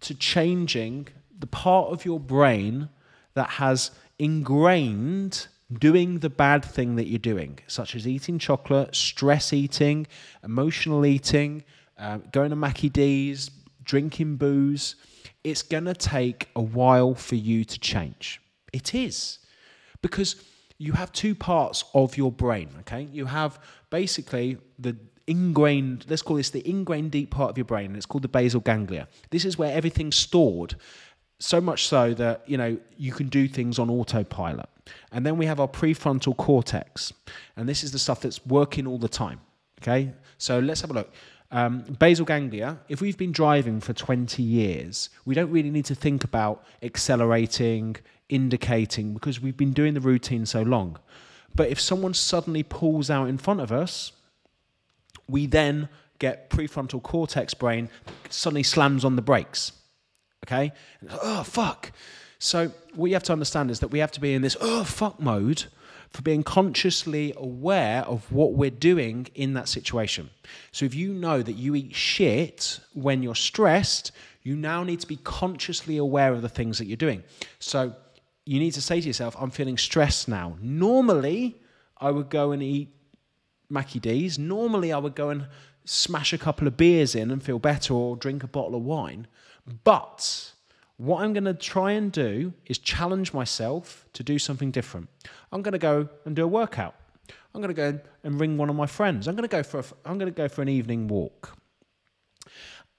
to 0.00 0.12
changing 0.14 1.08
the 1.38 1.46
part 1.46 1.86
of 1.92 2.04
your 2.04 2.20
brain 2.20 2.90
that 3.34 3.50
has 3.62 3.92
ingrained 4.18 5.46
doing 5.88 6.18
the 6.18 6.30
bad 6.30 6.62
thing 6.64 6.96
that 6.96 7.06
you're 7.06 7.18
doing, 7.18 7.58
such 7.66 7.94
as 7.96 8.06
eating 8.06 8.38
chocolate, 8.38 8.94
stress 8.94 9.52
eating, 9.52 10.06
emotional 10.44 11.06
eating, 11.06 11.64
uh, 11.98 12.18
going 12.30 12.50
to 12.50 12.56
Mackie 12.56 12.90
D's, 12.90 13.50
drinking 13.82 14.36
booze. 14.36 14.96
It's 15.44 15.62
going 15.62 15.86
to 15.86 15.94
take 15.94 16.48
a 16.54 16.62
while 16.62 17.14
for 17.14 17.36
you 17.36 17.64
to 17.64 17.78
change. 17.80 18.40
It 18.72 18.94
is. 18.94 19.38
Because 20.02 20.36
you 20.78 20.92
have 20.92 21.10
two 21.12 21.34
parts 21.34 21.84
of 21.94 22.18
your 22.18 22.30
brain, 22.30 22.68
okay? 22.80 23.08
You 23.10 23.24
have 23.24 23.58
basically 23.90 24.58
the 24.78 24.96
ingrained, 25.26 26.06
let's 26.08 26.22
call 26.22 26.36
this 26.36 26.50
the 26.50 26.68
ingrained 26.68 27.10
deep 27.10 27.30
part 27.30 27.50
of 27.50 27.58
your 27.58 27.64
brain, 27.64 27.86
and 27.86 27.96
it's 27.96 28.06
called 28.06 28.22
the 28.22 28.28
basal 28.28 28.60
ganglia. 28.60 29.08
This 29.30 29.44
is 29.44 29.58
where 29.58 29.72
everything's 29.74 30.16
stored, 30.16 30.76
so 31.38 31.60
much 31.60 31.86
so 31.86 32.14
that, 32.14 32.42
you 32.46 32.56
know, 32.56 32.78
you 32.96 33.12
can 33.12 33.28
do 33.28 33.48
things 33.48 33.78
on 33.78 33.90
autopilot. 33.90 34.68
And 35.12 35.26
then 35.26 35.36
we 35.36 35.46
have 35.46 35.60
our 35.60 35.68
prefrontal 35.68 36.36
cortex, 36.36 37.12
and 37.56 37.68
this 37.68 37.82
is 37.82 37.92
the 37.92 37.98
stuff 37.98 38.20
that's 38.20 38.44
working 38.46 38.86
all 38.86 38.98
the 38.98 39.08
time, 39.08 39.40
okay? 39.82 40.12
So 40.38 40.58
let's 40.58 40.80
have 40.80 40.90
a 40.90 40.94
look. 40.94 41.12
Um, 41.50 41.82
basal 41.98 42.24
ganglia, 42.24 42.78
if 42.88 43.00
we've 43.00 43.16
been 43.16 43.32
driving 43.32 43.80
for 43.80 43.92
20 43.92 44.42
years, 44.42 45.10
we 45.24 45.34
don't 45.34 45.50
really 45.50 45.70
need 45.70 45.84
to 45.86 45.94
think 45.94 46.24
about 46.24 46.64
accelerating, 46.82 47.96
indicating, 48.28 49.14
because 49.14 49.40
we've 49.40 49.56
been 49.56 49.72
doing 49.72 49.94
the 49.94 50.00
routine 50.00 50.44
so 50.46 50.62
long. 50.62 50.98
But 51.54 51.68
if 51.70 51.80
someone 51.80 52.14
suddenly 52.14 52.62
pulls 52.62 53.10
out 53.10 53.28
in 53.28 53.38
front 53.38 53.60
of 53.60 53.72
us, 53.72 54.12
we 55.28 55.46
then 55.46 55.88
get 56.18 56.50
prefrontal 56.50 57.02
cortex 57.02 57.54
brain 57.54 57.88
suddenly 58.30 58.62
slams 58.62 59.04
on 59.04 59.16
the 59.16 59.22
brakes. 59.22 59.72
Okay? 60.46 60.72
oh, 61.22 61.42
fuck. 61.42 61.92
So, 62.38 62.70
what 62.94 63.06
you 63.06 63.14
have 63.14 63.22
to 63.24 63.32
understand 63.32 63.70
is 63.70 63.80
that 63.80 63.88
we 63.88 63.98
have 63.98 64.12
to 64.12 64.20
be 64.20 64.34
in 64.34 64.42
this 64.42 64.56
oh, 64.60 64.84
fuck 64.84 65.18
mode 65.18 65.64
for 66.10 66.22
being 66.22 66.42
consciously 66.42 67.32
aware 67.36 68.02
of 68.02 68.30
what 68.30 68.52
we're 68.52 68.70
doing 68.70 69.26
in 69.34 69.54
that 69.54 69.68
situation. 69.68 70.30
So, 70.70 70.84
if 70.84 70.94
you 70.94 71.12
know 71.12 71.42
that 71.42 71.54
you 71.54 71.74
eat 71.74 71.94
shit 71.94 72.78
when 72.92 73.22
you're 73.22 73.34
stressed, 73.34 74.12
you 74.42 74.54
now 74.54 74.84
need 74.84 75.00
to 75.00 75.06
be 75.06 75.16
consciously 75.16 75.96
aware 75.96 76.32
of 76.32 76.42
the 76.42 76.48
things 76.48 76.78
that 76.78 76.86
you're 76.86 76.96
doing. 76.96 77.24
So, 77.58 77.94
you 78.44 78.60
need 78.60 78.72
to 78.72 78.82
say 78.82 79.00
to 79.00 79.06
yourself, 79.06 79.34
I'm 79.38 79.50
feeling 79.50 79.76
stressed 79.78 80.28
now. 80.28 80.56
Normally, 80.60 81.56
I 81.98 82.10
would 82.10 82.28
go 82.28 82.52
and 82.52 82.62
eat 82.62 82.95
Mackie 83.68 84.00
D's. 84.00 84.38
Normally, 84.38 84.92
I 84.92 84.98
would 84.98 85.14
go 85.14 85.30
and 85.30 85.46
smash 85.84 86.32
a 86.32 86.38
couple 86.38 86.66
of 86.66 86.76
beers 86.76 87.14
in 87.14 87.30
and 87.30 87.42
feel 87.42 87.58
better 87.58 87.94
or 87.94 88.16
drink 88.16 88.42
a 88.42 88.48
bottle 88.48 88.74
of 88.74 88.82
wine. 88.82 89.26
But 89.84 90.52
what 90.96 91.22
I'm 91.22 91.32
going 91.32 91.44
to 91.44 91.54
try 91.54 91.92
and 91.92 92.10
do 92.10 92.52
is 92.66 92.78
challenge 92.78 93.32
myself 93.32 94.06
to 94.14 94.22
do 94.22 94.38
something 94.38 94.70
different. 94.70 95.08
I'm 95.52 95.62
going 95.62 95.72
to 95.72 95.78
go 95.78 96.08
and 96.24 96.34
do 96.34 96.44
a 96.44 96.48
workout. 96.48 96.94
I'm 97.54 97.60
going 97.60 97.74
to 97.74 97.92
go 97.92 97.98
and 98.24 98.40
ring 98.40 98.56
one 98.56 98.68
of 98.68 98.76
my 98.76 98.86
friends. 98.86 99.28
I'm 99.28 99.34
going 99.34 99.48
to 99.48 99.56
go 99.56 99.62
for 99.62 99.80
a, 99.80 99.84
I'm 100.04 100.18
going 100.18 100.32
to 100.32 100.36
go 100.36 100.48
for 100.48 100.62
an 100.62 100.68
evening 100.68 101.08
walk. 101.08 101.56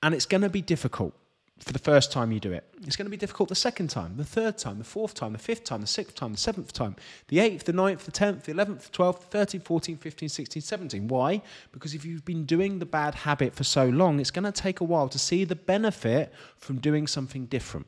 And 0.03 0.13
it's 0.13 0.25
going 0.25 0.41
to 0.41 0.49
be 0.49 0.62
difficult 0.62 1.13
for 1.60 1.74
the 1.74 1.80
first 1.80 2.12
time 2.12 2.32
you 2.32 2.39
do 2.39 2.52
it. 2.52 2.63
It's 2.84 2.96
going 2.96 3.08
to 3.08 3.12
be 3.12 3.17
difficult 3.17 3.50
the 3.50 3.56
second 3.56 3.89
time, 3.89 4.15
the 4.15 4.24
third 4.24 4.58
time, 4.58 4.78
the 4.78 4.84
fourth 4.84 5.13
time, 5.13 5.34
the 5.34 5.39
fifth 5.39 5.63
time, 5.63 5.82
the 5.82 5.88
sixth 5.88 6.15
time, 6.15 6.32
the 6.32 6.38
seventh 6.38 6.72
time, 6.72 6.96
the 7.28 7.39
eighth, 7.39 7.65
the 7.65 7.74
ninth, 7.74 8.06
the 8.06 8.12
tenth, 8.12 8.43
the 8.43 8.52
eleventh, 8.52 8.86
the 8.86 8.91
twelfth, 8.91 9.22
the 9.22 9.38
thirteenth, 9.38 9.65
fourteenth, 9.65 10.02
fifteenth, 10.02 10.32
sixteenth, 10.32 10.65
seventeenth. 10.65 11.10
Why? 11.10 11.41
Because 11.72 11.93
if 11.93 12.06
you've 12.06 12.26
been 12.26 12.46
doing 12.46 12.80
the 12.80 12.86
bad 12.86 13.15
habit 13.15 13.56
for 13.56 13.63
so 13.63 13.88
long, 13.89 14.20
it's 14.20 14.32
going 14.32 14.46
to 14.46 14.52
take 14.52 14.80
a 14.80 14.84
while 14.84 15.10
to 15.10 15.20
see 15.20 15.43
the 15.43 15.56
benefit 15.56 16.32
from 16.58 16.78
doing 16.80 17.08
something 17.08 17.46
different. 17.48 17.88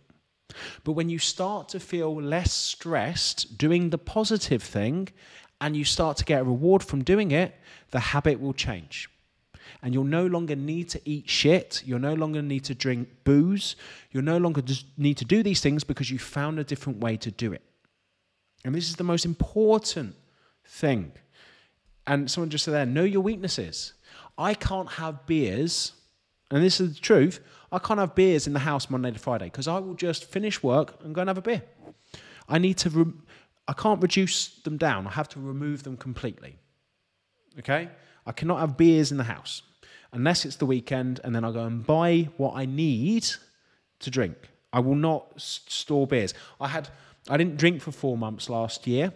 But 0.83 0.93
when 0.93 1.09
you 1.09 1.19
start 1.19 1.69
to 1.69 1.79
feel 1.79 2.19
less 2.19 2.51
stressed 2.51 3.57
doing 3.57 3.91
the 3.91 3.99
positive 3.99 4.63
thing 4.63 5.09
and 5.61 5.77
you 5.77 5.85
start 5.85 6.17
to 6.17 6.25
get 6.25 6.41
a 6.41 6.43
reward 6.43 6.83
from 6.83 7.03
doing 7.03 7.31
it, 7.31 7.55
the 7.91 7.99
habit 7.99 8.39
will 8.39 8.53
change 8.53 9.09
and 9.81 9.93
you'll 9.93 10.03
no 10.03 10.25
longer 10.25 10.55
need 10.55 10.89
to 10.89 11.01
eat 11.05 11.29
shit. 11.29 11.81
You'll 11.85 11.99
no 11.99 12.13
longer 12.13 12.41
need 12.41 12.63
to 12.65 12.75
drink 12.75 13.09
booze. 13.23 13.75
You'll 14.11 14.23
no 14.23 14.37
longer 14.37 14.61
need 14.97 15.17
to 15.17 15.25
do 15.25 15.43
these 15.43 15.61
things 15.61 15.83
because 15.83 16.09
you 16.11 16.19
found 16.19 16.59
a 16.59 16.63
different 16.63 16.99
way 16.99 17.17
to 17.17 17.31
do 17.31 17.53
it. 17.53 17.61
And 18.65 18.75
this 18.75 18.89
is 18.89 18.95
the 18.95 19.03
most 19.03 19.25
important 19.25 20.15
thing. 20.65 21.11
And 22.05 22.29
someone 22.29 22.49
just 22.49 22.65
said 22.65 22.73
there, 22.73 22.85
know 22.85 23.03
your 23.03 23.21
weaknesses. 23.21 23.93
I 24.37 24.53
can't 24.53 24.89
have 24.89 25.25
beers, 25.25 25.93
and 26.49 26.63
this 26.63 26.79
is 26.79 26.95
the 26.95 26.99
truth. 27.01 27.39
I 27.71 27.79
can't 27.79 27.99
have 27.99 28.15
beers 28.15 28.47
in 28.47 28.53
the 28.53 28.59
house 28.59 28.89
Monday 28.89 29.11
to 29.11 29.19
Friday 29.19 29.45
because 29.45 29.67
I 29.67 29.77
will 29.79 29.93
just 29.93 30.25
finish 30.25 30.63
work 30.63 30.95
and 31.03 31.13
go 31.13 31.21
and 31.21 31.29
have 31.29 31.37
a 31.37 31.41
beer. 31.41 31.61
I 32.47 32.57
need 32.57 32.77
to, 32.77 32.89
re- 32.89 33.13
I 33.67 33.73
can't 33.73 34.01
reduce 34.01 34.55
them 34.61 34.77
down. 34.77 35.05
I 35.05 35.11
have 35.11 35.29
to 35.29 35.39
remove 35.39 35.83
them 35.83 35.97
completely. 35.97 36.57
Okay? 37.59 37.89
I 38.29 38.31
cannot 38.31 38.59
have 38.59 38.77
beers 38.77 39.11
in 39.11 39.17
the 39.17 39.23
house 39.23 39.63
unless 40.13 40.45
it's 40.45 40.57
the 40.57 40.65
weekend, 40.67 41.19
and 41.23 41.35
then 41.35 41.43
I'll 41.43 41.51
go 41.51 41.65
and 41.65 41.85
buy 41.85 42.29
what 42.37 42.55
I 42.55 42.65
need 42.65 43.27
to 43.99 44.11
drink. 44.11 44.37
I 44.71 44.81
will 44.81 44.95
not 44.95 45.33
store 45.35 46.05
beers. 46.05 46.35
I 46.61 46.67
had 46.67 46.89
I 47.27 47.37
didn't 47.37 47.57
drink 47.57 47.81
for 47.81 47.91
four 47.91 48.17
months 48.17 48.47
last 48.47 48.85
year. 48.85 49.13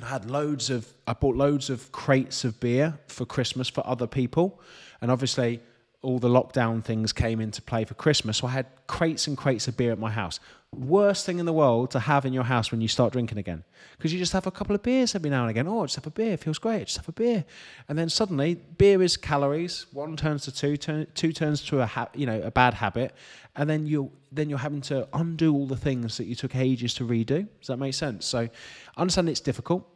I 0.00 0.06
had 0.06 0.30
loads 0.30 0.70
of 0.70 0.86
I 1.04 1.14
bought 1.14 1.34
loads 1.34 1.68
of 1.68 1.90
crates 1.90 2.44
of 2.44 2.60
beer 2.60 3.00
for 3.08 3.26
Christmas 3.26 3.68
for 3.68 3.84
other 3.84 4.06
people, 4.06 4.60
and 5.00 5.10
obviously 5.10 5.60
all 6.00 6.18
the 6.18 6.28
lockdown 6.28 6.82
things 6.82 7.12
came 7.12 7.40
into 7.40 7.60
play 7.60 7.84
for 7.84 7.94
Christmas. 7.94 8.38
So 8.38 8.46
I 8.46 8.50
had 8.50 8.66
crates 8.86 9.26
and 9.26 9.36
crates 9.36 9.66
of 9.66 9.76
beer 9.76 9.90
at 9.90 9.98
my 9.98 10.10
house. 10.10 10.38
Worst 10.72 11.26
thing 11.26 11.38
in 11.38 11.46
the 11.46 11.52
world 11.52 11.90
to 11.92 11.98
have 11.98 12.24
in 12.24 12.32
your 12.32 12.44
house 12.44 12.70
when 12.70 12.80
you 12.80 12.86
start 12.86 13.12
drinking 13.12 13.38
again. 13.38 13.64
Because 13.96 14.12
you 14.12 14.18
just 14.18 14.32
have 14.32 14.46
a 14.46 14.50
couple 14.50 14.76
of 14.76 14.82
beers 14.82 15.14
every 15.14 15.30
now 15.30 15.42
and 15.42 15.50
again. 15.50 15.66
Oh, 15.66 15.84
just 15.84 15.96
have 15.96 16.06
a 16.06 16.10
beer. 16.10 16.34
It 16.34 16.40
feels 16.40 16.58
great. 16.58 16.86
Just 16.86 16.98
have 16.98 17.08
a 17.08 17.12
beer. 17.12 17.44
And 17.88 17.98
then 17.98 18.08
suddenly, 18.08 18.54
beer 18.54 19.02
is 19.02 19.16
calories. 19.16 19.86
One 19.92 20.16
turns 20.16 20.44
to 20.44 20.52
two, 20.52 20.76
turn, 20.76 21.06
two 21.14 21.32
turns 21.32 21.62
to 21.64 21.80
a 21.80 21.86
ha- 21.86 22.10
you 22.14 22.26
know 22.26 22.40
a 22.42 22.50
bad 22.50 22.74
habit, 22.74 23.14
and 23.56 23.68
then 23.68 23.86
you 23.86 24.12
then 24.30 24.48
you're 24.50 24.58
having 24.58 24.82
to 24.82 25.08
undo 25.14 25.52
all 25.54 25.66
the 25.66 25.76
things 25.76 26.18
that 26.18 26.26
you 26.26 26.34
took 26.36 26.54
ages 26.54 26.94
to 26.94 27.04
redo. 27.04 27.48
Does 27.58 27.68
that 27.68 27.78
make 27.78 27.94
sense? 27.94 28.26
So, 28.26 28.48
understand 28.96 29.30
it's 29.30 29.40
difficult, 29.40 29.88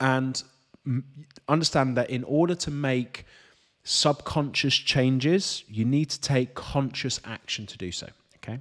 and 0.00 0.42
understand 1.46 1.96
that 1.98 2.10
in 2.10 2.24
order 2.24 2.54
to 2.54 2.70
make 2.70 3.26
subconscious 3.84 4.74
changes, 4.74 5.62
you 5.68 5.84
need 5.84 6.10
to 6.10 6.20
take 6.20 6.54
conscious 6.54 7.20
action 7.24 7.66
to 7.66 7.78
do 7.78 7.92
so. 7.92 8.08
Okay. 8.36 8.60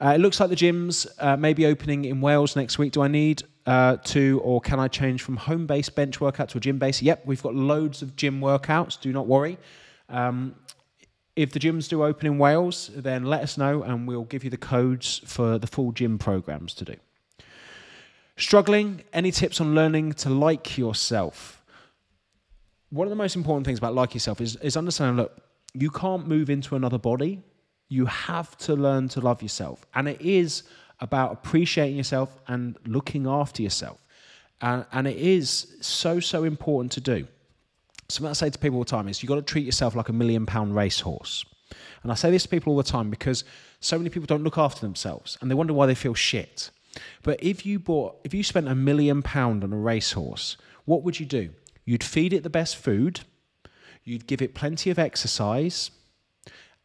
Uh, 0.00 0.12
it 0.14 0.18
looks 0.18 0.40
like 0.40 0.48
the 0.48 0.56
gyms 0.56 1.06
uh, 1.18 1.36
may 1.36 1.52
be 1.52 1.66
opening 1.66 2.04
in 2.04 2.20
Wales 2.20 2.56
next 2.56 2.78
week. 2.78 2.92
Do 2.92 3.02
I 3.02 3.08
need 3.08 3.42
uh, 3.66 3.96
to, 3.96 4.40
or 4.44 4.60
can 4.60 4.78
I 4.78 4.88
change 4.88 5.22
from 5.22 5.36
home 5.36 5.66
based 5.66 5.94
bench 5.94 6.20
workout 6.20 6.48
to 6.50 6.58
a 6.58 6.60
gym 6.60 6.78
based? 6.78 7.02
Yep, 7.02 7.26
we've 7.26 7.42
got 7.42 7.54
loads 7.54 8.00
of 8.00 8.16
gym 8.16 8.40
workouts. 8.40 9.00
Do 9.00 9.12
not 9.12 9.26
worry. 9.26 9.58
Um, 10.08 10.54
if 11.34 11.50
the 11.50 11.58
gyms 11.58 11.88
do 11.88 12.04
open 12.04 12.26
in 12.26 12.38
Wales, 12.38 12.90
then 12.94 13.24
let 13.24 13.42
us 13.42 13.58
know 13.58 13.82
and 13.82 14.06
we'll 14.06 14.24
give 14.24 14.44
you 14.44 14.50
the 14.50 14.56
codes 14.56 15.20
for 15.24 15.58
the 15.58 15.66
full 15.66 15.90
gym 15.90 16.16
programs 16.16 16.74
to 16.74 16.84
do. 16.84 16.94
Struggling? 18.36 19.02
Any 19.12 19.32
tips 19.32 19.60
on 19.60 19.74
learning 19.74 20.12
to 20.14 20.30
like 20.30 20.78
yourself? 20.78 21.63
One 22.94 23.08
of 23.08 23.10
the 23.10 23.16
most 23.16 23.34
important 23.34 23.66
things 23.66 23.78
about 23.78 23.92
like 23.92 24.14
yourself 24.14 24.40
is, 24.40 24.54
is 24.56 24.76
understanding 24.76 25.16
look, 25.16 25.36
you 25.74 25.90
can't 25.90 26.28
move 26.28 26.48
into 26.48 26.76
another 26.76 26.98
body. 26.98 27.42
You 27.88 28.06
have 28.06 28.56
to 28.58 28.74
learn 28.74 29.08
to 29.10 29.20
love 29.20 29.42
yourself. 29.42 29.84
And 29.94 30.08
it 30.08 30.20
is 30.20 30.62
about 31.00 31.32
appreciating 31.32 31.96
yourself 31.96 32.38
and 32.46 32.76
looking 32.86 33.26
after 33.26 33.62
yourself. 33.62 33.98
And, 34.60 34.86
and 34.92 35.08
it 35.08 35.16
is 35.16 35.76
so, 35.80 36.20
so 36.20 36.44
important 36.44 36.92
to 36.92 37.00
do. 37.00 37.26
Something 38.08 38.30
I 38.30 38.34
say 38.34 38.50
to 38.50 38.58
people 38.58 38.78
all 38.78 38.84
the 38.84 38.90
time 38.90 39.08
is 39.08 39.22
you've 39.22 39.28
got 39.28 39.36
to 39.36 39.42
treat 39.42 39.66
yourself 39.66 39.96
like 39.96 40.08
a 40.08 40.12
million 40.12 40.46
pound 40.46 40.76
racehorse. 40.76 41.44
And 42.04 42.12
I 42.12 42.14
say 42.14 42.30
this 42.30 42.44
to 42.44 42.48
people 42.48 42.72
all 42.72 42.76
the 42.76 42.84
time 42.84 43.10
because 43.10 43.42
so 43.80 43.98
many 43.98 44.08
people 44.08 44.26
don't 44.26 44.44
look 44.44 44.56
after 44.56 44.82
themselves 44.82 45.36
and 45.40 45.50
they 45.50 45.54
wonder 45.54 45.72
why 45.72 45.86
they 45.86 45.96
feel 45.96 46.14
shit. 46.14 46.70
But 47.24 47.42
if 47.42 47.66
you 47.66 47.80
bought, 47.80 48.20
if 48.22 48.32
you 48.32 48.44
spent 48.44 48.68
a 48.68 48.74
million 48.76 49.20
pound 49.20 49.64
on 49.64 49.72
a 49.72 49.76
racehorse, 49.76 50.56
what 50.84 51.02
would 51.02 51.18
you 51.18 51.26
do? 51.26 51.50
You'd 51.84 52.04
feed 52.04 52.32
it 52.32 52.42
the 52.42 52.50
best 52.50 52.76
food, 52.76 53.20
you'd 54.04 54.26
give 54.26 54.42
it 54.42 54.54
plenty 54.54 54.90
of 54.90 54.98
exercise, 54.98 55.90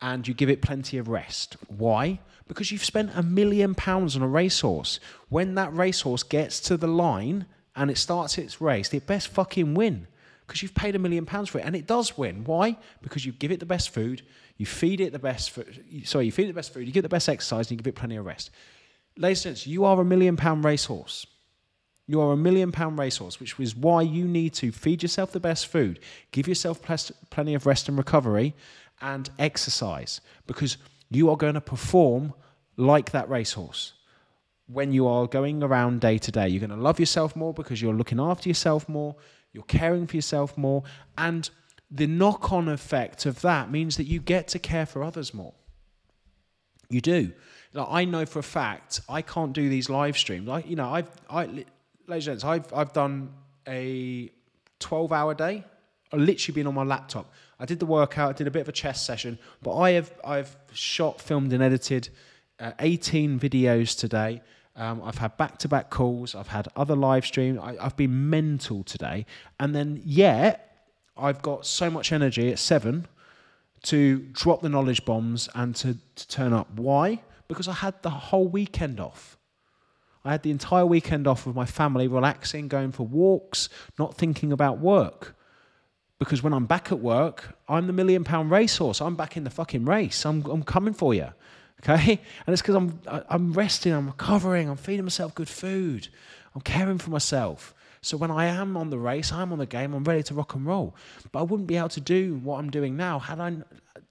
and 0.01 0.27
you 0.27 0.33
give 0.33 0.49
it 0.49 0.61
plenty 0.61 0.97
of 0.97 1.07
rest. 1.07 1.57
Why? 1.67 2.19
Because 2.47 2.71
you've 2.71 2.85
spent 2.85 3.11
a 3.15 3.23
million 3.23 3.75
pounds 3.75 4.15
on 4.15 4.21
a 4.21 4.27
racehorse. 4.27 4.99
When 5.29 5.55
that 5.55 5.73
racehorse 5.73 6.23
gets 6.23 6.59
to 6.61 6.77
the 6.77 6.87
line 6.87 7.45
and 7.75 7.91
it 7.91 7.97
starts 7.97 8.37
its 8.37 8.59
race, 8.59 8.93
it 8.93 9.05
best 9.05 9.27
fucking 9.27 9.73
win 9.73 10.07
because 10.49 10.63
you've 10.63 10.73
paid 10.73 10.95
a 10.95 10.99
million 10.99 11.27
pounds 11.27 11.47
for 11.49 11.59
it 11.59 11.65
and 11.65 11.75
it 11.75 11.85
does 11.85 12.17
win. 12.17 12.43
Why? 12.43 12.75
Because 13.03 13.23
you 13.23 13.31
give 13.33 13.51
it 13.51 13.59
the 13.59 13.67
best 13.67 13.91
food, 13.91 14.23
you 14.57 14.65
feed 14.65 14.99
it 14.99 15.11
the 15.11 15.19
best 15.19 15.51
food, 15.51 15.83
sorry, 16.05 16.25
you 16.25 16.31
feed 16.31 16.45
it 16.45 16.47
the 16.47 16.53
best 16.53 16.73
food, 16.73 16.87
you 16.87 16.91
give 16.91 17.01
it 17.01 17.07
the 17.07 17.09
best 17.09 17.29
exercise, 17.29 17.67
and 17.67 17.71
you 17.71 17.77
give 17.77 17.87
it 17.87 17.95
plenty 17.95 18.15
of 18.15 18.25
rest. 18.25 18.49
Ladies 19.15 19.45
and 19.45 19.55
gents, 19.55 19.67
you 19.67 19.85
are 19.85 20.01
a 20.01 20.05
million 20.05 20.35
pound 20.37 20.63
racehorse. 20.63 21.27
You 22.09 22.21
are 22.21 22.31
a 22.33 22.37
million 22.37 22.71
pound 22.71 22.97
racehorse, 22.97 23.39
which 23.39 23.59
is 23.59 23.75
why 23.75 24.01
you 24.01 24.25
need 24.25 24.55
to 24.55 24.71
feed 24.71 25.03
yourself 25.03 25.31
the 25.31 25.39
best 25.39 25.67
food, 25.67 25.99
give 26.31 26.47
yourself 26.47 26.81
plenty 27.29 27.53
of 27.53 27.67
rest 27.67 27.87
and 27.87 27.95
recovery, 27.99 28.55
and 28.99 29.29
exercise 29.37 30.19
because 30.47 30.77
you 31.11 31.29
are 31.29 31.37
going 31.37 31.53
to 31.53 31.61
perform 31.61 32.33
like 32.77 33.11
that 33.11 33.29
racehorse 33.29 33.93
when 34.65 34.91
you 34.91 35.05
are 35.07 35.27
going 35.27 35.61
around 35.61 36.01
day 36.01 36.17
to 36.17 36.31
day. 36.31 36.47
You're 36.47 36.65
going 36.65 36.75
to 36.75 36.83
love 36.83 36.99
yourself 36.99 37.35
more 37.35 37.53
because 37.53 37.79
you're 37.79 37.93
looking 37.93 38.19
after 38.19 38.49
yourself 38.49 38.89
more, 38.89 39.15
you're 39.53 39.63
caring 39.65 40.07
for 40.07 40.15
yourself 40.15 40.57
more, 40.57 40.81
and 41.15 41.47
the 41.91 42.07
knock 42.07 42.51
on 42.51 42.69
effect 42.69 43.27
of 43.27 43.41
that 43.41 43.69
means 43.69 43.97
that 43.97 44.05
you 44.05 44.19
get 44.19 44.47
to 44.47 44.57
care 44.57 44.87
for 44.87 45.03
others 45.03 45.31
more. 45.31 45.53
You 46.89 47.01
do. 47.01 47.33
Like, 47.71 47.87
I 47.87 48.05
know 48.05 48.25
for 48.25 48.39
a 48.39 48.43
fact 48.43 49.01
I 49.07 49.21
can't 49.21 49.53
do 49.53 49.69
these 49.69 49.91
live 49.91 50.17
streams. 50.17 50.47
Like, 50.47 50.67
you 50.67 50.75
know, 50.75 50.91
I've, 50.91 51.09
I, 51.29 51.65
ladies 52.09 52.27
and 52.27 52.39
gents, 52.39 52.43
I've, 52.43 52.73
I've 52.73 52.93
done 52.93 53.33
a 53.67 54.31
12 54.79 55.11
hour 55.11 55.33
day. 55.33 55.63
I've 56.11 56.19
literally 56.19 56.55
been 56.55 56.67
on 56.67 56.73
my 56.73 56.83
laptop. 56.83 57.31
I 57.59 57.65
did 57.65 57.79
the 57.79 57.85
workout, 57.85 58.29
I 58.29 58.33
did 58.33 58.47
a 58.47 58.51
bit 58.51 58.61
of 58.61 58.69
a 58.69 58.73
chest 58.73 59.05
session, 59.05 59.37
but 59.61 59.77
I 59.77 59.91
have 59.91 60.11
I've 60.25 60.55
shot, 60.73 61.21
filmed, 61.21 61.53
and 61.53 61.61
edited 61.61 62.09
uh, 62.59 62.71
18 62.79 63.39
videos 63.39 63.97
today. 63.97 64.41
Um, 64.75 65.01
I've 65.03 65.17
had 65.17 65.37
back 65.37 65.57
to 65.59 65.67
back 65.67 65.89
calls, 65.89 66.35
I've 66.35 66.47
had 66.47 66.67
other 66.75 66.95
live 66.95 67.25
streams, 67.25 67.59
I, 67.61 67.75
have 67.81 67.97
been 67.97 68.29
mental 68.29 68.83
today. 68.83 69.25
And 69.59 69.75
then, 69.75 70.01
yet, 70.03 70.87
I've 71.17 71.41
got 71.41 71.65
so 71.65 71.91
much 71.91 72.11
energy 72.11 72.51
at 72.51 72.59
seven 72.59 73.05
to 73.83 74.19
drop 74.31 74.61
the 74.61 74.69
knowledge 74.69 75.05
bombs 75.05 75.49
and 75.53 75.75
to, 75.77 75.97
to 76.15 76.27
turn 76.27 76.53
up. 76.53 76.71
Why? 76.75 77.21
Because 77.47 77.67
I 77.67 77.73
had 77.73 78.01
the 78.03 78.09
whole 78.09 78.47
weekend 78.47 78.99
off. 78.99 79.37
I 80.29 80.33
had 80.33 80.43
the 80.43 80.51
entire 80.51 80.85
weekend 80.85 81.27
off 81.27 81.45
with 81.45 81.55
my 81.55 81.65
family, 81.65 82.07
relaxing, 82.07 82.67
going 82.67 82.91
for 82.91 83.05
walks, 83.05 83.67
not 83.97 84.15
thinking 84.15 84.51
about 84.51 84.79
work 84.79 85.35
because 86.19 86.43
when 86.43 86.53
I'm 86.53 86.65
back 86.65 86.91
at 86.91 86.99
work, 86.99 87.57
I'm 87.67 87.87
the 87.87 87.93
million 87.93 88.23
pound 88.23 88.51
racehorse. 88.51 89.01
I'm 89.01 89.15
back 89.15 89.37
in 89.37 89.45
the 89.45 89.49
fucking 89.49 89.85
race. 89.85 90.25
I'm, 90.25 90.45
I'm 90.45 90.63
coming 90.63 90.93
for 90.93 91.13
you. 91.13 91.29
Okay? 91.81 92.19
And 92.45 92.53
it's 92.53 92.61
because 92.61 92.75
I'm, 92.75 92.99
I'm 93.07 93.53
resting, 93.53 93.93
I'm 93.93 94.07
recovering, 94.07 94.69
I'm 94.69 94.75
feeding 94.75 95.05
myself 95.05 95.33
good 95.33 95.47
food, 95.49 96.09
I'm 96.53 96.61
caring 96.61 96.97
for 96.97 97.09
myself. 97.09 97.73
So 98.01 98.17
when 98.17 98.31
I 98.31 98.45
am 98.45 98.77
on 98.77 98.89
the 98.89 98.99
race, 98.99 99.31
I'm 99.31 99.51
on 99.51 99.59
the 99.59 99.65
game, 99.65 99.93
I'm 99.93 100.03
ready 100.03 100.23
to 100.23 100.33
rock 100.33 100.55
and 100.55 100.65
roll. 100.65 100.95
But 101.31 101.39
I 101.39 101.43
wouldn't 101.43 101.67
be 101.67 101.77
able 101.77 101.89
to 101.89 102.01
do 102.01 102.35
what 102.43 102.59
I'm 102.59 102.69
doing 102.69 102.95
now 102.95 103.19
had 103.19 103.39
I, 103.39 103.57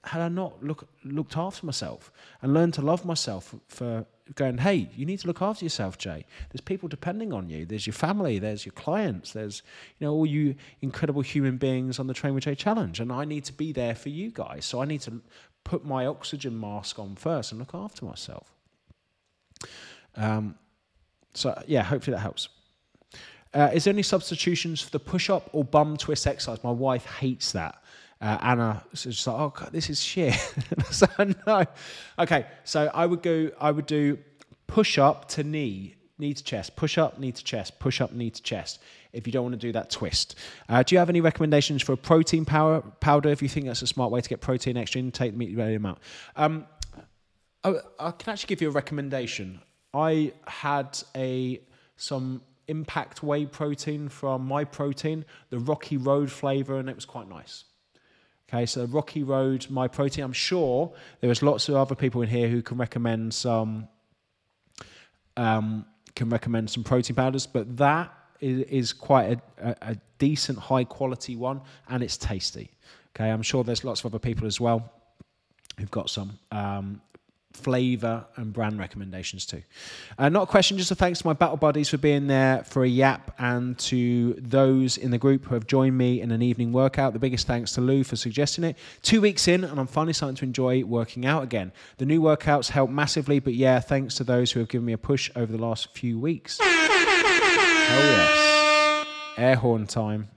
had 0.05 0.21
I 0.23 0.29
not 0.29 0.63
look, 0.63 0.89
looked 1.05 1.37
after 1.37 1.65
myself 1.65 2.11
and 2.43 2.53
learned 2.53 2.75
to 2.75 2.83
love 2.83 3.05
myself 3.05 3.55
for 3.69 4.07
going, 4.35 4.59
hey, 4.59 4.91
you 4.95 5.07
need 5.07 5.19
to 5.21 5.27
look 5.27 5.43
after 5.43 5.65
yourself, 5.65 5.99
Jay. 5.99 6.25
There's 6.51 6.61
people 6.61 6.89
depending 6.89 7.33
on 7.33 7.49
you. 7.49 7.65
There's 7.65 7.87
your 7.87 7.95
family. 7.95 8.39
There's 8.39 8.65
your 8.67 8.73
clients. 8.73 9.33
There's 9.33 9.63
you 9.99 10.07
know 10.07 10.13
all 10.13 10.27
you 10.27 10.55
incredible 10.81 11.23
human 11.23 11.57
beings 11.57 11.99
on 11.99 12.07
the 12.07 12.15
Train 12.15 12.35
with 12.35 12.45
Jay 12.45 12.55
challenge, 12.55 13.01
and 13.01 13.13
I 13.13 13.25
need 13.25 13.45
to 13.45 13.53
be 13.53 13.73
there 13.73 13.95
for 13.95 14.09
you 14.09 14.31
guys. 14.31 14.65
So 14.65 14.83
I 14.83 14.85
need 14.85 15.01
to 15.03 15.21
put 15.65 15.85
my 15.85 16.07
oxygen 16.07 16.59
mask 16.59 16.99
on 16.99 17.17
first 17.17 17.53
and 17.53 17.59
look 17.59 17.75
after 17.75 18.05
myself. 18.05 18.53
Um, 20.17 20.57
so 21.35 21.61
yeah, 21.67 21.83
hopefully 21.83 22.15
that 22.15 22.21
helps. 22.21 22.49
Uh, 23.55 23.71
is 23.73 23.85
there 23.85 23.93
any 23.93 24.03
substitutions 24.03 24.83
for 24.83 24.91
the 24.91 24.99
push-up 24.99 25.49
or 25.53 25.65
bum 25.65 25.97
twist 25.97 26.27
exercise? 26.27 26.63
My 26.63 26.71
wife 26.71 27.07
hates 27.07 27.53
that. 27.53 27.83
Uh, 28.21 28.39
Anna 28.41 28.85
was 28.91 29.05
just 29.05 29.27
like, 29.27 29.39
oh, 29.39 29.53
God, 29.57 29.71
this 29.73 29.91
is 29.91 30.03
shit. 30.03 30.35
so 30.91 31.07
no. 31.47 31.65
Okay, 32.19 32.47
so 32.65 32.91
I 32.93 33.07
would 33.07 33.23
go, 33.23 33.51
I 33.61 33.71
would 33.71 33.87
do 33.87 34.19
push 34.67 34.99
up 34.99 35.29
to 35.29 35.45
knee, 35.45 35.95
knee 36.19 36.35
to 36.35 36.43
chest, 36.43 36.75
push 36.77 36.99
up, 36.99 37.19
knee 37.19 37.33
to 37.33 37.45
chest, 37.45 37.79
push 37.79 38.01
up, 38.01 38.13
knee 38.13 38.31
to 38.31 38.43
chest. 38.43 38.81
If 39.13 39.27
you 39.27 39.33
don't 39.33 39.45
want 39.45 39.55
to 39.55 39.59
do 39.59 39.73
that 39.73 39.91
twist, 39.91 40.35
uh, 40.69 40.83
do 40.83 40.95
you 40.95 40.99
have 40.99 41.09
any 41.09 41.21
recommendations 41.21 41.83
for 41.83 41.93
a 41.93 41.97
protein 41.97 42.45
power, 42.45 42.81
powder? 43.01 43.31
If 43.31 43.41
you 43.41 43.49
think 43.49 43.67
that's 43.67 43.83
a 43.83 43.87
smart 43.87 44.11
way 44.11 44.21
to 44.21 44.29
get 44.29 44.41
protein 44.41 44.77
extra 44.77 44.99
in, 44.99 45.11
take 45.13 45.33
the 45.33 45.39
meat 45.39 45.59
amount. 45.59 45.99
Um, 46.37 46.67
I, 47.65 47.75
I 47.99 48.11
can 48.11 48.33
actually 48.33 48.49
give 48.49 48.61
you 48.61 48.69
a 48.69 48.73
recommendation. 48.73 49.61
I 49.95 50.33
had 50.47 51.01
a 51.17 51.61
some 51.97 52.43
impact 52.69 53.23
whey 53.23 53.47
protein 53.47 54.09
from 54.09 54.47
my 54.47 54.65
protein, 54.65 55.25
the 55.51 55.59
Rocky 55.59 55.97
Road 55.97 56.31
flavor, 56.31 56.79
and 56.79 56.89
it 56.89 56.95
was 56.95 57.07
quite 57.07 57.29
nice. 57.29 57.65
Okay, 58.49 58.65
so 58.65 58.87
Rocky 58.87 59.23
Road, 59.23 59.67
My 59.69 59.89
Protein. 59.89 60.25
I'm 60.25 60.33
sure 60.33 60.91
there 61.21 61.31
is 61.31 61.43
lots 61.43 61.69
of 61.69 61.75
other 61.75 61.95
people 61.95 62.23
in 62.23 62.29
here 62.29 62.49
who 62.49 62.63
can 62.63 62.79
recommend 62.79 63.35
some 63.35 63.89
um, 65.37 65.85
can 66.15 66.31
recommend 66.31 66.69
some 66.69 66.83
protein 66.83 67.15
powders, 67.15 67.47
but 67.47 67.77
that 67.77 68.13
is, 68.41 68.63
is 68.63 68.93
quite 68.93 69.39
a, 69.59 69.69
a, 69.69 69.77
a, 69.93 69.97
decent, 70.19 70.59
high 70.59 70.83
quality 70.83 71.37
one, 71.37 71.61
and 71.89 72.03
it's 72.03 72.17
tasty. 72.17 72.73
Okay, 73.15 73.31
I'm 73.31 73.43
sure 73.43 73.63
there's 73.63 73.85
lots 73.85 74.01
of 74.01 74.07
other 74.07 74.19
people 74.19 74.49
as 74.49 74.61
well 74.61 74.91
who've 75.79 75.91
got 75.93 76.11
some. 76.11 76.37
Um, 76.51 77.01
flavor 77.59 78.25
and 78.37 78.53
brand 78.53 78.79
recommendations 78.79 79.45
too. 79.45 79.63
Uh, 80.19 80.29
not 80.29 80.45
a 80.45 80.47
question, 80.47 80.79
just 80.79 80.91
a 80.91 80.95
thanks 80.95 81.21
to 81.21 81.27
my 81.27 81.33
battle 81.33 81.57
buddies 81.57 81.89
for 81.89 81.99
being 81.99 82.27
there 82.27 82.65
for 82.65 82.85
a 82.85 82.89
yap 82.89 83.35
and 83.39 83.79
to 83.79 84.35
those 84.39 84.97
in 84.97 85.11
the 85.11 85.19
group 85.19 85.45
who 85.45 85.55
have 85.55 85.67
joined 85.67 85.97
me 85.97 86.21
in 86.21 86.31
an 86.31 86.43
evening 86.43 86.73
workout. 86.73 87.13
The 87.13 87.19
biggest 87.19 87.47
thanks 87.47 87.73
to 87.73 87.81
Lou 87.81 88.05
for 88.05 88.17
suggesting 88.17 88.65
it. 88.65 88.77
Two 89.03 89.21
weeks 89.21 89.49
in, 89.49 89.65
and 89.65 89.79
I'm 89.79 89.87
finally 89.87 90.13
starting 90.13 90.37
to 90.37 90.45
enjoy 90.45 90.85
working 90.85 91.27
out 91.27 91.43
again. 91.43 91.73
The 91.99 92.07
new 92.07 92.21
workouts 92.21 92.71
help 92.71 92.91
massively, 92.91 93.39
but 93.39 93.55
yeah, 93.55 93.81
thanks 93.81 94.15
to 94.17 94.25
those 94.25 94.53
who 94.53 94.61
have 94.61 94.69
given 94.69 94.87
me 94.87 94.93
a 94.93 94.99
push 94.99 95.31
over 95.37 95.51
the 95.51 95.59
last 95.59 95.95
few 95.95 96.19
weeks. 96.19 96.59
Hell 96.61 98.03
yes. 98.03 99.07
Air 99.37 99.57
horn 99.57 99.87
time. 99.87 100.29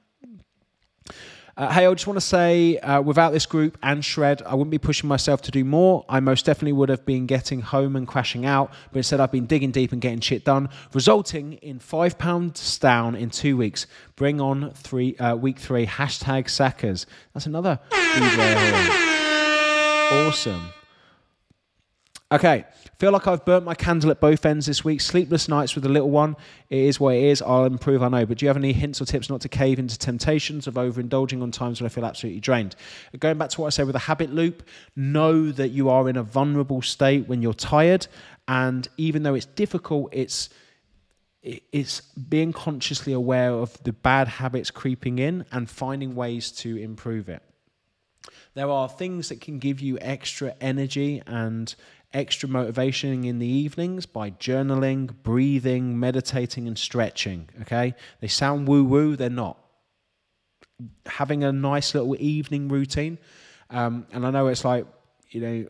Uh, 1.57 1.71
hey, 1.71 1.85
I 1.85 1.93
just 1.93 2.07
want 2.07 2.17
to 2.17 2.25
say, 2.25 2.77
uh, 2.77 3.01
without 3.01 3.31
this 3.31 3.45
group 3.45 3.77
and 3.83 4.03
Shred, 4.03 4.41
I 4.43 4.55
wouldn't 4.55 4.71
be 4.71 4.77
pushing 4.77 5.07
myself 5.07 5.41
to 5.43 5.51
do 5.51 5.65
more. 5.65 6.05
I 6.07 6.19
most 6.19 6.45
definitely 6.45 6.73
would 6.73 6.89
have 6.89 7.05
been 7.05 7.25
getting 7.25 7.61
home 7.61 7.95
and 7.95 8.07
crashing 8.07 8.45
out, 8.45 8.71
but 8.91 8.97
instead 8.97 9.19
I've 9.19 9.31
been 9.31 9.45
digging 9.45 9.71
deep 9.71 9.91
and 9.91 10.01
getting 10.01 10.21
shit 10.21 10.45
done, 10.45 10.69
resulting 10.93 11.53
in 11.53 11.79
five 11.79 12.17
pounds 12.17 12.77
down 12.79 13.15
in 13.15 13.29
two 13.29 13.57
weeks. 13.57 13.85
Bring 14.15 14.39
on 14.39 14.71
three 14.71 15.15
uh, 15.17 15.35
week 15.35 15.59
three. 15.59 15.85
Hashtag 15.85 16.45
Sackers. 16.45 17.05
That's 17.33 17.45
another. 17.45 17.79
awesome. 20.11 20.80
Okay, 22.31 22.63
feel 22.97 23.11
like 23.11 23.27
I've 23.27 23.43
burnt 23.43 23.65
my 23.65 23.75
candle 23.75 24.09
at 24.09 24.21
both 24.21 24.45
ends 24.45 24.65
this 24.65 24.85
week. 24.85 25.01
Sleepless 25.01 25.49
nights 25.49 25.75
with 25.75 25.83
the 25.83 25.89
little 25.89 26.09
one. 26.09 26.37
It 26.69 26.79
is 26.79 26.97
what 26.97 27.15
it 27.15 27.23
is. 27.23 27.41
I'll 27.41 27.65
improve, 27.65 28.01
I 28.01 28.07
know. 28.07 28.25
But 28.25 28.37
do 28.37 28.45
you 28.45 28.47
have 28.47 28.55
any 28.55 28.71
hints 28.71 29.01
or 29.01 29.05
tips 29.05 29.29
not 29.29 29.41
to 29.41 29.49
cave 29.49 29.79
into 29.79 29.99
temptations 29.99 30.65
of 30.65 30.75
overindulging 30.75 31.41
on 31.43 31.51
times 31.51 31.81
when 31.81 31.87
I 31.87 31.89
feel 31.89 32.05
absolutely 32.05 32.39
drained? 32.39 32.77
Going 33.19 33.37
back 33.37 33.49
to 33.49 33.61
what 33.61 33.67
I 33.67 33.69
said 33.71 33.85
with 33.85 33.95
the 33.95 33.99
habit 33.99 34.31
loop, 34.31 34.63
know 34.95 35.51
that 35.51 35.69
you 35.69 35.89
are 35.89 36.07
in 36.07 36.15
a 36.15 36.23
vulnerable 36.23 36.81
state 36.81 37.27
when 37.27 37.41
you're 37.41 37.53
tired. 37.53 38.07
And 38.47 38.87
even 38.95 39.23
though 39.23 39.35
it's 39.35 39.45
difficult, 39.45 40.09
it's 40.13 40.49
it's 41.43 42.01
being 42.01 42.53
consciously 42.53 43.13
aware 43.13 43.51
of 43.51 43.81
the 43.83 43.91
bad 43.91 44.27
habits 44.27 44.69
creeping 44.69 45.17
in 45.19 45.43
and 45.51 45.69
finding 45.69 46.15
ways 46.15 46.51
to 46.51 46.77
improve 46.77 47.27
it. 47.27 47.41
There 48.53 48.69
are 48.69 48.89
things 48.89 49.29
that 49.29 49.41
can 49.41 49.59
give 49.59 49.79
you 49.79 49.97
extra 49.99 50.53
energy 50.61 51.21
and 51.25 51.73
extra 52.13 52.49
motivation 52.49 53.23
in 53.23 53.39
the 53.39 53.47
evenings 53.47 54.05
by 54.05 54.31
journaling, 54.31 55.09
breathing, 55.23 55.99
meditating, 55.99 56.67
and 56.67 56.77
stretching. 56.77 57.49
Okay? 57.61 57.95
They 58.19 58.27
sound 58.27 58.67
woo 58.67 58.83
woo, 58.83 59.15
they're 59.15 59.29
not. 59.29 59.57
Having 61.05 61.43
a 61.43 61.51
nice 61.51 61.93
little 61.93 62.15
evening 62.19 62.67
routine. 62.67 63.17
Um, 63.69 64.05
and 64.11 64.25
I 64.25 64.31
know 64.31 64.47
it's 64.47 64.65
like, 64.65 64.85
you 65.29 65.41
know, 65.41 65.65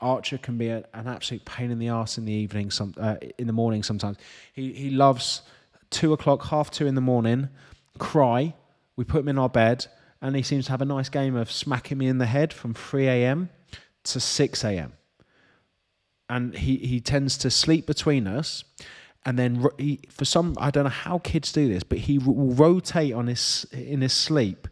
Archer 0.00 0.38
can 0.38 0.58
be 0.58 0.68
a, 0.68 0.84
an 0.94 1.08
absolute 1.08 1.44
pain 1.44 1.70
in 1.70 1.78
the 1.78 1.88
ass 1.88 2.18
in 2.18 2.24
the 2.24 2.32
evening, 2.32 2.70
some 2.70 2.94
uh, 2.98 3.16
in 3.38 3.46
the 3.46 3.52
morning 3.52 3.82
sometimes. 3.82 4.16
He 4.52 4.72
he 4.72 4.90
loves 4.90 5.42
two 5.90 6.12
o'clock, 6.12 6.44
half 6.46 6.72
two 6.72 6.86
in 6.88 6.96
the 6.96 7.00
morning, 7.00 7.48
cry. 7.98 8.54
We 8.96 9.04
put 9.04 9.20
him 9.20 9.28
in 9.28 9.38
our 9.38 9.48
bed, 9.48 9.86
and 10.20 10.34
he 10.34 10.42
seems 10.42 10.66
to 10.66 10.72
have 10.72 10.82
a 10.82 10.84
nice 10.84 11.08
game 11.08 11.36
of 11.36 11.52
smacking 11.52 11.98
me 11.98 12.08
in 12.08 12.18
the 12.18 12.26
head 12.26 12.52
from 12.52 12.74
three 12.74 13.06
a.m. 13.06 13.50
to 14.04 14.18
six 14.18 14.64
a.m 14.64 14.92
and 16.32 16.54
he, 16.54 16.78
he 16.78 16.98
tends 16.98 17.36
to 17.38 17.50
sleep 17.50 17.86
between 17.86 18.26
us. 18.26 18.64
and 19.26 19.38
then 19.38 19.68
he, 19.78 20.00
for 20.08 20.24
some 20.24 20.56
I 20.58 20.70
don't 20.70 20.84
know 20.84 20.98
how 21.08 21.18
kids 21.18 21.52
do 21.52 21.68
this, 21.68 21.84
but 21.84 21.98
he 21.98 22.18
will 22.18 22.54
rotate 22.54 23.12
on 23.12 23.26
his 23.26 23.66
in 23.72 24.00
his 24.00 24.12
sleep 24.12 24.66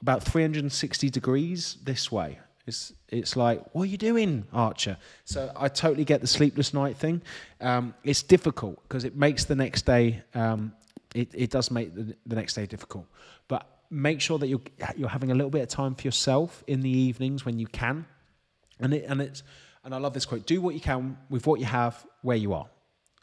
about 0.00 0.22
360 0.22 1.10
degrees 1.10 1.76
this 1.84 2.10
way. 2.10 2.38
It's 2.66 2.92
it's 3.08 3.34
like, 3.36 3.58
what 3.74 3.82
are 3.82 3.92
you 3.94 3.98
doing, 3.98 4.46
Archer? 4.52 4.96
So 5.24 5.50
I 5.56 5.68
totally 5.68 6.04
get 6.04 6.20
the 6.20 6.26
sleepless 6.26 6.72
night 6.72 6.96
thing. 6.96 7.20
Um, 7.60 7.94
it's 8.04 8.22
difficult 8.22 8.80
because 8.84 9.04
it 9.04 9.16
makes 9.16 9.44
the 9.44 9.56
next 9.56 9.82
day. 9.86 10.22
Um, 10.34 10.72
it, 11.14 11.28
it 11.34 11.50
does 11.50 11.72
make 11.72 11.92
the, 11.92 12.14
the 12.24 12.36
next 12.36 12.54
day 12.54 12.66
difficult, 12.66 13.06
but 13.48 13.66
make 13.90 14.20
sure 14.20 14.38
that 14.38 14.46
you're 14.46 14.66
you're 14.96 15.08
having 15.08 15.32
a 15.32 15.34
little 15.34 15.50
bit 15.50 15.62
of 15.62 15.68
time 15.68 15.96
for 15.96 16.02
yourself 16.06 16.62
in 16.68 16.80
the 16.80 16.94
evenings 17.08 17.44
when 17.44 17.58
you 17.58 17.66
can, 17.66 18.06
and 18.78 18.94
it 18.94 19.04
and 19.08 19.20
it's 19.20 19.42
and 19.90 19.94
I 19.96 19.98
love 19.98 20.14
this 20.14 20.24
quote: 20.24 20.46
"Do 20.46 20.60
what 20.60 20.74
you 20.74 20.80
can 20.80 21.18
with 21.28 21.46
what 21.48 21.58
you 21.58 21.66
have, 21.66 22.06
where 22.22 22.36
you 22.36 22.54
are." 22.54 22.66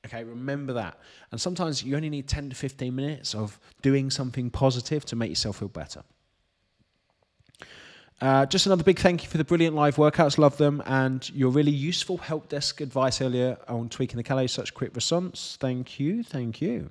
Okay, 0.06 0.24
remember 0.24 0.74
that. 0.74 1.00
And 1.32 1.40
sometimes 1.40 1.84
you 1.84 1.96
only 1.96 2.10
need 2.10 2.28
10 2.28 2.50
to 2.50 2.56
15 2.56 2.94
minutes 2.94 3.34
of 3.34 3.60
doing 3.82 4.10
something 4.10 4.50
positive 4.50 5.06
to 5.06 5.16
make 5.16 5.30
yourself 5.30 5.60
feel 5.60 5.68
better. 5.70 6.04
Uh, 8.20 8.46
just 8.46 8.66
another 8.66 8.84
big 8.84 9.00
thank 9.00 9.24
you 9.24 9.30
for 9.30 9.38
the 9.38 9.44
brilliant 9.44 9.76
live 9.76 9.98
workouts. 9.98 10.38
Love 10.38 10.58
them. 10.58 10.82
And 10.86 11.30
your 11.32 11.52
really 11.52 11.72
useful 11.72 12.18
help 12.18 12.50
desk 12.50 12.82
advice 12.82 13.22
earlier 13.22 13.58
on 13.68 13.90
tweaking 13.90 14.18
the 14.18 14.24
calories, 14.24 14.52
such 14.52 14.74
quick 14.74 14.96
response. 14.96 15.58
Thank 15.60 16.00
you. 16.00 16.24
Thank 16.24 16.62
you. 16.62 16.90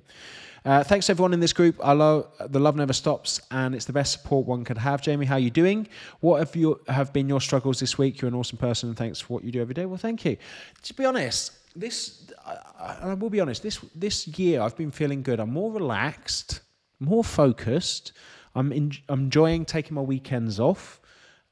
Uh, 0.66 0.82
thanks 0.82 1.08
everyone 1.08 1.32
in 1.32 1.38
this 1.38 1.52
group. 1.52 1.78
I 1.80 1.92
love 1.92 2.26
the 2.50 2.58
love 2.58 2.74
never 2.74 2.92
stops, 2.92 3.40
and 3.52 3.72
it's 3.72 3.84
the 3.84 3.92
best 3.92 4.10
support 4.10 4.48
one 4.48 4.64
could 4.64 4.78
have. 4.78 5.00
Jamie, 5.00 5.24
how 5.24 5.36
are 5.36 5.38
you 5.38 5.48
doing? 5.48 5.86
What 6.18 6.40
have 6.40 6.56
you 6.56 6.80
have 6.88 7.12
been 7.12 7.28
your 7.28 7.40
struggles 7.40 7.78
this 7.78 7.96
week? 7.96 8.20
You're 8.20 8.30
an 8.30 8.34
awesome 8.34 8.58
person. 8.58 8.88
And 8.88 8.98
thanks 8.98 9.20
for 9.20 9.34
what 9.34 9.44
you 9.44 9.52
do 9.52 9.60
every 9.60 9.74
day. 9.74 9.86
Well, 9.86 9.96
thank 9.96 10.24
you. 10.24 10.36
To 10.82 10.94
be 10.94 11.04
honest, 11.04 11.52
this 11.76 12.32
I, 12.44 12.96
I 13.00 13.14
will 13.14 13.30
be 13.30 13.38
honest. 13.38 13.62
This 13.62 13.78
this 13.94 14.26
year 14.26 14.60
I've 14.60 14.76
been 14.76 14.90
feeling 14.90 15.22
good. 15.22 15.38
I'm 15.38 15.52
more 15.52 15.70
relaxed, 15.70 16.62
more 16.98 17.22
focused. 17.22 18.10
I'm 18.56 18.72
in, 18.72 18.90
enjoying 19.08 19.66
taking 19.66 19.94
my 19.94 20.00
weekends 20.00 20.58
off. 20.58 21.00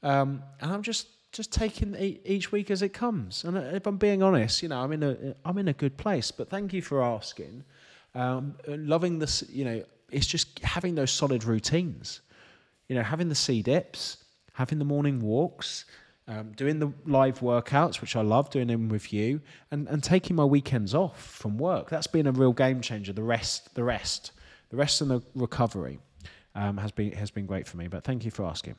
Um, 0.03 0.43
and 0.59 0.73
I'm 0.73 0.81
just 0.81 1.07
just 1.31 1.53
taking 1.53 1.95
each 2.25 2.51
week 2.51 2.69
as 2.69 2.81
it 2.81 2.89
comes. 2.89 3.45
And 3.45 3.55
if 3.57 3.87
I'm 3.87 3.95
being 3.95 4.21
honest, 4.21 4.61
you 4.61 4.67
know, 4.67 4.79
I'm 4.81 4.91
in 4.91 5.03
a 5.03 5.35
I'm 5.45 5.57
in 5.57 5.69
a 5.69 5.73
good 5.73 5.95
place. 5.95 6.31
But 6.31 6.49
thank 6.49 6.73
you 6.73 6.81
for 6.81 7.01
asking. 7.01 7.63
Um, 8.15 8.55
loving 8.67 9.19
this, 9.19 9.43
you 9.49 9.65
know, 9.65 9.83
it's 10.11 10.25
just 10.25 10.59
having 10.59 10.95
those 10.95 11.11
solid 11.11 11.43
routines. 11.43 12.21
You 12.87 12.95
know, 12.95 13.03
having 13.03 13.29
the 13.29 13.35
C 13.35 13.61
dips, 13.61 14.23
having 14.53 14.79
the 14.79 14.85
morning 14.85 15.19
walks, 15.19 15.85
um, 16.27 16.51
doing 16.53 16.79
the 16.79 16.91
live 17.05 17.39
workouts, 17.39 18.01
which 18.01 18.15
I 18.15 18.21
love 18.21 18.49
doing 18.49 18.67
them 18.67 18.89
with 18.89 19.11
you, 19.13 19.41
and, 19.71 19.87
and 19.87 20.03
taking 20.03 20.35
my 20.35 20.45
weekends 20.45 20.95
off 20.95 21.23
from 21.23 21.57
work. 21.57 21.89
That's 21.89 22.07
been 22.07 22.27
a 22.27 22.31
real 22.31 22.53
game 22.53 22.81
changer. 22.81 23.13
The 23.13 23.23
rest, 23.23 23.75
the 23.75 23.83
rest, 23.83 24.31
the 24.69 24.77
rest 24.77 25.01
and 25.01 25.11
the 25.11 25.21
recovery 25.35 25.99
um, 26.55 26.77
has 26.77 26.91
been 26.91 27.11
has 27.11 27.31
been 27.31 27.45
great 27.45 27.67
for 27.67 27.77
me. 27.77 27.87
But 27.87 28.03
thank 28.03 28.25
you 28.25 28.31
for 28.31 28.45
asking. 28.45 28.75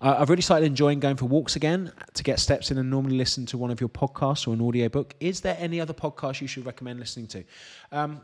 Uh, 0.00 0.16
I've 0.18 0.30
really 0.30 0.42
started 0.42 0.66
enjoying 0.66 1.00
going 1.00 1.16
for 1.16 1.26
walks 1.26 1.56
again 1.56 1.92
to 2.14 2.22
get 2.22 2.40
steps 2.40 2.70
in 2.70 2.78
and 2.78 2.90
normally 2.90 3.16
listen 3.16 3.46
to 3.46 3.58
one 3.58 3.70
of 3.70 3.80
your 3.80 3.88
podcasts 3.88 4.46
or 4.46 4.54
an 4.54 4.60
audiobook. 4.60 5.14
Is 5.20 5.40
there 5.40 5.56
any 5.58 5.80
other 5.80 5.94
podcast 5.94 6.40
you 6.40 6.46
should 6.46 6.66
recommend 6.66 7.00
listening 7.00 7.26
to? 7.28 7.44
Um, 7.92 8.20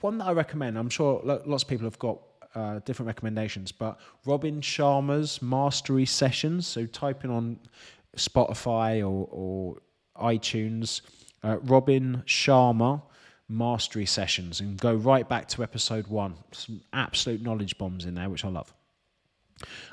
one 0.00 0.18
that 0.18 0.26
I 0.26 0.32
recommend, 0.32 0.78
I'm 0.78 0.88
sure 0.90 1.20
lots 1.24 1.62
of 1.64 1.68
people 1.68 1.86
have 1.86 1.98
got 1.98 2.18
uh, 2.54 2.80
different 2.84 3.06
recommendations, 3.06 3.72
but 3.72 3.98
Robin 4.24 4.60
Sharma's 4.60 5.40
Mastery 5.42 6.06
Sessions. 6.06 6.66
So 6.66 6.86
type 6.86 7.24
in 7.24 7.30
on 7.30 7.58
Spotify 8.16 9.00
or, 9.00 9.28
or 9.30 9.76
iTunes, 10.16 11.02
uh, 11.42 11.58
Robin 11.62 12.22
Sharma 12.26 13.02
Mastery 13.48 14.06
Sessions, 14.06 14.60
and 14.60 14.78
go 14.78 14.94
right 14.94 15.28
back 15.28 15.48
to 15.48 15.62
episode 15.62 16.06
one. 16.06 16.34
Some 16.52 16.80
absolute 16.92 17.42
knowledge 17.42 17.78
bombs 17.78 18.04
in 18.04 18.14
there, 18.14 18.28
which 18.28 18.44
I 18.44 18.48
love. 18.48 18.72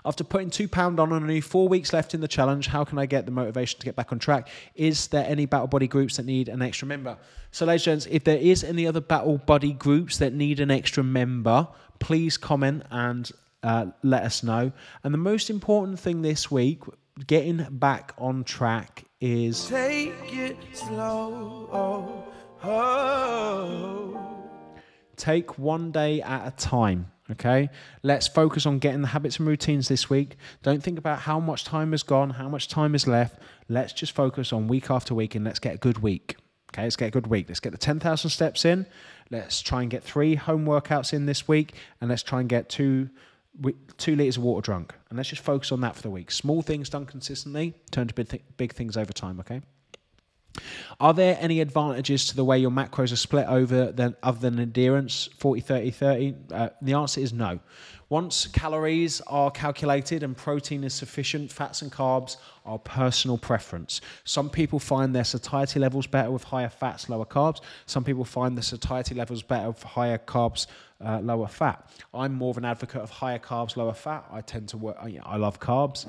After 0.05 0.23
putting 0.23 0.49
£2 0.49 0.99
on 0.99 1.11
and 1.11 1.23
only 1.23 1.41
four 1.41 1.67
weeks 1.67 1.93
left 1.93 2.13
in 2.13 2.21
the 2.21 2.27
challenge, 2.27 2.67
how 2.67 2.83
can 2.83 2.97
I 2.97 3.05
get 3.05 3.25
the 3.25 3.31
motivation 3.31 3.79
to 3.79 3.85
get 3.85 3.95
back 3.95 4.11
on 4.11 4.19
track? 4.19 4.49
Is 4.75 5.07
there 5.07 5.25
any 5.27 5.45
Battle 5.45 5.67
Buddy 5.67 5.87
groups 5.87 6.17
that 6.17 6.25
need 6.25 6.49
an 6.49 6.61
extra 6.61 6.87
member? 6.87 7.17
So, 7.51 7.65
ladies 7.65 7.87
and 7.87 8.01
gents, 8.01 8.07
if 8.09 8.23
there 8.23 8.37
is 8.37 8.63
any 8.63 8.87
other 8.87 9.01
Battle 9.01 9.37
Buddy 9.37 9.73
groups 9.73 10.17
that 10.17 10.33
need 10.33 10.59
an 10.59 10.71
extra 10.71 11.03
member, 11.03 11.67
please 11.99 12.37
comment 12.37 12.83
and 12.91 13.31
uh, 13.63 13.87
let 14.03 14.23
us 14.23 14.43
know. 14.43 14.71
And 15.03 15.13
the 15.13 15.17
most 15.19 15.49
important 15.49 15.99
thing 15.99 16.21
this 16.21 16.49
week, 16.51 16.83
getting 17.25 17.65
back 17.71 18.13
on 18.17 18.43
track, 18.43 19.05
is 19.19 19.67
take 19.67 20.13
it 20.33 20.57
slow. 20.73 21.69
Oh, 21.71 22.23
oh. 22.63 24.37
Take 25.15 25.57
one 25.57 25.91
day 25.91 26.21
at 26.21 26.47
a 26.47 26.51
time. 26.51 27.11
Okay, 27.29 27.69
let's 28.03 28.27
focus 28.27 28.65
on 28.65 28.79
getting 28.79 29.01
the 29.01 29.09
habits 29.09 29.37
and 29.37 29.47
routines 29.47 29.89
this 29.89 30.09
week. 30.09 30.37
Don't 30.63 30.81
think 30.81 30.97
about 30.97 31.19
how 31.19 31.41
much 31.41 31.65
time 31.65 31.91
has 31.91 32.01
gone, 32.01 32.31
how 32.31 32.47
much 32.47 32.69
time 32.69 32.95
is 32.95 33.05
left. 33.05 33.41
Let's 33.67 33.91
just 33.91 34.13
focus 34.13 34.53
on 34.53 34.69
week 34.69 34.89
after 34.89 35.13
week 35.13 35.35
and 35.35 35.43
let's 35.43 35.59
get 35.59 35.75
a 35.75 35.77
good 35.77 35.99
week. 35.99 36.37
Okay, 36.71 36.83
let's 36.83 36.95
get 36.95 37.07
a 37.07 37.11
good 37.11 37.27
week. 37.27 37.47
Let's 37.49 37.59
get 37.59 37.73
the 37.73 37.77
10,000 37.77 38.29
steps 38.29 38.63
in. 38.63 38.85
Let's 39.29 39.61
try 39.61 39.81
and 39.81 39.91
get 39.91 40.03
three 40.03 40.35
home 40.35 40.65
workouts 40.65 41.11
in 41.11 41.25
this 41.25 41.49
week 41.49 41.73
and 41.99 42.09
let's 42.09 42.23
try 42.23 42.39
and 42.39 42.47
get 42.47 42.69
two 42.69 43.09
two 43.97 44.15
liters 44.15 44.37
of 44.37 44.43
water 44.43 44.63
drunk. 44.63 44.93
And 45.09 45.17
let's 45.17 45.29
just 45.29 45.41
focus 45.41 45.71
on 45.71 45.81
that 45.81 45.95
for 45.95 46.03
the 46.03 46.11
week. 46.11 46.29
Small 46.29 46.61
things 46.61 46.89
done 46.89 47.07
consistently 47.07 47.73
turn 47.89 48.07
to 48.07 48.13
big, 48.13 48.29
th- 48.29 48.43
big 48.55 48.73
things 48.73 48.95
over 48.95 49.11
time, 49.11 49.39
okay? 49.39 49.61
Are 50.99 51.13
there 51.13 51.37
any 51.39 51.61
advantages 51.61 52.25
to 52.27 52.35
the 52.35 52.43
way 52.43 52.57
your 52.59 52.71
macros 52.71 53.11
are 53.11 53.17
split 53.17 53.47
over 53.47 53.91
than 53.91 54.15
other 54.23 54.39
than 54.39 54.59
adherence 54.59 55.29
40 55.37 55.61
30 55.61 55.91
30? 55.91 56.35
Uh, 56.51 56.69
the 56.81 56.93
answer 56.93 57.21
is 57.21 57.33
no. 57.33 57.59
Once 58.09 58.47
calories 58.47 59.19
are 59.27 59.51
calculated 59.51 60.23
and 60.23 60.37
protein 60.37 60.85
is 60.85 60.93
sufficient, 60.93 61.51
fats 61.51 61.81
and 61.81 61.91
carbs 61.91 62.37
are 62.65 62.79
personal 62.79 63.37
preference. 63.37 63.99
Some 64.23 64.49
people 64.49 64.79
find 64.79 65.13
their 65.13 65.25
satiety 65.25 65.77
levels 65.77 66.07
better 66.07 66.31
with 66.31 66.45
higher 66.45 66.69
fats, 66.69 67.09
lower 67.09 67.25
carbs. 67.25 67.59
Some 67.85 68.05
people 68.05 68.23
find 68.23 68.57
the 68.57 68.61
satiety 68.61 69.13
levels 69.13 69.43
better 69.43 69.67
with 69.67 69.83
higher 69.83 70.17
carbs, 70.17 70.67
uh, 71.03 71.19
lower 71.19 71.47
fat. 71.47 71.89
I'm 72.13 72.33
more 72.33 72.51
of 72.51 72.57
an 72.57 72.63
advocate 72.63 73.01
of 73.01 73.09
higher 73.09 73.39
carbs, 73.39 73.75
lower 73.75 73.93
fat. 73.93 74.25
I 74.31 74.39
tend 74.39 74.69
to 74.69 74.77
work, 74.77 74.97
I 75.01 75.35
love 75.35 75.59
carbs. 75.59 76.05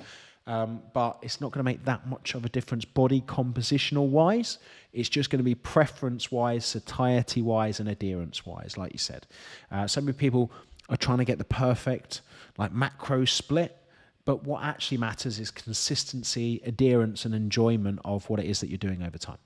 Um, 0.48 0.80
but 0.94 1.18
it's 1.20 1.42
not 1.42 1.52
going 1.52 1.60
to 1.60 1.64
make 1.64 1.84
that 1.84 2.06
much 2.06 2.34
of 2.34 2.46
a 2.46 2.48
difference 2.48 2.86
body 2.86 3.20
compositional 3.20 4.08
wise. 4.08 4.56
It's 4.94 5.10
just 5.10 5.28
going 5.28 5.40
to 5.40 5.44
be 5.44 5.54
preference 5.54 6.32
wise, 6.32 6.64
satiety 6.64 7.42
wise, 7.42 7.80
and 7.80 7.88
adherence 7.88 8.46
wise, 8.46 8.78
like 8.78 8.92
you 8.94 8.98
said. 8.98 9.26
Uh, 9.70 9.86
so 9.86 10.00
many 10.00 10.14
people 10.14 10.50
are 10.88 10.96
trying 10.96 11.18
to 11.18 11.26
get 11.26 11.36
the 11.36 11.44
perfect 11.44 12.22
like 12.56 12.72
macro 12.72 13.26
split, 13.26 13.76
but 14.24 14.44
what 14.44 14.64
actually 14.64 14.96
matters 14.96 15.38
is 15.38 15.50
consistency, 15.50 16.62
adherence, 16.64 17.26
and 17.26 17.34
enjoyment 17.34 18.00
of 18.06 18.28
what 18.30 18.40
it 18.40 18.46
is 18.46 18.60
that 18.60 18.68
you're 18.68 18.78
doing 18.78 19.02
over 19.02 19.18
time. 19.18 19.38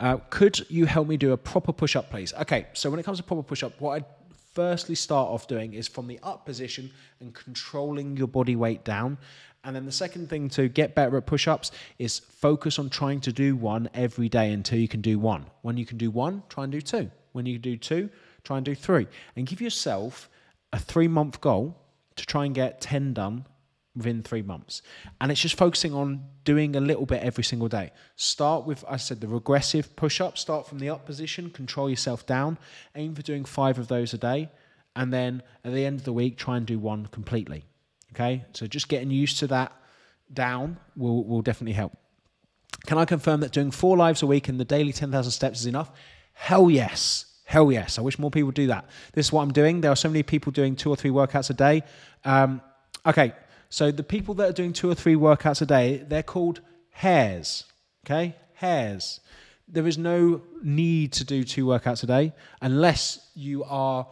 Uh, 0.00 0.16
could 0.30 0.68
you 0.68 0.86
help 0.86 1.06
me 1.06 1.16
do 1.16 1.30
a 1.30 1.36
proper 1.36 1.72
push 1.72 1.94
up, 1.94 2.10
please? 2.10 2.34
Okay, 2.34 2.66
so 2.72 2.90
when 2.90 2.98
it 2.98 3.04
comes 3.04 3.18
to 3.18 3.24
proper 3.24 3.44
push 3.44 3.62
up, 3.62 3.80
what 3.80 4.02
I 4.02 4.06
firstly 4.58 4.96
start 4.96 5.28
off 5.28 5.46
doing 5.46 5.72
is 5.72 5.86
from 5.86 6.08
the 6.08 6.18
up 6.20 6.44
position 6.44 6.90
and 7.20 7.32
controlling 7.32 8.16
your 8.16 8.26
body 8.26 8.56
weight 8.56 8.82
down. 8.82 9.16
And 9.62 9.76
then 9.76 9.86
the 9.86 9.92
second 9.92 10.28
thing 10.28 10.48
to 10.48 10.66
get 10.66 10.96
better 10.96 11.16
at 11.16 11.26
push 11.26 11.46
ups 11.46 11.70
is 12.00 12.18
focus 12.18 12.76
on 12.76 12.90
trying 12.90 13.20
to 13.20 13.32
do 13.32 13.54
one 13.54 13.88
every 13.94 14.28
day 14.28 14.50
until 14.50 14.80
you 14.80 14.88
can 14.88 15.00
do 15.00 15.16
one. 15.16 15.46
When 15.62 15.76
you 15.76 15.86
can 15.86 15.96
do 15.96 16.10
one, 16.10 16.42
try 16.48 16.64
and 16.64 16.72
do 16.72 16.80
two. 16.80 17.08
When 17.30 17.46
you 17.46 17.56
do 17.56 17.76
two, 17.76 18.10
try 18.42 18.56
and 18.56 18.66
do 18.66 18.74
three. 18.74 19.06
And 19.36 19.46
give 19.46 19.60
yourself 19.60 20.28
a 20.72 20.80
three 20.80 21.06
month 21.06 21.40
goal 21.40 21.76
to 22.16 22.26
try 22.26 22.44
and 22.44 22.52
get 22.52 22.80
10 22.80 23.14
done 23.14 23.46
within 23.98 24.22
three 24.22 24.42
months. 24.42 24.80
And 25.20 25.30
it's 25.30 25.40
just 25.40 25.56
focusing 25.56 25.92
on 25.92 26.24
doing 26.44 26.76
a 26.76 26.80
little 26.80 27.04
bit 27.04 27.22
every 27.22 27.44
single 27.44 27.68
day. 27.68 27.92
Start 28.16 28.64
with, 28.64 28.84
I 28.88 28.96
said, 28.96 29.20
the 29.20 29.28
regressive 29.28 29.94
push 29.96 30.20
up, 30.20 30.38
start 30.38 30.66
from 30.66 30.78
the 30.78 30.88
up 30.88 31.04
position, 31.04 31.50
control 31.50 31.90
yourself 31.90 32.24
down, 32.24 32.58
aim 32.94 33.14
for 33.14 33.22
doing 33.22 33.44
five 33.44 33.78
of 33.78 33.88
those 33.88 34.14
a 34.14 34.18
day. 34.18 34.50
And 34.96 35.12
then 35.12 35.42
at 35.64 35.72
the 35.74 35.84
end 35.84 35.98
of 35.98 36.04
the 36.04 36.12
week, 36.12 36.38
try 36.38 36.56
and 36.56 36.64
do 36.64 36.78
one 36.78 37.06
completely. 37.06 37.64
Okay? 38.12 38.44
So 38.54 38.66
just 38.66 38.88
getting 38.88 39.10
used 39.10 39.38
to 39.40 39.46
that 39.48 39.72
down 40.32 40.78
will, 40.96 41.24
will 41.24 41.42
definitely 41.42 41.74
help. 41.74 41.96
Can 42.86 42.98
I 42.98 43.04
confirm 43.04 43.40
that 43.40 43.52
doing 43.52 43.70
four 43.70 43.96
lives 43.96 44.22
a 44.22 44.26
week 44.26 44.48
and 44.48 44.58
the 44.58 44.64
daily 44.64 44.92
10,000 44.92 45.30
steps 45.30 45.60
is 45.60 45.66
enough? 45.66 45.90
Hell 46.32 46.70
yes. 46.70 47.26
Hell 47.44 47.72
yes. 47.72 47.98
I 47.98 48.02
wish 48.02 48.18
more 48.18 48.30
people 48.30 48.50
do 48.50 48.68
that. 48.68 48.86
This 49.12 49.26
is 49.26 49.32
what 49.32 49.42
I'm 49.42 49.52
doing. 49.52 49.80
There 49.80 49.90
are 49.90 49.96
so 49.96 50.08
many 50.08 50.22
people 50.22 50.52
doing 50.52 50.76
two 50.76 50.90
or 50.90 50.96
three 50.96 51.10
workouts 51.10 51.50
a 51.50 51.54
day. 51.54 51.82
Um, 52.24 52.60
okay, 53.06 53.32
so 53.70 53.90
the 53.90 54.02
people 54.02 54.34
that 54.34 54.48
are 54.48 54.52
doing 54.52 54.72
two 54.72 54.90
or 54.90 54.94
three 54.94 55.14
workouts 55.14 55.60
a 55.62 55.66
day, 55.66 56.04
they're 56.08 56.22
called 56.22 56.60
hares. 56.90 57.64
Okay? 58.06 58.34
Hares. 58.54 59.20
There 59.66 59.86
is 59.86 59.98
no 59.98 60.42
need 60.62 61.12
to 61.12 61.24
do 61.24 61.44
two 61.44 61.66
workouts 61.66 62.02
a 62.02 62.06
day 62.06 62.32
unless 62.62 63.30
you 63.34 63.64
are 63.64 64.06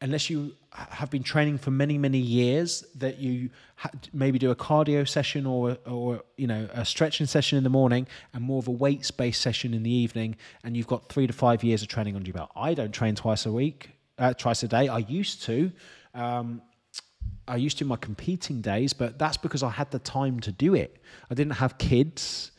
unless 0.00 0.28
you 0.28 0.52
have 0.70 1.10
been 1.10 1.22
training 1.22 1.56
for 1.56 1.70
many 1.70 1.98
many 1.98 2.18
years 2.18 2.84
that 2.94 3.18
you 3.18 3.50
ha- 3.76 3.90
maybe 4.12 4.38
do 4.38 4.50
a 4.50 4.56
cardio 4.56 5.06
session 5.08 5.46
or 5.46 5.76
or 5.86 6.22
you 6.36 6.46
know 6.46 6.68
a 6.72 6.84
stretching 6.84 7.26
session 7.26 7.58
in 7.58 7.64
the 7.64 7.70
morning 7.70 8.06
and 8.32 8.44
more 8.44 8.58
of 8.58 8.68
a 8.68 8.70
weights 8.70 9.10
based 9.10 9.40
session 9.40 9.74
in 9.74 9.82
the 9.82 9.90
evening 9.90 10.36
and 10.62 10.76
you've 10.76 10.86
got 10.86 11.08
3 11.08 11.26
to 11.26 11.32
5 11.32 11.64
years 11.64 11.82
of 11.82 11.88
training 11.88 12.14
under 12.14 12.26
your 12.26 12.34
belt 12.34 12.50
I 12.54 12.74
don't 12.74 12.92
train 12.92 13.14
twice 13.14 13.46
a 13.46 13.52
week 13.52 13.90
uh, 14.18 14.34
twice 14.34 14.62
a 14.62 14.68
day 14.68 14.88
I 14.88 14.98
used 14.98 15.42
to 15.44 15.72
um, 16.14 16.62
I 17.46 17.56
used 17.56 17.78
to 17.78 17.84
in 17.84 17.88
my 17.88 17.96
competing 17.96 18.60
days 18.60 18.92
but 18.92 19.18
that's 19.18 19.36
because 19.36 19.62
I 19.62 19.70
had 19.70 19.90
the 19.90 19.98
time 19.98 20.40
to 20.40 20.52
do 20.52 20.74
it 20.74 20.96
I 21.30 21.34
didn't 21.34 21.54
have 21.54 21.78
kids 21.78 22.52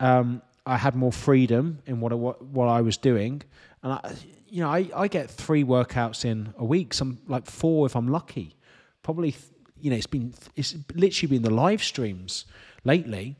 um, 0.00 0.42
I 0.64 0.76
had 0.76 0.94
more 0.94 1.12
freedom 1.12 1.78
in 1.86 2.00
what 2.00 2.12
I, 2.12 2.16
what, 2.16 2.42
what 2.42 2.66
I 2.68 2.80
was 2.80 2.96
doing 2.96 3.42
and 3.82 3.92
I 3.92 4.14
you 4.48 4.62
know, 4.62 4.70
I, 4.70 4.88
I 4.94 5.08
get 5.08 5.30
three 5.30 5.64
workouts 5.64 6.24
in 6.24 6.54
a 6.56 6.64
week, 6.64 6.94
some 6.94 7.18
like 7.26 7.46
four 7.46 7.86
if 7.86 7.96
I'm 7.96 8.08
lucky. 8.08 8.56
Probably, 9.02 9.34
you 9.80 9.90
know, 9.90 9.96
it's 9.96 10.06
been 10.06 10.34
it's 10.54 10.74
literally 10.94 11.30
been 11.30 11.42
the 11.42 11.50
live 11.50 11.82
streams 11.82 12.44
lately. 12.84 13.36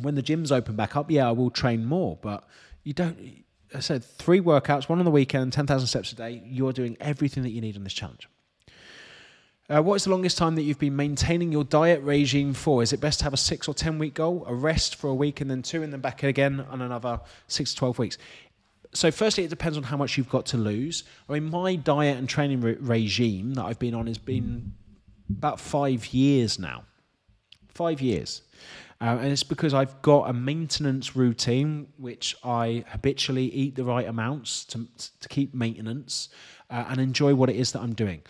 When 0.00 0.14
the 0.14 0.22
gyms 0.22 0.52
open 0.52 0.76
back 0.76 0.96
up, 0.96 1.10
yeah, 1.10 1.28
I 1.28 1.32
will 1.32 1.50
train 1.50 1.84
more, 1.84 2.18
but 2.20 2.46
you 2.84 2.92
don't. 2.92 3.44
I 3.74 3.80
said 3.80 4.02
three 4.02 4.40
workouts, 4.40 4.88
one 4.88 4.98
on 4.98 5.04
the 5.04 5.10
weekend, 5.10 5.52
ten 5.52 5.66
thousand 5.66 5.88
steps 5.88 6.12
a 6.12 6.16
day. 6.16 6.42
You're 6.46 6.72
doing 6.72 6.96
everything 7.00 7.42
that 7.42 7.50
you 7.50 7.60
need 7.60 7.76
on 7.76 7.84
this 7.84 7.92
challenge. 7.92 8.28
Uh, 9.70 9.82
what 9.82 9.96
is 9.96 10.04
the 10.04 10.10
longest 10.10 10.38
time 10.38 10.54
that 10.54 10.62
you've 10.62 10.78
been 10.78 10.96
maintaining 10.96 11.52
your 11.52 11.64
diet 11.64 12.02
regime 12.02 12.54
for? 12.54 12.82
Is 12.82 12.94
it 12.94 13.00
best 13.00 13.18
to 13.18 13.24
have 13.24 13.34
a 13.34 13.38
six 13.38 13.68
or 13.68 13.74
10 13.74 13.98
week 13.98 14.14
goal, 14.14 14.44
a 14.46 14.54
rest 14.54 14.96
for 14.96 15.10
a 15.10 15.14
week, 15.14 15.42
and 15.42 15.50
then 15.50 15.60
two, 15.60 15.82
and 15.82 15.92
then 15.92 16.00
back 16.00 16.22
again 16.22 16.64
on 16.70 16.80
another 16.80 17.20
six 17.48 17.72
to 17.74 17.78
12 17.78 17.98
weeks? 17.98 18.18
so 18.94 19.10
firstly, 19.10 19.44
it 19.44 19.50
depends 19.50 19.76
on 19.76 19.84
how 19.84 19.96
much 19.96 20.16
you've 20.16 20.28
got 20.28 20.46
to 20.46 20.56
lose. 20.56 21.04
I 21.28 21.34
mean, 21.34 21.50
my 21.50 21.76
diet 21.76 22.16
and 22.16 22.28
training 22.28 22.60
re- 22.60 22.76
regime 22.80 23.54
that 23.54 23.64
I've 23.64 23.78
been 23.78 23.94
on 23.94 24.06
has 24.06 24.18
been 24.18 24.72
about 25.30 25.60
five 25.60 26.06
years 26.06 26.58
now. 26.58 26.84
Five 27.68 28.00
years. 28.00 28.42
Uh, 29.00 29.18
and 29.20 29.30
it's 29.30 29.44
because 29.44 29.74
I've 29.74 30.00
got 30.02 30.28
a 30.28 30.32
maintenance 30.32 31.14
routine 31.14 31.86
which 31.98 32.34
I 32.42 32.84
habitually 32.88 33.44
eat 33.52 33.76
the 33.76 33.84
right 33.84 34.08
amounts 34.08 34.64
to, 34.66 34.88
to 35.20 35.28
keep 35.28 35.54
maintenance 35.54 36.30
uh, 36.70 36.86
and 36.88 37.00
enjoy 37.00 37.34
what 37.34 37.50
it 37.50 37.56
is 37.56 37.72
that 37.72 37.80
I'm 37.80 37.94
doing 37.94 38.22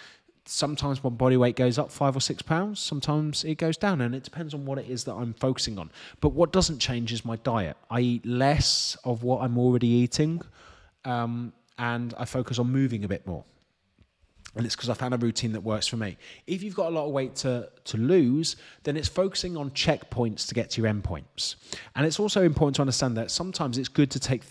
sometimes 0.49 1.05
my 1.05 1.11
body 1.11 1.37
weight 1.37 1.57
goes 1.57 1.79
up 1.79 1.91
five 1.91 2.17
or 2.17 2.21
six 2.21 2.43
pounds, 2.43 2.81
sometimes 2.81 3.45
it 3.45 3.57
goes 3.57 3.77
down, 3.77 4.01
and 4.01 4.15
it 4.15 4.25
depends 4.25 4.55
on 4.55 4.65
what 4.65 4.79
it 4.79 4.89
is 4.89 5.05
that 5.05 5.15
I'm 5.15 5.35
focusing 5.35 5.79
on. 5.79 5.91
But 6.21 6.31
what 6.31 6.53
doesn't 6.53 6.79
change 6.79 7.13
is 7.13 7.25
my 7.25 7.37
diet. 7.37 7.77
I 7.91 8.01
eat 8.01 8.27
less 8.27 8.97
of 9.05 9.23
what 9.23 9.43
I'm 9.43 9.59
already 9.59 9.89
eating, 9.89 10.41
um, 11.05 11.53
and 11.79 12.15
I 12.19 12.25
focus 12.25 12.59
on 12.59 12.71
moving 12.71 13.05
a 13.05 13.09
bit 13.09 13.27
more. 13.27 13.45
And 14.57 14.65
it's 14.65 14.75
because 14.75 14.89
I 14.89 14.95
found 14.95 15.15
a 15.15 15.19
routine 15.19 15.53
that 15.53 15.61
works 15.61 15.87
for 15.87 15.99
me. 15.99 16.17
If 16.47 16.63
you've 16.63 16.75
got 16.75 16.89
a 16.89 16.95
lot 16.95 17.07
of 17.07 17.13
weight 17.13 17.37
to, 17.37 17.69
to 17.85 17.97
lose, 17.99 18.57
then 18.83 18.97
it's 18.97 19.07
focusing 19.07 19.57
on 19.57 19.71
checkpoints 19.71 20.49
to 20.49 20.55
get 20.55 20.71
to 20.71 20.83
your 20.83 20.91
endpoints. 20.91 21.57
And 21.95 22.07
it's 22.07 22.19
also 22.19 22.43
important 22.43 22.77
to 22.77 22.83
understand 22.83 23.17
that 23.19 23.31
sometimes 23.31 23.77
it's 23.77 23.89
good 23.89 24.11
to 24.13 24.19
take 24.19 24.43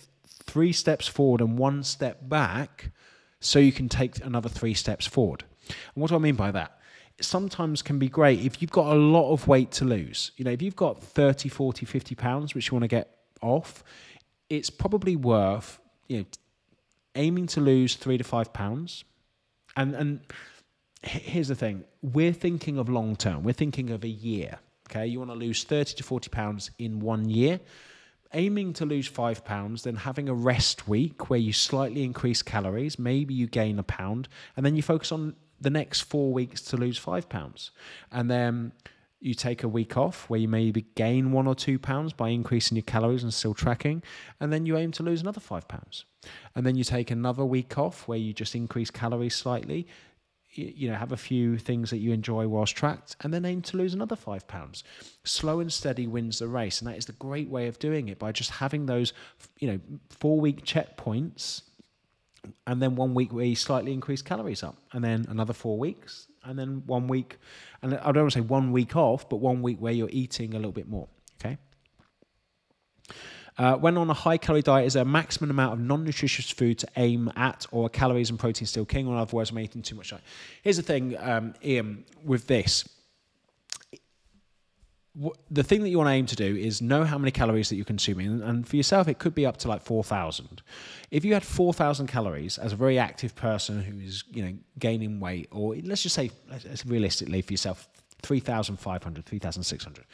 three 0.44 0.72
steps 0.72 1.08
forward 1.08 1.42
and 1.42 1.58
one 1.58 1.84
step 1.84 2.30
back 2.30 2.92
so 3.40 3.60
you 3.60 3.72
can 3.72 3.90
take 3.90 4.24
another 4.24 4.50
three 4.50 4.74
steps 4.74 5.06
forward. 5.06 5.44
And 5.70 6.02
what 6.02 6.10
do 6.10 6.16
I 6.16 6.20
mean 6.20 6.36
by 6.36 6.52
that? 6.52 6.80
It 7.18 7.26
sometimes 7.26 7.82
can 7.82 7.98
be 7.98 8.10
great 8.10 8.42
if 8.42 8.62
you've 8.62 8.72
got 8.72 8.94
a 8.94 9.00
lot 9.00 9.32
of 9.32 9.48
weight 9.48 9.72
to 9.74 9.86
lose. 9.86 10.32
You 10.38 10.46
know, 10.46 10.52
if 10.52 10.62
you've 10.62 10.76
got 10.76 11.02
30, 11.02 11.50
40, 11.50 11.86
50 11.86 12.16
pounds, 12.16 12.54
which 12.54 12.68
you 12.68 12.74
want 12.74 12.84
to 12.84 12.88
get 12.88 13.18
off, 13.42 13.84
it's 14.50 14.70
probably 14.70 15.16
worth, 15.16 15.80
you 16.08 16.20
know, 16.20 16.26
aiming 17.16 17.48
to 17.48 17.62
lose 17.62 17.96
three 17.96 18.18
to 18.18 18.24
five 18.24 18.54
pounds. 18.54 19.04
And, 19.76 19.96
and 19.96 20.20
here's 21.02 21.48
the 21.48 21.56
thing 21.56 21.86
we're 22.02 22.34
thinking 22.34 22.78
of 22.78 22.90
long 22.90 23.16
term, 23.16 23.44
we're 23.44 23.54
thinking 23.54 23.90
of 23.90 24.04
a 24.04 24.10
year. 24.10 24.60
Okay, 24.90 25.08
you 25.08 25.20
want 25.20 25.32
to 25.32 25.36
lose 25.36 25.64
30 25.64 25.96
to 25.96 26.04
40 26.04 26.30
pounds 26.30 26.72
in 26.78 27.00
one 27.00 27.28
year 27.28 27.60
aiming 28.34 28.74
to 28.74 28.86
lose 28.86 29.08
five 29.08 29.44
pounds, 29.46 29.84
then 29.84 29.96
having 29.96 30.30
a 30.30 30.34
rest 30.34 30.88
week 30.88 31.30
where 31.30 31.40
you 31.40 31.54
slightly 31.54 32.04
increase 32.04 32.42
calories, 32.42 33.00
maybe 33.00 33.34
you 33.34 33.48
gain 33.48 33.80
a 33.80 33.84
pound, 33.84 34.28
and 34.56 34.66
then 34.66 34.76
you 34.76 34.82
focus 34.82 35.12
on 35.12 35.36
the 35.60 35.70
next 35.70 36.02
four 36.02 36.32
weeks 36.32 36.62
to 36.62 36.78
lose 36.78 36.98
five 36.98 37.30
pounds. 37.30 37.72
And 38.12 38.30
then 38.30 38.72
you 39.20 39.34
take 39.34 39.64
a 39.64 39.68
week 39.68 39.98
off 39.98 40.30
where 40.30 40.40
you 40.40 40.48
maybe 40.48 40.86
gain 40.96 41.32
one 41.32 41.48
or 41.48 41.56
two 41.56 41.80
pounds 41.80 42.14
by 42.14 42.30
increasing 42.30 42.76
your 42.76 42.84
calories 42.84 43.24
and 43.24 43.34
still 43.34 43.54
tracking. 43.54 44.04
And 44.40 44.54
then 44.54 44.66
you 44.66 44.78
aim 44.78 44.92
to 44.94 45.04
lose 45.04 45.22
another 45.22 45.40
five 45.40 45.68
pounds. 45.68 46.06
And 46.56 46.66
then 46.66 46.76
you 46.76 46.84
take 46.84 47.10
another 47.10 47.44
week 47.44 47.78
off 47.78 48.08
where 48.08 48.18
you 48.18 48.34
just 48.34 48.56
increase 48.56 48.92
calories 48.92 49.36
slightly. 49.36 49.88
You 50.54 50.90
know, 50.90 50.96
have 50.96 51.12
a 51.12 51.18
few 51.18 51.58
things 51.58 51.90
that 51.92 51.98
you 51.98 52.12
enjoy 52.12 52.48
whilst 52.48 52.76
tracked, 52.76 53.16
and 53.22 53.32
then 53.32 53.46
aim 53.46 53.62
to 53.64 53.78
lose 53.78 53.94
another 53.94 54.16
five 54.16 54.48
pounds. 54.48 54.84
Slow 55.24 55.60
and 55.60 55.72
steady 55.72 56.08
wins 56.08 56.40
the 56.40 56.48
race, 56.48 56.80
and 56.80 56.90
that 56.90 56.98
is 56.98 57.06
the 57.06 57.12
great 57.14 57.48
way 57.48 57.68
of 57.68 57.78
doing 57.78 58.08
it 58.08 58.18
by 58.18 58.32
just 58.32 58.50
having 58.50 58.88
those, 58.88 59.14
you 59.60 59.68
know, 59.68 59.80
four 60.10 60.40
week 60.40 60.66
checkpoints 60.66 61.62
and 62.66 62.82
then 62.82 62.96
one 62.96 63.14
week 63.14 63.32
you 63.34 63.56
slightly 63.56 63.94
increase 63.94 64.22
calories 64.22 64.64
up, 64.64 64.78
and 64.94 65.04
then 65.04 65.26
another 65.30 65.54
four 65.54 65.78
weeks, 65.78 66.28
and 66.44 66.58
then 66.58 66.84
one 66.86 67.08
week, 67.08 67.38
and 67.82 67.96
I 67.96 68.12
don't 68.12 68.24
want 68.24 68.34
to 68.34 68.40
say 68.40 68.42
one 68.42 68.72
week 68.72 68.96
off, 68.96 69.30
but 69.30 69.38
one 69.38 69.62
week 69.62 69.78
where 69.80 69.94
you're 69.94 70.10
eating 70.12 70.54
a 70.54 70.58
little 70.58 70.72
bit 70.72 70.88
more. 70.88 71.08
Okay. 71.40 71.58
Uh, 73.58 73.76
when 73.76 73.98
on 73.98 74.10
a 74.10 74.14
high 74.14 74.38
calorie 74.38 74.62
diet, 74.62 74.86
is 74.86 74.94
there 74.94 75.02
a 75.02 75.06
maximum 75.06 75.50
amount 75.50 75.74
of 75.74 75.80
non 75.80 76.04
nutritious 76.04 76.50
food 76.50 76.78
to 76.80 76.88
aim 76.96 77.32
at, 77.36 77.66
or 77.72 77.90
calories 77.90 78.30
and 78.30 78.38
protein 78.38 78.68
still 78.68 78.86
king, 78.86 79.08
or 79.08 79.14
in 79.14 79.20
other 79.20 79.36
words, 79.36 79.52
am 79.52 79.58
I 79.58 79.62
eating 79.62 79.82
too 79.82 79.96
much? 79.96 80.14
Here's 80.62 80.78
the 80.78 80.84
thing, 80.84 81.18
um, 81.20 81.54
Ian, 81.64 82.06
with 82.24 82.48
this 82.48 82.88
the 85.50 85.64
thing 85.64 85.82
that 85.82 85.90
you 85.90 85.98
want 85.98 86.08
to 86.08 86.14
aim 86.14 86.26
to 86.28 86.36
do 86.36 86.56
is 86.56 86.82
know 86.82 87.04
how 87.04 87.18
many 87.18 87.32
calories 87.32 87.70
that 87.70 87.76
you're 87.76 87.86
consuming 87.86 88.42
and 88.42 88.68
for 88.68 88.76
yourself 88.76 89.08
it 89.08 89.18
could 89.18 89.34
be 89.34 89.46
up 89.46 89.58
to 89.58 89.68
like 89.68 89.82
4000 89.82 90.62
if 91.12 91.26
you 91.26 91.34
had 91.34 91.44
4000 91.44 92.08
calories 92.08 92.58
as 92.58 92.74
a 92.74 92.76
very 92.76 93.00
active 93.00 93.36
person 93.36 93.82
who's 93.82 94.24
you 94.30 94.44
know 94.46 94.54
gaining 94.78 95.20
weight 95.20 95.48
or 95.52 95.76
let's 95.84 96.04
just 96.04 96.16
say 96.16 96.30
realistically 96.86 97.42
for 97.42 97.54
yourself 97.54 97.88
3500 98.22 99.26
3600 99.26 100.06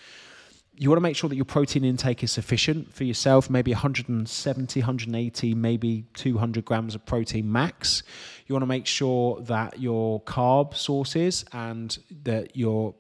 you 0.75 0.89
want 0.89 0.97
to 0.97 1.01
make 1.01 1.15
sure 1.15 1.29
that 1.29 1.35
your 1.35 1.45
protein 1.45 1.83
intake 1.83 2.23
is 2.23 2.31
sufficient 2.31 2.91
for 2.93 3.03
yourself 3.03 3.49
maybe 3.49 3.71
170 3.71 4.79
180 4.79 5.53
maybe 5.53 6.05
200 6.15 6.65
grams 6.65 6.95
of 6.95 7.05
protein 7.05 7.51
max. 7.51 8.01
You 8.47 8.53
want 8.53 8.63
to 8.63 8.67
make 8.67 8.87
sure 8.87 9.39
that 9.41 9.79
your 9.79 10.21
carb 10.23 10.75
sources 10.75 11.45
and 11.53 11.95
that 12.23 12.55
your 12.57 12.95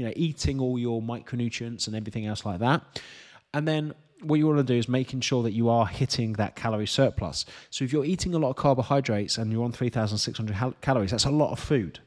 you 0.00 0.06
know, 0.06 0.12
eating 0.16 0.58
all 0.60 0.78
your 0.78 1.02
micronutrients 1.02 1.86
and 1.86 1.94
everything 1.94 2.24
else 2.24 2.46
like 2.46 2.58
that. 2.58 3.02
And 3.52 3.68
then 3.68 3.92
what 4.22 4.36
you 4.36 4.46
want 4.46 4.56
to 4.56 4.64
do 4.64 4.78
is 4.78 4.88
making 4.88 5.20
sure 5.20 5.42
that 5.42 5.52
you 5.52 5.68
are 5.68 5.86
hitting 5.86 6.32
that 6.34 6.56
calorie 6.56 6.86
surplus. 6.86 7.44
So 7.68 7.84
if 7.84 7.92
you're 7.92 8.06
eating 8.06 8.34
a 8.34 8.38
lot 8.38 8.48
of 8.48 8.56
carbohydrates 8.56 9.36
and 9.36 9.52
you're 9.52 9.62
on 9.62 9.72
3,600 9.72 10.80
calories, 10.80 11.10
that's 11.10 11.26
a 11.26 11.30
lot 11.30 11.52
of 11.52 11.58
food. 11.58 11.98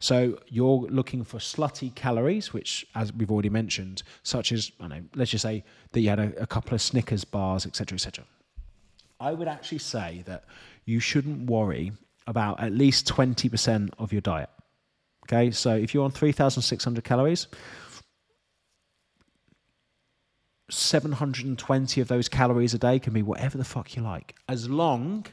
So 0.00 0.38
you're 0.48 0.82
looking 0.90 1.24
for 1.24 1.38
slutty 1.38 1.94
calories, 1.94 2.52
which, 2.52 2.86
as 2.94 3.10
we've 3.10 3.30
already 3.30 3.48
mentioned, 3.48 4.02
such 4.22 4.52
as 4.52 4.70
I 4.78 4.88
know, 4.88 5.00
let's 5.14 5.30
just 5.30 5.40
say 5.40 5.64
that 5.92 6.00
you 6.00 6.10
had 6.10 6.18
a, 6.18 6.42
a 6.42 6.46
couple 6.46 6.74
of 6.74 6.82
Snickers 6.82 7.24
bars, 7.24 7.64
etc., 7.64 7.96
etc. 7.96 8.26
I 9.18 9.32
would 9.32 9.48
actually 9.48 9.78
say 9.78 10.22
that 10.26 10.44
you 10.84 11.00
shouldn't 11.00 11.48
worry 11.48 11.92
about 12.26 12.60
at 12.60 12.72
least 12.72 13.08
20% 13.08 13.94
of 13.98 14.12
your 14.12 14.20
diet. 14.20 14.50
Okay, 15.24 15.50
so 15.50 15.74
if 15.74 15.94
you're 15.94 16.04
on 16.04 16.10
3,600 16.10 17.02
calories, 17.02 17.46
720 20.70 22.00
of 22.00 22.08
those 22.08 22.28
calories 22.28 22.74
a 22.74 22.78
day 22.78 22.98
can 22.98 23.12
be 23.12 23.22
whatever 23.22 23.58
the 23.58 23.64
fuck 23.64 23.96
you 23.96 24.02
like, 24.02 24.34
as 24.48 24.68
long 24.68 25.26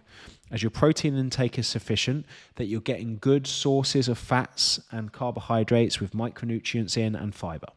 as 0.50 0.62
your 0.62 0.70
protein 0.70 1.18
intake 1.18 1.58
is 1.58 1.68
sufficient, 1.68 2.26
that 2.56 2.66
you're 2.66 2.82
getting 2.82 3.18
good 3.20 3.48
sources 3.48 4.08
of 4.08 4.18
fats 4.18 4.80
and 4.92 5.12
carbohydrates 5.12 6.00
with 6.00 6.12
micronutrients 6.12 6.98
in 6.98 7.16
and 7.16 7.34
fiber. 7.34 7.68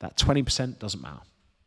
That 0.00 0.16
20% 0.16 0.78
doesn't 0.78 1.02
matter. 1.02 1.20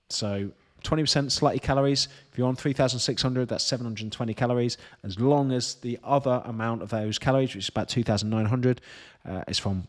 So 0.09 0.51
20% 0.83 1.31
slightly 1.31 1.59
calories. 1.59 2.07
If 2.31 2.37
you're 2.37 2.47
on 2.47 2.55
3,600, 2.55 3.47
that's 3.47 3.63
720 3.63 4.33
calories. 4.33 4.77
As 5.03 5.19
long 5.19 5.51
as 5.51 5.75
the 5.75 5.97
other 6.03 6.41
amount 6.45 6.81
of 6.81 6.89
those 6.89 7.17
calories, 7.17 7.55
which 7.55 7.65
is 7.65 7.69
about 7.69 7.89
2,900, 7.89 8.81
uh, 9.25 9.43
is 9.47 9.59
from 9.59 9.87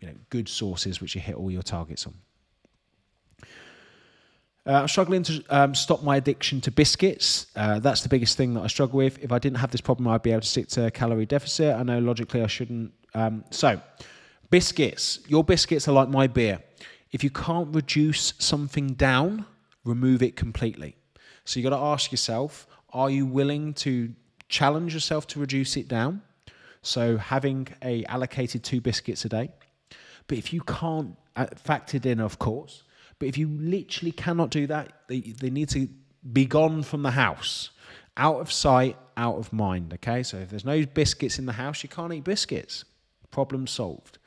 you 0.00 0.08
know, 0.08 0.14
good 0.30 0.48
sources 0.48 1.00
which 1.00 1.14
you 1.14 1.20
hit 1.20 1.36
all 1.36 1.50
your 1.50 1.62
targets 1.62 2.06
on. 2.06 2.14
Uh, 4.66 4.72
I'm 4.72 4.88
struggling 4.88 5.22
to 5.24 5.42
um, 5.48 5.74
stop 5.74 6.02
my 6.02 6.16
addiction 6.16 6.60
to 6.62 6.70
biscuits. 6.70 7.46
Uh, 7.56 7.78
that's 7.78 8.02
the 8.02 8.08
biggest 8.08 8.36
thing 8.36 8.54
that 8.54 8.60
I 8.60 8.66
struggle 8.66 8.98
with. 8.98 9.18
If 9.22 9.32
I 9.32 9.38
didn't 9.38 9.58
have 9.58 9.70
this 9.70 9.80
problem, 9.80 10.06
I'd 10.08 10.22
be 10.22 10.32
able 10.32 10.42
to 10.42 10.46
stick 10.46 10.68
to 10.68 10.86
a 10.86 10.90
calorie 10.90 11.26
deficit. 11.26 11.74
I 11.74 11.82
know 11.82 11.98
logically 11.98 12.42
I 12.42 12.46
shouldn't. 12.46 12.92
Um, 13.14 13.44
so, 13.50 13.80
biscuits. 14.50 15.20
Your 15.28 15.44
biscuits 15.44 15.88
are 15.88 15.92
like 15.92 16.08
my 16.08 16.26
beer. 16.26 16.60
If 17.10 17.24
you 17.24 17.30
can't 17.30 17.74
reduce 17.74 18.34
something 18.38 18.88
down, 18.94 19.46
remove 19.84 20.22
it 20.22 20.36
completely. 20.36 20.96
So 21.44 21.58
you 21.58 21.68
got 21.68 21.76
to 21.76 21.82
ask 21.82 22.12
yourself 22.12 22.66
are 22.92 23.10
you 23.10 23.24
willing 23.24 23.72
to 23.72 24.12
challenge 24.48 24.94
yourself 24.94 25.26
to 25.28 25.38
reduce 25.38 25.76
it 25.76 25.86
down? 25.86 26.22
So 26.82 27.16
having 27.18 27.68
a 27.82 28.04
allocated 28.06 28.64
two 28.64 28.80
biscuits 28.80 29.24
a 29.24 29.28
day. 29.28 29.50
But 30.26 30.38
if 30.38 30.52
you 30.52 30.60
can't 30.62 31.16
uh, 31.36 31.46
factored 31.46 32.06
in, 32.06 32.20
of 32.20 32.38
course. 32.38 32.82
But 33.18 33.28
if 33.28 33.38
you 33.38 33.48
literally 33.48 34.12
cannot 34.12 34.50
do 34.50 34.66
that, 34.66 34.92
they, 35.08 35.20
they 35.20 35.50
need 35.50 35.68
to 35.70 35.88
be 36.32 36.44
gone 36.44 36.82
from 36.82 37.02
the 37.02 37.10
house, 37.12 37.70
out 38.16 38.40
of 38.40 38.50
sight, 38.50 38.96
out 39.16 39.36
of 39.36 39.52
mind. 39.52 39.92
Okay, 39.94 40.22
so 40.22 40.38
if 40.38 40.50
there's 40.50 40.64
no 40.64 40.84
biscuits 40.84 41.38
in 41.38 41.46
the 41.46 41.52
house, 41.52 41.82
you 41.82 41.88
can't 41.88 42.12
eat 42.12 42.24
biscuits. 42.24 42.84
Problem 43.30 43.66
solved. 43.66 44.18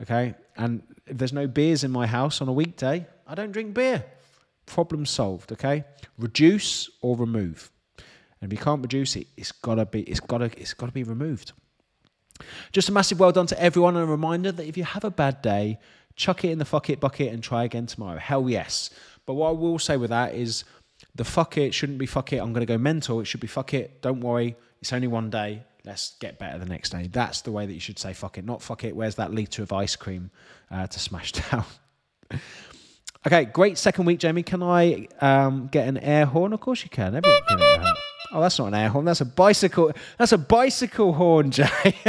Okay, 0.00 0.34
and 0.56 0.82
if 1.06 1.18
there's 1.18 1.32
no 1.32 1.46
beers 1.46 1.84
in 1.84 1.90
my 1.90 2.06
house 2.06 2.40
on 2.40 2.48
a 2.48 2.52
weekday, 2.52 3.06
I 3.26 3.34
don't 3.34 3.52
drink 3.52 3.74
beer. 3.74 4.04
Problem 4.66 5.06
solved. 5.06 5.52
Okay, 5.52 5.84
reduce 6.18 6.90
or 7.00 7.16
remove. 7.16 7.70
And 8.40 8.52
if 8.52 8.58
you 8.58 8.62
can't 8.62 8.82
reduce 8.82 9.16
it, 9.16 9.28
it's 9.36 9.52
gotta 9.52 9.86
be 9.86 10.02
it's 10.02 10.20
gotta 10.20 10.50
it's 10.56 10.74
gotta 10.74 10.92
be 10.92 11.04
removed. 11.04 11.52
Just 12.72 12.88
a 12.88 12.92
massive 12.92 13.20
well 13.20 13.32
done 13.32 13.46
to 13.46 13.62
everyone 13.62 13.96
and 13.96 14.04
a 14.04 14.10
reminder 14.10 14.52
that 14.52 14.66
if 14.66 14.76
you 14.76 14.84
have 14.84 15.04
a 15.04 15.10
bad 15.10 15.42
day, 15.42 15.78
chuck 16.16 16.44
it 16.44 16.50
in 16.50 16.58
the 16.58 16.64
fuck 16.64 16.90
it 16.90 17.00
bucket 17.00 17.32
and 17.32 17.42
try 17.42 17.64
again 17.64 17.86
tomorrow. 17.86 18.18
Hell 18.18 18.48
yes. 18.48 18.90
But 19.26 19.34
what 19.34 19.48
I 19.48 19.52
will 19.52 19.78
say 19.78 19.96
with 19.96 20.10
that 20.10 20.34
is 20.34 20.64
the 21.14 21.24
fuck 21.24 21.56
it 21.56 21.74
shouldn't 21.74 21.98
be 21.98 22.06
fuck 22.06 22.32
it, 22.32 22.38
I'm 22.38 22.52
going 22.52 22.66
to 22.66 22.72
go 22.72 22.78
mental. 22.78 23.20
It 23.20 23.26
should 23.26 23.40
be 23.40 23.46
fuck 23.46 23.74
it, 23.74 24.02
don't 24.02 24.20
worry, 24.20 24.56
it's 24.80 24.92
only 24.92 25.08
one 25.08 25.30
day. 25.30 25.62
Let's 25.84 26.14
get 26.20 26.38
better 26.38 26.58
the 26.58 26.66
next 26.66 26.90
day. 26.90 27.08
That's 27.10 27.40
the 27.40 27.50
way 27.50 27.66
that 27.66 27.72
you 27.72 27.80
should 27.80 27.98
say 27.98 28.12
fuck 28.12 28.38
it, 28.38 28.44
not 28.44 28.62
fuck 28.62 28.84
it. 28.84 28.94
Where's 28.94 29.16
that 29.16 29.34
litre 29.34 29.62
of 29.62 29.72
ice 29.72 29.96
cream 29.96 30.30
uh, 30.70 30.86
to 30.86 30.98
smash 30.98 31.32
down? 31.50 31.64
Okay, 33.26 33.44
great 33.46 33.78
second 33.78 34.04
week, 34.04 34.18
Jamie. 34.18 34.42
Can 34.42 34.62
I 34.62 35.08
um, 35.20 35.68
get 35.70 35.88
an 35.88 35.98
air 35.98 36.26
horn? 36.26 36.52
Of 36.52 36.60
course 36.60 36.82
you 36.82 36.90
can. 36.90 37.14
Everyone 37.14 37.40
can 37.48 37.94
Oh, 38.34 38.40
that's 38.40 38.58
not 38.58 38.68
an 38.68 38.74
air 38.74 38.88
horn. 38.88 39.04
That's 39.04 39.20
a 39.20 39.26
bicycle. 39.26 39.92
That's 40.16 40.32
a 40.32 40.38
bicycle 40.38 41.12
horn, 41.12 41.50
Jay. 41.50 41.66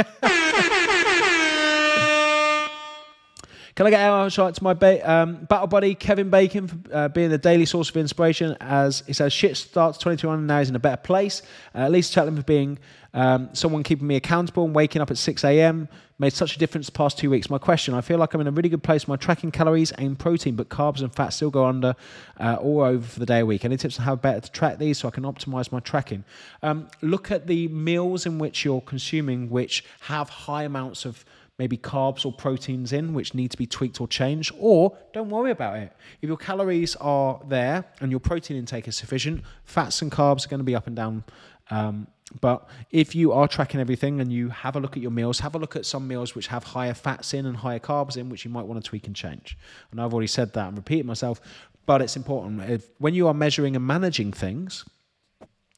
Can 3.74 3.88
I 3.88 3.90
get 3.90 4.08
a 4.08 4.30
shout 4.30 4.46
out 4.46 4.54
to 4.54 4.62
my 4.62 4.72
ba- 4.72 5.10
um, 5.10 5.46
battle 5.46 5.66
buddy 5.66 5.96
Kevin 5.96 6.30
Bacon 6.30 6.68
for 6.68 6.78
uh, 6.92 7.08
being 7.08 7.30
the 7.30 7.38
daily 7.38 7.66
source 7.66 7.90
of 7.90 7.96
inspiration? 7.96 8.56
As 8.60 9.02
he 9.04 9.12
says, 9.12 9.32
shit 9.32 9.56
starts 9.56 9.98
21 9.98 10.38
and 10.38 10.46
now 10.46 10.60
he's 10.60 10.68
in 10.68 10.76
a 10.76 10.78
better 10.80 10.96
place. 10.96 11.42
Uh, 11.74 11.78
at 11.78 11.90
least 11.90 12.12
Cheltenham 12.12 12.36
for 12.36 12.44
being 12.44 12.78
um, 13.14 13.48
someone 13.52 13.82
keeping 13.82 14.06
me 14.06 14.14
accountable 14.14 14.64
and 14.64 14.76
waking 14.76 15.02
up 15.02 15.10
at 15.10 15.18
6 15.18 15.42
a.m. 15.42 15.88
made 16.20 16.32
such 16.32 16.54
a 16.54 16.58
difference 16.60 16.86
the 16.86 16.92
past 16.92 17.18
two 17.18 17.30
weeks. 17.30 17.50
My 17.50 17.58
question: 17.58 17.94
I 17.94 18.00
feel 18.00 18.16
like 18.16 18.32
I'm 18.32 18.40
in 18.40 18.46
a 18.46 18.52
really 18.52 18.68
good 18.68 18.84
place 18.84 19.08
my 19.08 19.16
tracking 19.16 19.50
calories 19.50 19.90
and 19.90 20.16
protein, 20.16 20.54
but 20.54 20.68
carbs 20.68 21.00
and 21.00 21.12
fat 21.12 21.30
still 21.30 21.50
go 21.50 21.64
under 21.66 21.96
uh, 22.38 22.54
all 22.60 22.82
over 22.82 23.04
for 23.04 23.18
the 23.18 23.26
day 23.26 23.40
a 23.40 23.46
week. 23.46 23.64
Any 23.64 23.76
tips 23.76 23.98
on 23.98 24.04
how 24.04 24.14
better 24.14 24.40
to 24.40 24.52
track 24.52 24.78
these 24.78 24.98
so 24.98 25.08
I 25.08 25.10
can 25.10 25.24
optimize 25.24 25.72
my 25.72 25.80
tracking? 25.80 26.22
Um, 26.62 26.86
look 27.02 27.32
at 27.32 27.48
the 27.48 27.66
meals 27.68 28.24
in 28.24 28.38
which 28.38 28.64
you're 28.64 28.82
consuming, 28.82 29.50
which 29.50 29.84
have 30.02 30.28
high 30.28 30.62
amounts 30.62 31.04
of 31.04 31.24
maybe 31.58 31.76
carbs 31.76 32.26
or 32.26 32.32
proteins 32.32 32.92
in 32.92 33.14
which 33.14 33.34
need 33.34 33.50
to 33.50 33.56
be 33.56 33.66
tweaked 33.66 34.00
or 34.00 34.08
changed, 34.08 34.52
or 34.58 34.96
don't 35.12 35.30
worry 35.30 35.50
about 35.50 35.78
it. 35.78 35.92
If 36.20 36.28
your 36.28 36.36
calories 36.36 36.96
are 36.96 37.40
there 37.46 37.84
and 38.00 38.10
your 38.10 38.20
protein 38.20 38.56
intake 38.56 38.88
is 38.88 38.96
sufficient, 38.96 39.42
fats 39.64 40.02
and 40.02 40.10
carbs 40.10 40.44
are 40.44 40.48
going 40.48 40.58
to 40.58 40.64
be 40.64 40.74
up 40.74 40.86
and 40.86 40.96
down. 40.96 41.24
Um, 41.70 42.08
but 42.40 42.68
if 42.90 43.14
you 43.14 43.32
are 43.32 43.46
tracking 43.46 43.80
everything 43.80 44.20
and 44.20 44.32
you 44.32 44.48
have 44.48 44.76
a 44.76 44.80
look 44.80 44.96
at 44.96 45.02
your 45.02 45.12
meals, 45.12 45.40
have 45.40 45.54
a 45.54 45.58
look 45.58 45.76
at 45.76 45.86
some 45.86 46.08
meals 46.08 46.34
which 46.34 46.48
have 46.48 46.64
higher 46.64 46.94
fats 46.94 47.34
in 47.34 47.46
and 47.46 47.56
higher 47.56 47.78
carbs 47.78 48.16
in, 48.16 48.28
which 48.28 48.44
you 48.44 48.50
might 48.50 48.66
want 48.66 48.82
to 48.82 48.88
tweak 48.88 49.06
and 49.06 49.14
change. 49.14 49.56
And 49.92 50.00
I've 50.00 50.12
already 50.12 50.26
said 50.26 50.52
that 50.54 50.68
and 50.68 50.76
repeated 50.76 51.06
myself, 51.06 51.40
but 51.86 52.02
it's 52.02 52.16
important. 52.16 52.68
If, 52.68 52.90
when 52.98 53.14
you 53.14 53.28
are 53.28 53.34
measuring 53.34 53.76
and 53.76 53.86
managing 53.86 54.32
things, 54.32 54.84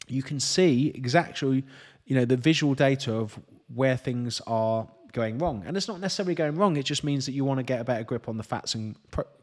you 0.09 0.22
can 0.22 0.41
see 0.41 0.93
exactly, 0.95 1.64
you 2.05 2.14
know, 2.14 2.24
the 2.24 2.37
visual 2.37 2.74
data 2.74 3.12
of 3.12 3.39
where 3.74 3.97
things 3.97 4.41
are 4.47 4.89
going 5.17 5.39
wrong. 5.39 5.64
And 5.67 5.77
it's 5.77 5.89
not 5.89 5.99
necessarily 5.99 6.35
going 6.35 6.57
wrong, 6.57 6.77
it 6.77 6.85
just 6.85 7.03
means 7.03 7.25
that 7.25 7.33
you 7.33 7.45
want 7.45 7.59
to 7.59 7.64
get 7.64 7.81
a 7.81 7.85
better 7.85 8.05
grip 8.05 8.29
on 8.29 8.37
the 8.37 8.43
fats 8.43 8.75
and 8.75 8.95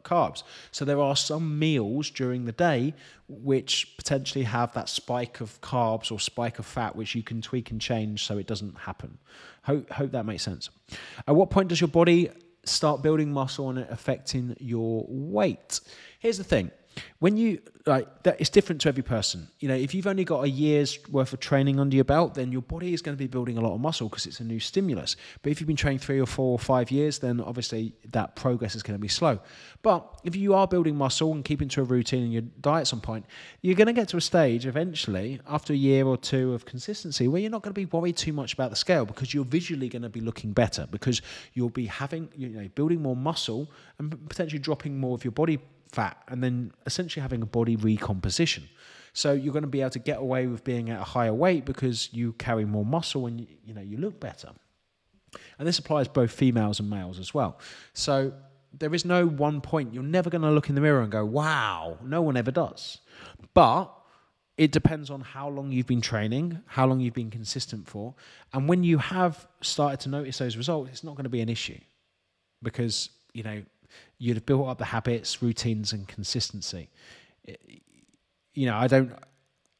carbs. 0.04 0.44
So 0.70 0.84
there 0.84 1.00
are 1.00 1.16
some 1.16 1.58
meals 1.58 2.10
during 2.10 2.44
the 2.44 2.52
day 2.52 2.94
which 3.28 3.96
potentially 3.96 4.44
have 4.44 4.72
that 4.74 4.88
spike 4.88 5.40
of 5.40 5.60
carbs 5.60 6.12
or 6.12 6.20
spike 6.20 6.60
of 6.60 6.64
fat 6.64 6.94
which 6.94 7.16
you 7.16 7.24
can 7.24 7.42
tweak 7.42 7.72
and 7.72 7.80
change 7.80 8.24
so 8.24 8.38
it 8.38 8.46
doesn't 8.46 8.78
happen. 8.78 9.18
Hope, 9.64 9.90
hope 9.90 10.12
that 10.12 10.24
makes 10.24 10.44
sense. 10.44 10.70
At 11.26 11.34
what 11.34 11.50
point 11.50 11.68
does 11.68 11.80
your 11.80 11.88
body 11.88 12.30
start 12.64 13.02
building 13.02 13.32
muscle 13.32 13.68
and 13.70 13.80
affecting 13.80 14.56
your 14.60 15.04
weight? 15.08 15.80
Here's 16.20 16.38
the 16.38 16.44
thing 16.44 16.70
when 17.18 17.36
you 17.36 17.60
like 17.86 18.22
that 18.22 18.40
it's 18.40 18.48
different 18.50 18.80
to 18.82 18.88
every 18.88 19.02
person. 19.02 19.48
You 19.60 19.68
know 19.68 19.74
if 19.74 19.94
you've 19.94 20.06
only 20.06 20.24
got 20.24 20.44
a 20.44 20.48
year's 20.48 20.98
worth 21.10 21.32
of 21.32 21.40
training 21.40 21.78
under 21.78 21.94
your 21.94 22.04
belt 22.04 22.34
then 22.34 22.50
your 22.50 22.62
body 22.62 22.94
is 22.94 23.02
going 23.02 23.16
to 23.16 23.18
be 23.18 23.26
building 23.26 23.58
a 23.58 23.60
lot 23.60 23.74
of 23.74 23.80
muscle 23.80 24.08
because 24.08 24.26
it's 24.26 24.40
a 24.40 24.44
new 24.44 24.60
stimulus. 24.60 25.16
But 25.42 25.52
if 25.52 25.60
you've 25.60 25.66
been 25.66 25.76
training 25.76 25.98
three 25.98 26.20
or 26.20 26.26
four 26.26 26.52
or 26.52 26.58
five 26.58 26.90
years 26.90 27.18
then 27.18 27.40
obviously 27.40 27.94
that 28.12 28.36
progress 28.36 28.74
is 28.74 28.82
going 28.82 28.98
to 28.98 29.02
be 29.02 29.08
slow. 29.08 29.38
But 29.82 30.20
if 30.24 30.34
you 30.34 30.54
are 30.54 30.66
building 30.66 30.96
muscle 30.96 31.32
and 31.32 31.44
keeping 31.44 31.68
to 31.68 31.82
a 31.82 31.84
routine 31.84 32.22
and 32.22 32.32
your 32.32 32.42
diet's 32.60 32.92
on 32.92 33.00
point 33.00 33.26
you're 33.60 33.76
going 33.76 33.86
to 33.86 33.92
get 33.92 34.08
to 34.08 34.16
a 34.16 34.20
stage 34.20 34.66
eventually 34.66 35.40
after 35.46 35.72
a 35.72 35.76
year 35.76 36.06
or 36.06 36.16
two 36.16 36.54
of 36.54 36.64
consistency 36.64 37.28
where 37.28 37.40
you're 37.40 37.50
not 37.50 37.62
going 37.62 37.74
to 37.74 37.78
be 37.78 37.86
worried 37.86 38.16
too 38.16 38.32
much 38.32 38.54
about 38.54 38.70
the 38.70 38.76
scale 38.76 39.04
because 39.04 39.34
you're 39.34 39.44
visually 39.44 39.88
going 39.88 40.02
to 40.02 40.08
be 40.08 40.20
looking 40.20 40.52
better 40.52 40.86
because 40.90 41.20
you'll 41.52 41.68
be 41.68 41.86
having 41.86 42.28
you 42.34 42.48
know 42.48 42.68
building 42.74 43.02
more 43.02 43.16
muscle 43.16 43.70
and 43.98 44.28
potentially 44.28 44.58
dropping 44.58 44.98
more 44.98 45.14
of 45.14 45.24
your 45.24 45.32
body 45.32 45.58
fat 45.94 46.16
and 46.28 46.42
then 46.42 46.72
essentially 46.86 47.22
having 47.22 47.42
a 47.42 47.46
body 47.46 47.76
recomposition. 47.76 48.68
So 49.12 49.32
you're 49.32 49.52
going 49.52 49.62
to 49.62 49.68
be 49.68 49.80
able 49.80 49.90
to 49.90 50.00
get 50.00 50.18
away 50.18 50.46
with 50.46 50.64
being 50.64 50.90
at 50.90 51.00
a 51.00 51.04
higher 51.04 51.32
weight 51.32 51.64
because 51.64 52.08
you 52.12 52.32
carry 52.32 52.64
more 52.64 52.84
muscle 52.84 53.26
and 53.26 53.46
you, 53.64 53.72
know 53.72 53.80
you 53.80 53.96
look 53.96 54.18
better. 54.18 54.50
And 55.58 55.66
this 55.66 55.78
applies 55.78 56.08
both 56.08 56.32
females 56.32 56.80
and 56.80 56.90
males 56.90 57.18
as 57.18 57.32
well. 57.32 57.58
So 57.92 58.32
there 58.76 58.92
is 58.92 59.04
no 59.04 59.26
one 59.26 59.60
point. 59.60 59.94
You're 59.94 60.02
never 60.02 60.30
going 60.30 60.42
to 60.42 60.50
look 60.50 60.68
in 60.68 60.74
the 60.74 60.80
mirror 60.80 61.00
and 61.00 61.12
go, 61.12 61.24
"Wow!" 61.24 61.98
No 62.02 62.22
one 62.22 62.36
ever 62.36 62.50
does. 62.50 62.98
But 63.52 63.92
it 64.56 64.72
depends 64.72 65.10
on 65.10 65.20
how 65.20 65.48
long 65.48 65.72
you've 65.72 65.86
been 65.86 66.00
training, 66.00 66.60
how 66.66 66.86
long 66.86 67.00
you've 67.00 67.14
been 67.14 67.30
consistent 67.30 67.88
for, 67.88 68.14
and 68.52 68.68
when 68.68 68.84
you 68.84 68.98
have 68.98 69.46
started 69.60 70.00
to 70.00 70.08
notice 70.08 70.38
those 70.38 70.56
results, 70.56 70.90
it's 70.90 71.04
not 71.04 71.14
going 71.16 71.24
to 71.24 71.30
be 71.30 71.40
an 71.40 71.48
issue 71.48 71.78
because 72.62 73.10
you 73.32 73.42
know 73.42 73.62
you'd 74.18 74.36
have 74.36 74.46
built 74.46 74.68
up 74.68 74.78
the 74.78 74.84
habits, 74.86 75.42
routines, 75.42 75.92
and 75.92 76.06
consistency. 76.08 76.88
Eh, 77.48 77.54
you 78.54 78.66
know, 78.66 78.76
I 78.76 78.86
don't, 78.86 79.12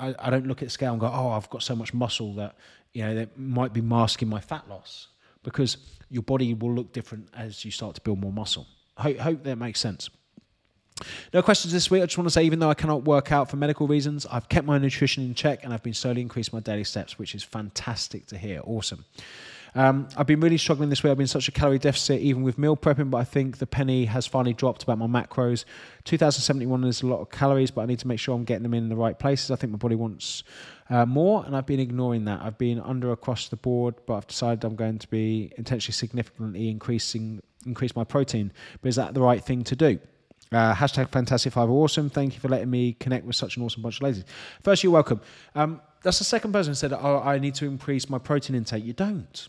I, 0.00 0.14
I 0.18 0.30
don't 0.30 0.46
look 0.46 0.62
at 0.62 0.70
scale 0.70 0.92
and 0.92 1.00
go, 1.00 1.06
oh, 1.06 1.30
I've 1.30 1.48
got 1.50 1.62
so 1.62 1.76
much 1.76 1.94
muscle 1.94 2.34
that 2.34 2.56
you 2.92 3.02
know 3.02 3.14
that 3.14 3.38
might 3.38 3.72
be 3.72 3.80
masking 3.80 4.28
my 4.28 4.40
fat 4.40 4.68
loss 4.68 5.08
because 5.42 5.76
your 6.10 6.22
body 6.22 6.54
will 6.54 6.72
look 6.72 6.92
different 6.92 7.28
as 7.34 7.64
you 7.64 7.70
start 7.70 7.94
to 7.94 8.00
build 8.00 8.18
more 8.18 8.32
muscle. 8.32 8.66
Hope, 8.96 9.18
hope 9.18 9.42
that 9.44 9.56
makes 9.56 9.80
sense. 9.80 10.08
No 11.32 11.42
questions 11.42 11.72
this 11.72 11.90
week. 11.90 12.02
I 12.02 12.06
just 12.06 12.16
want 12.16 12.28
to 12.28 12.32
say, 12.32 12.44
even 12.44 12.60
though 12.60 12.70
I 12.70 12.74
cannot 12.74 13.04
work 13.04 13.32
out 13.32 13.50
for 13.50 13.56
medical 13.56 13.88
reasons, 13.88 14.26
I've 14.26 14.48
kept 14.48 14.66
my 14.66 14.78
nutrition 14.78 15.24
in 15.24 15.34
check 15.34 15.64
and 15.64 15.72
I've 15.72 15.82
been 15.82 15.94
slowly 15.94 16.20
increasing 16.20 16.56
my 16.56 16.60
daily 16.60 16.84
steps, 16.84 17.18
which 17.18 17.34
is 17.34 17.42
fantastic 17.42 18.26
to 18.26 18.38
hear. 18.38 18.60
Awesome. 18.64 19.04
Um, 19.76 20.08
I've 20.16 20.26
been 20.26 20.40
really 20.40 20.56
struggling 20.56 20.88
this 20.88 21.02
week. 21.02 21.10
I've 21.10 21.18
been 21.18 21.26
such 21.26 21.48
a 21.48 21.52
calorie 21.52 21.80
deficit, 21.80 22.20
even 22.20 22.42
with 22.42 22.58
meal 22.58 22.76
prepping, 22.76 23.10
but 23.10 23.18
I 23.18 23.24
think 23.24 23.58
the 23.58 23.66
penny 23.66 24.04
has 24.04 24.26
finally 24.26 24.54
dropped 24.54 24.84
about 24.84 24.98
my 24.98 25.06
macros. 25.06 25.64
2071 26.04 26.84
is 26.84 27.02
a 27.02 27.06
lot 27.06 27.20
of 27.20 27.30
calories, 27.30 27.72
but 27.72 27.82
I 27.82 27.86
need 27.86 27.98
to 27.98 28.06
make 28.06 28.20
sure 28.20 28.36
I'm 28.36 28.44
getting 28.44 28.62
them 28.62 28.74
in 28.74 28.88
the 28.88 28.96
right 28.96 29.18
places. 29.18 29.50
I 29.50 29.56
think 29.56 29.72
my 29.72 29.78
body 29.78 29.96
wants 29.96 30.44
uh, 30.90 31.06
more, 31.06 31.44
and 31.44 31.56
I've 31.56 31.66
been 31.66 31.80
ignoring 31.80 32.24
that. 32.26 32.40
I've 32.40 32.58
been 32.58 32.78
under 32.80 33.10
across 33.10 33.48
the 33.48 33.56
board, 33.56 33.96
but 34.06 34.14
I've 34.14 34.26
decided 34.28 34.64
I'm 34.64 34.76
going 34.76 34.98
to 34.98 35.08
be 35.08 35.52
intentionally 35.56 35.94
significantly 35.94 36.68
increasing 36.68 37.42
increase 37.66 37.96
my 37.96 38.04
protein. 38.04 38.52
But 38.80 38.90
is 38.90 38.96
that 38.96 39.14
the 39.14 39.22
right 39.22 39.42
thing 39.42 39.64
to 39.64 39.74
do? 39.74 39.98
Uh, 40.52 40.74
hashtag 40.74 41.08
fantastic 41.10 41.52
five 41.52 41.68
awesome. 41.68 42.10
Thank 42.10 42.34
you 42.34 42.40
for 42.40 42.48
letting 42.48 42.70
me 42.70 42.92
connect 42.92 43.24
with 43.24 43.34
such 43.34 43.56
an 43.56 43.64
awesome 43.64 43.82
bunch 43.82 43.96
of 43.96 44.02
ladies. 44.02 44.24
First, 44.62 44.84
you're 44.84 44.92
welcome. 44.92 45.20
Um, 45.54 45.80
that's 46.02 46.18
the 46.18 46.24
second 46.24 46.52
person 46.52 46.72
who 46.72 46.74
said, 46.74 46.92
oh, 46.92 47.22
I 47.24 47.38
need 47.38 47.54
to 47.56 47.66
increase 47.66 48.08
my 48.08 48.18
protein 48.18 48.54
intake. 48.54 48.84
You 48.84 48.92
don't. 48.92 49.48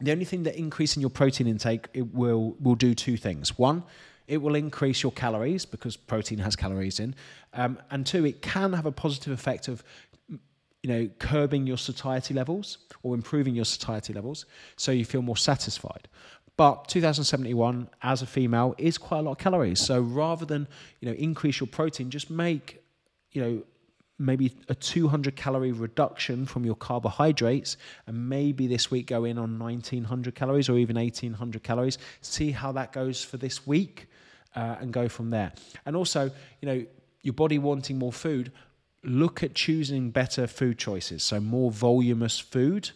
The 0.00 0.12
only 0.12 0.24
thing 0.24 0.44
that 0.44 0.56
increasing 0.56 1.00
your 1.00 1.10
protein 1.10 1.46
intake 1.46 1.88
it 1.92 2.14
will 2.14 2.56
will 2.60 2.76
do 2.76 2.94
two 2.94 3.16
things. 3.16 3.58
One, 3.58 3.82
it 4.28 4.38
will 4.38 4.54
increase 4.54 5.02
your 5.02 5.12
calories 5.12 5.64
because 5.64 5.96
protein 5.96 6.38
has 6.38 6.54
calories 6.54 7.00
in, 7.00 7.14
um, 7.54 7.78
and 7.90 8.06
two, 8.06 8.24
it 8.24 8.42
can 8.42 8.72
have 8.74 8.86
a 8.86 8.92
positive 8.92 9.32
effect 9.32 9.68
of 9.68 9.82
you 10.28 10.88
know 10.88 11.08
curbing 11.18 11.66
your 11.66 11.78
satiety 11.78 12.34
levels 12.34 12.78
or 13.02 13.14
improving 13.14 13.54
your 13.54 13.64
satiety 13.64 14.12
levels, 14.12 14.46
so 14.76 14.92
you 14.92 15.04
feel 15.04 15.22
more 15.22 15.36
satisfied. 15.36 16.08
But 16.56 16.88
2071 16.88 17.88
as 18.02 18.20
a 18.20 18.26
female 18.26 18.74
is 18.78 18.98
quite 18.98 19.20
a 19.20 19.22
lot 19.22 19.32
of 19.32 19.38
calories. 19.38 19.80
So 19.80 20.00
rather 20.00 20.44
than 20.44 20.68
you 21.00 21.08
know 21.08 21.14
increase 21.14 21.60
your 21.60 21.66
protein, 21.66 22.10
just 22.10 22.30
make 22.30 22.82
you 23.32 23.42
know 23.42 23.62
maybe 24.18 24.52
a 24.68 24.74
200 24.74 25.36
calorie 25.36 25.72
reduction 25.72 26.44
from 26.44 26.64
your 26.64 26.74
carbohydrates 26.74 27.76
and 28.06 28.28
maybe 28.28 28.66
this 28.66 28.90
week 28.90 29.06
go 29.06 29.24
in 29.24 29.38
on 29.38 29.58
1900 29.58 30.34
calories 30.34 30.68
or 30.68 30.76
even 30.76 30.96
1800 30.96 31.62
calories. 31.62 31.98
See 32.20 32.50
how 32.50 32.72
that 32.72 32.92
goes 32.92 33.22
for 33.22 33.36
this 33.36 33.66
week 33.66 34.08
uh, 34.56 34.76
and 34.80 34.92
go 34.92 35.08
from 35.08 35.30
there. 35.30 35.52
And 35.86 35.94
also 35.94 36.30
you 36.60 36.66
know 36.66 36.84
your 37.22 37.34
body 37.34 37.58
wanting 37.58 37.98
more 37.98 38.12
food 38.12 38.52
look 39.04 39.42
at 39.42 39.54
choosing 39.54 40.10
better 40.10 40.46
food 40.46 40.78
choices. 40.78 41.22
So 41.22 41.40
more 41.40 41.70
voluminous 41.70 42.38
food 42.38 42.90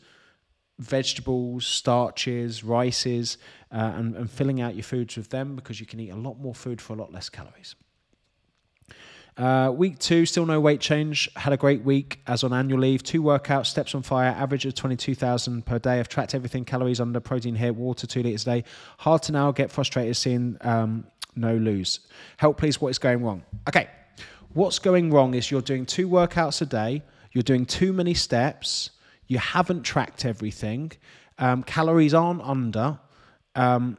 vegetables, 0.78 1.64
starches, 1.64 2.64
rices, 2.64 3.38
uh, 3.70 3.92
and, 3.94 4.16
and 4.16 4.30
filling 4.30 4.60
out 4.60 4.74
your 4.74 4.82
foods 4.82 5.16
with 5.16 5.30
them 5.30 5.54
because 5.54 5.80
you 5.80 5.86
can 5.86 6.00
eat 6.00 6.10
a 6.10 6.16
lot 6.16 6.38
more 6.38 6.54
food 6.54 6.80
for 6.80 6.92
a 6.94 6.96
lot 6.96 7.12
less 7.12 7.28
calories. 7.28 7.76
Uh, 9.36 9.72
week 9.74 9.98
two, 9.98 10.26
still 10.26 10.44
no 10.44 10.60
weight 10.60 10.80
change. 10.80 11.30
Had 11.36 11.52
a 11.52 11.56
great 11.56 11.82
week 11.82 12.20
as 12.26 12.44
on 12.44 12.52
annual 12.52 12.80
leave. 12.80 13.02
Two 13.02 13.22
workouts, 13.22 13.66
steps 13.66 13.94
on 13.94 14.02
fire, 14.02 14.28
average 14.30 14.66
of 14.66 14.74
22,000 14.74 15.64
per 15.64 15.78
day. 15.78 15.98
I've 15.98 16.08
tracked 16.08 16.34
everything, 16.34 16.64
calories 16.64 17.00
under, 17.00 17.18
protein 17.20 17.54
here, 17.54 17.72
water 17.72 18.06
two 18.06 18.22
litres 18.22 18.42
a 18.42 18.56
day. 18.56 18.64
Hard 18.98 19.22
to 19.22 19.32
now 19.32 19.50
get 19.52 19.70
frustrated 19.70 20.16
seeing 20.16 20.58
um, 20.60 21.06
no 21.34 21.56
lose. 21.56 22.00
Help, 22.36 22.58
please. 22.58 22.80
What 22.80 22.88
is 22.88 22.98
going 22.98 23.22
wrong? 23.22 23.42
Okay. 23.68 23.88
What's 24.54 24.78
going 24.78 25.10
wrong 25.10 25.32
is 25.32 25.50
you're 25.50 25.62
doing 25.62 25.86
two 25.86 26.06
workouts 26.08 26.60
a 26.60 26.66
day, 26.66 27.02
you're 27.32 27.42
doing 27.42 27.64
too 27.64 27.94
many 27.94 28.12
steps, 28.12 28.90
you 29.26 29.38
haven't 29.38 29.82
tracked 29.82 30.26
everything, 30.26 30.92
um, 31.38 31.62
calories 31.62 32.12
aren't 32.12 32.42
under, 32.42 32.98
um, 33.54 33.96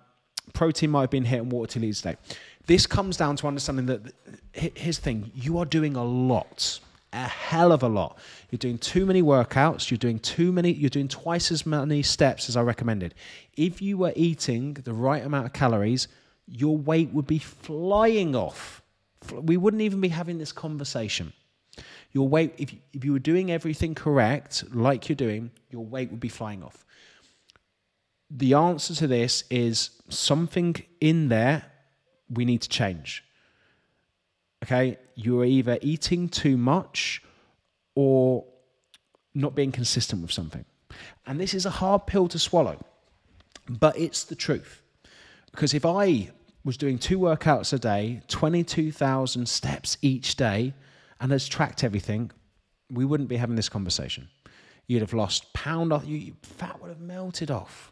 protein 0.53 0.91
might 0.91 1.01
have 1.01 1.09
been 1.09 1.25
hit, 1.25 1.41
and 1.41 1.51
water 1.51 1.73
two 1.73 1.79
litres 1.79 2.01
a 2.01 2.03
day. 2.03 2.17
This 2.65 2.85
comes 2.85 3.17
down 3.17 3.35
to 3.37 3.47
understanding 3.47 3.87
that 3.87 4.13
here's 4.53 4.97
the 4.97 5.03
thing 5.03 5.31
you 5.35 5.57
are 5.57 5.65
doing 5.65 5.95
a 5.95 6.03
lot 6.03 6.79
a 7.13 7.27
hell 7.27 7.71
of 7.71 7.83
a 7.83 7.87
lot. 7.87 8.17
You're 8.49 8.57
doing 8.57 8.77
too 8.77 9.05
many 9.05 9.21
workouts, 9.21 9.89
you're 9.89 9.97
doing 9.97 10.19
too 10.19 10.51
many, 10.51 10.73
you're 10.73 10.89
doing 10.89 11.07
twice 11.07 11.51
as 11.51 11.65
many 11.65 12.01
steps 12.01 12.49
as 12.49 12.57
I 12.57 12.61
recommended. 12.61 13.13
If 13.55 13.81
you 13.81 13.97
were 13.97 14.13
eating 14.15 14.73
the 14.73 14.93
right 14.93 15.23
amount 15.23 15.45
of 15.45 15.53
calories, 15.53 16.07
your 16.47 16.75
weight 16.75 17.13
would 17.13 17.27
be 17.27 17.39
flying 17.39 18.35
off. 18.35 18.81
We 19.31 19.57
wouldn't 19.57 19.81
even 19.81 20.01
be 20.01 20.09
having 20.09 20.39
this 20.39 20.51
conversation. 20.51 21.33
Your 22.11 22.27
weight, 22.27 22.53
if 22.57 22.73
you, 22.73 22.79
if 22.93 23.05
you 23.05 23.13
were 23.13 23.19
doing 23.19 23.51
everything 23.51 23.95
correct, 23.95 24.63
like 24.73 25.07
you're 25.07 25.15
doing, 25.15 25.51
your 25.69 25.85
weight 25.85 26.11
would 26.11 26.19
be 26.19 26.29
flying 26.29 26.63
off. 26.63 26.85
The 28.29 28.55
answer 28.55 28.95
to 28.95 29.07
this 29.07 29.43
is 29.49 29.91
something 30.09 30.75
in 30.99 31.29
there 31.29 31.65
we 32.33 32.45
need 32.45 32.61
to 32.61 32.69
change. 32.69 33.23
Okay, 34.63 34.97
you're 35.15 35.45
either 35.45 35.77
eating 35.81 36.29
too 36.29 36.57
much 36.57 37.21
or 37.95 38.45
not 39.33 39.55
being 39.55 39.71
consistent 39.71 40.21
with 40.21 40.31
something. 40.31 40.65
And 41.25 41.39
this 41.39 41.53
is 41.53 41.65
a 41.65 41.69
hard 41.69 42.05
pill 42.05 42.27
to 42.29 42.39
swallow, 42.39 42.79
but 43.69 43.97
it's 43.97 44.23
the 44.23 44.35
truth. 44.35 44.81
Because 45.51 45.73
if 45.73 45.85
I 45.85 46.29
was 46.63 46.77
doing 46.77 46.97
two 46.97 47.19
workouts 47.19 47.73
a 47.73 47.79
day, 47.79 48.21
22,000 48.27 49.47
steps 49.47 49.97
each 50.01 50.35
day, 50.35 50.73
and 51.19 51.31
has 51.31 51.47
tracked 51.47 51.83
everything, 51.83 52.31
we 52.89 53.05
wouldn't 53.05 53.29
be 53.29 53.37
having 53.37 53.55
this 53.55 53.69
conversation. 53.69 54.27
You'd 54.87 55.01
have 55.01 55.13
lost 55.13 55.53
pound 55.53 55.93
off, 55.93 56.05
you, 56.05 56.33
fat 56.41 56.81
would 56.81 56.89
have 56.89 56.99
melted 56.99 57.49
off. 57.49 57.91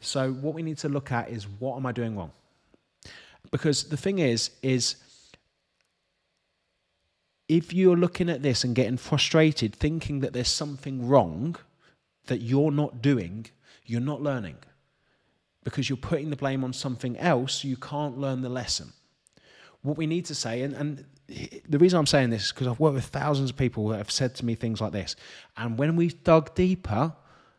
So 0.00 0.32
what 0.32 0.54
we 0.54 0.62
need 0.62 0.78
to 0.78 0.88
look 0.88 1.12
at 1.12 1.30
is 1.30 1.46
what 1.46 1.76
am 1.76 1.86
I 1.86 1.92
doing 1.92 2.16
wrong? 2.16 2.32
Because 3.50 3.84
the 3.84 3.96
thing 3.96 4.18
is, 4.18 4.50
is 4.62 4.96
if 7.48 7.72
you're 7.72 7.96
looking 7.96 8.30
at 8.30 8.42
this 8.42 8.62
and 8.62 8.74
getting 8.74 8.96
frustrated, 8.96 9.74
thinking 9.74 10.20
that 10.20 10.32
there's 10.32 10.48
something 10.48 11.08
wrong 11.08 11.56
that 12.26 12.40
you're 12.40 12.70
not 12.70 13.02
doing, 13.02 13.46
you're 13.84 14.00
not 14.00 14.22
learning. 14.22 14.56
Because 15.64 15.88
you're 15.88 15.96
putting 15.96 16.30
the 16.30 16.36
blame 16.36 16.62
on 16.62 16.72
something 16.72 17.18
else, 17.18 17.64
you 17.64 17.76
can't 17.76 18.16
learn 18.16 18.42
the 18.42 18.48
lesson. 18.48 18.92
What 19.82 19.96
we 19.96 20.06
need 20.06 20.26
to 20.26 20.34
say, 20.34 20.62
and, 20.62 20.74
and 20.74 21.04
the 21.68 21.78
reason 21.78 21.98
I'm 21.98 22.06
saying 22.06 22.30
this 22.30 22.46
is 22.46 22.52
because 22.52 22.66
I've 22.66 22.80
worked 22.80 22.94
with 22.94 23.06
thousands 23.06 23.50
of 23.50 23.56
people 23.56 23.88
that 23.88 23.98
have 23.98 24.10
said 24.10 24.34
to 24.36 24.44
me 24.44 24.54
things 24.54 24.80
like 24.80 24.92
this. 24.92 25.16
And 25.56 25.76
when 25.78 25.96
we 25.96 26.08
dug 26.08 26.54
deeper, 26.54 27.12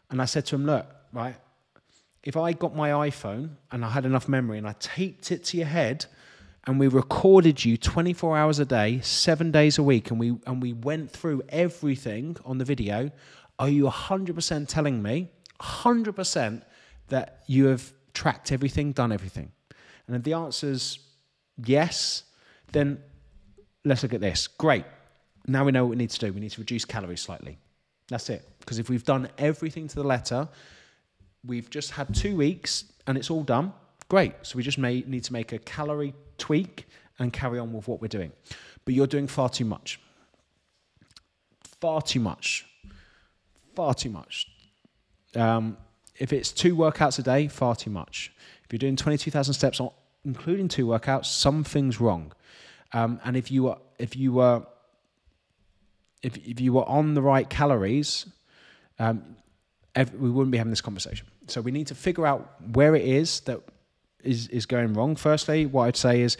and 0.10 0.22
I 0.22 0.26
said 0.26 0.46
to 0.48 0.58
them, 0.58 0.66
look, 0.66 0.86
right, 1.12 1.36
if 2.24 2.38
I 2.38 2.54
got 2.54 2.76
my 2.76 2.90
iPhone 3.10 3.52
and 3.72 3.84
I 3.84 3.90
had 3.90 4.06
enough 4.06 4.28
memory 4.28 4.58
and 4.58 4.68
I 4.68 4.74
taped 4.80 5.32
it 5.32 5.44
to 5.46 5.58
your 5.58 5.66
head 5.68 6.06
and 6.66 6.80
we 6.80 6.88
recorded 6.88 7.66
you 7.66 7.78
24 7.78 8.38
hours 8.38 8.60
a 8.60 8.66
day, 8.66 9.00
seven 9.02 9.52
days 9.52 9.80
a 9.80 9.84
week, 9.84 10.12
and 10.12 10.20
we 10.20 10.38
and 10.46 10.62
we 10.62 10.74
went 10.74 11.10
through 11.10 11.42
everything 11.50 12.38
on 12.46 12.60
the 12.60 12.66
video, 12.66 13.12
are 13.58 13.70
you 13.70 13.86
100% 13.86 14.68
telling 14.68 15.02
me, 15.02 15.30
100% 15.60 16.62
that 17.08 17.44
you 17.48 17.66
have 17.66 17.92
tracked 18.14 18.52
everything, 18.52 18.92
done 18.92 19.12
everything? 19.12 19.52
And 20.06 20.16
if 20.16 20.24
the 20.24 20.34
answer 20.34 20.70
is 20.70 21.00
yes, 21.66 22.24
then 22.72 23.00
let's 23.84 24.04
look 24.04 24.14
at 24.14 24.22
this. 24.22 24.48
Great. 24.48 24.86
Now 25.48 25.66
we 25.66 25.72
know 25.72 25.86
what 25.86 25.92
we 25.92 25.96
need 25.96 26.12
to 26.12 26.20
do. 26.20 26.32
We 26.32 26.40
need 26.40 26.52
to 26.52 26.62
reduce 26.62 26.86
calories 26.86 27.22
slightly. 27.22 27.58
That's 28.08 28.30
it. 28.30 28.48
Because 28.60 28.78
if 28.78 28.90
we've 28.90 29.04
done 29.04 29.30
everything 29.38 29.88
to 29.88 29.96
the 29.96 30.04
letter, 30.04 30.48
we've 31.46 31.70
just 31.70 31.92
had 31.92 32.14
two 32.14 32.36
weeks 32.36 32.86
and 33.08 33.18
it's 33.18 33.30
all 33.30 33.44
done. 33.44 33.74
Great. 34.10 34.34
So 34.44 34.58
we 34.58 34.64
just 34.64 34.78
may 34.78 35.04
need 35.08 35.24
to 35.26 35.34
make 35.34 35.54
a 35.54 35.60
calorie 35.60 36.14
tweak 36.38 36.88
and 37.20 37.32
carry 37.32 37.60
on 37.60 37.72
with 37.74 37.88
what 37.88 38.02
we're 38.02 38.08
doing. 38.08 38.32
But 38.86 38.94
you're 38.94 39.08
doing 39.08 39.28
far 39.28 39.50
too 39.50 39.66
much. 39.66 40.00
Far 41.80 42.02
too 42.02 42.20
much. 42.20 42.66
Far 43.76 43.94
too 43.94 44.10
much. 44.10 44.48
Um, 45.36 45.78
if 46.18 46.34
it's 46.34 46.52
two 46.52 46.76
workouts 46.76 47.20
a 47.20 47.24
day, 47.24 47.48
far 47.48 47.76
too 47.76 47.90
much. 47.90 48.32
If 48.66 48.72
you're 48.72 48.80
doing 48.80 48.96
22,000 48.96 49.54
steps, 49.54 49.82
including 50.26 50.68
two 50.68 50.86
workouts, 50.86 51.26
something's 51.26 52.00
wrong. 52.00 52.34
Um, 52.94 53.20
and 53.24 53.38
if 53.38 53.50
you 53.50 53.70
are, 53.70 53.78
if 53.98 54.16
you 54.16 54.34
were, 54.34 54.66
if 56.22 56.38
if 56.38 56.60
you 56.60 56.74
were 56.74 56.88
on 56.88 57.14
the 57.14 57.22
right 57.22 57.50
calories, 57.50 58.26
um, 59.00 59.38
we 59.96 60.30
wouldn't 60.30 60.52
be 60.52 60.58
having 60.58 60.72
this 60.72 60.82
conversation. 60.82 61.28
So 61.48 61.62
we 61.62 61.72
need 61.72 61.88
to 61.88 61.96
figure 61.96 62.26
out 62.26 62.62
where 62.74 62.96
it 62.96 63.06
is 63.06 63.42
that 63.42 63.62
is 64.24 64.48
is 64.50 64.66
going 64.66 64.94
wrong. 64.94 65.16
Firstly, 65.16 65.66
what 65.66 65.88
I'd 65.88 65.98
say 65.98 66.22
is 66.22 66.38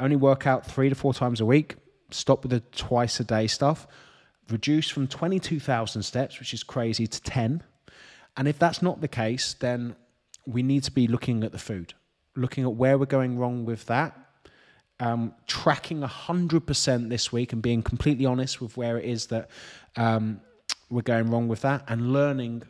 only 0.00 0.16
work 0.16 0.46
out 0.46 0.66
three 0.66 0.88
to 0.88 0.94
four 0.94 1.14
times 1.14 1.40
a 1.40 1.46
week. 1.46 1.76
Stop 2.10 2.42
with 2.42 2.50
the 2.50 2.60
twice 2.76 3.20
a 3.20 3.24
day 3.24 3.46
stuff. 3.46 3.86
Reduce 4.50 4.88
from 4.88 5.06
twenty 5.06 5.38
two 5.38 5.60
thousand 5.60 6.02
steps, 6.02 6.38
which 6.38 6.54
is 6.54 6.62
crazy, 6.62 7.06
to 7.06 7.22
ten. 7.22 7.62
And 8.36 8.46
if 8.46 8.58
that's 8.58 8.82
not 8.82 9.00
the 9.00 9.08
case, 9.08 9.54
then 9.54 9.96
we 10.46 10.62
need 10.62 10.84
to 10.84 10.92
be 10.92 11.06
looking 11.06 11.42
at 11.44 11.52
the 11.52 11.58
food, 11.58 11.94
looking 12.36 12.64
at 12.64 12.72
where 12.74 12.96
we're 12.96 13.06
going 13.06 13.36
wrong 13.36 13.64
with 13.64 13.86
that. 13.86 14.16
Um, 15.00 15.34
tracking 15.46 16.00
100% 16.00 17.08
this 17.08 17.30
week 17.30 17.52
and 17.52 17.62
being 17.62 17.82
completely 17.82 18.26
honest 18.26 18.60
with 18.60 18.76
where 18.76 18.98
it 18.98 19.04
is 19.04 19.26
that 19.26 19.48
um, 19.94 20.40
we're 20.90 21.02
going 21.02 21.30
wrong 21.30 21.46
with 21.46 21.60
that 21.60 21.84
and 21.86 22.12
learning 22.12 22.64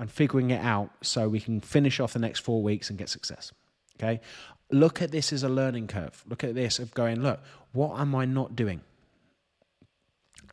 and 0.00 0.10
figuring 0.10 0.50
it 0.50 0.64
out 0.64 0.90
so 1.02 1.28
we 1.28 1.38
can 1.38 1.60
finish 1.60 2.00
off 2.00 2.14
the 2.14 2.18
next 2.18 2.40
four 2.40 2.62
weeks 2.62 2.88
and 2.88 2.98
get 2.98 3.10
success. 3.10 3.52
Okay. 3.98 4.20
Look 4.70 5.02
at 5.02 5.10
this 5.10 5.30
as 5.30 5.42
a 5.42 5.48
learning 5.48 5.88
curve. 5.88 6.24
Look 6.26 6.42
at 6.42 6.54
this 6.54 6.78
of 6.78 6.94
going, 6.94 7.22
look, 7.22 7.40
what 7.72 8.00
am 8.00 8.14
I 8.14 8.24
not 8.24 8.56
doing? 8.56 8.80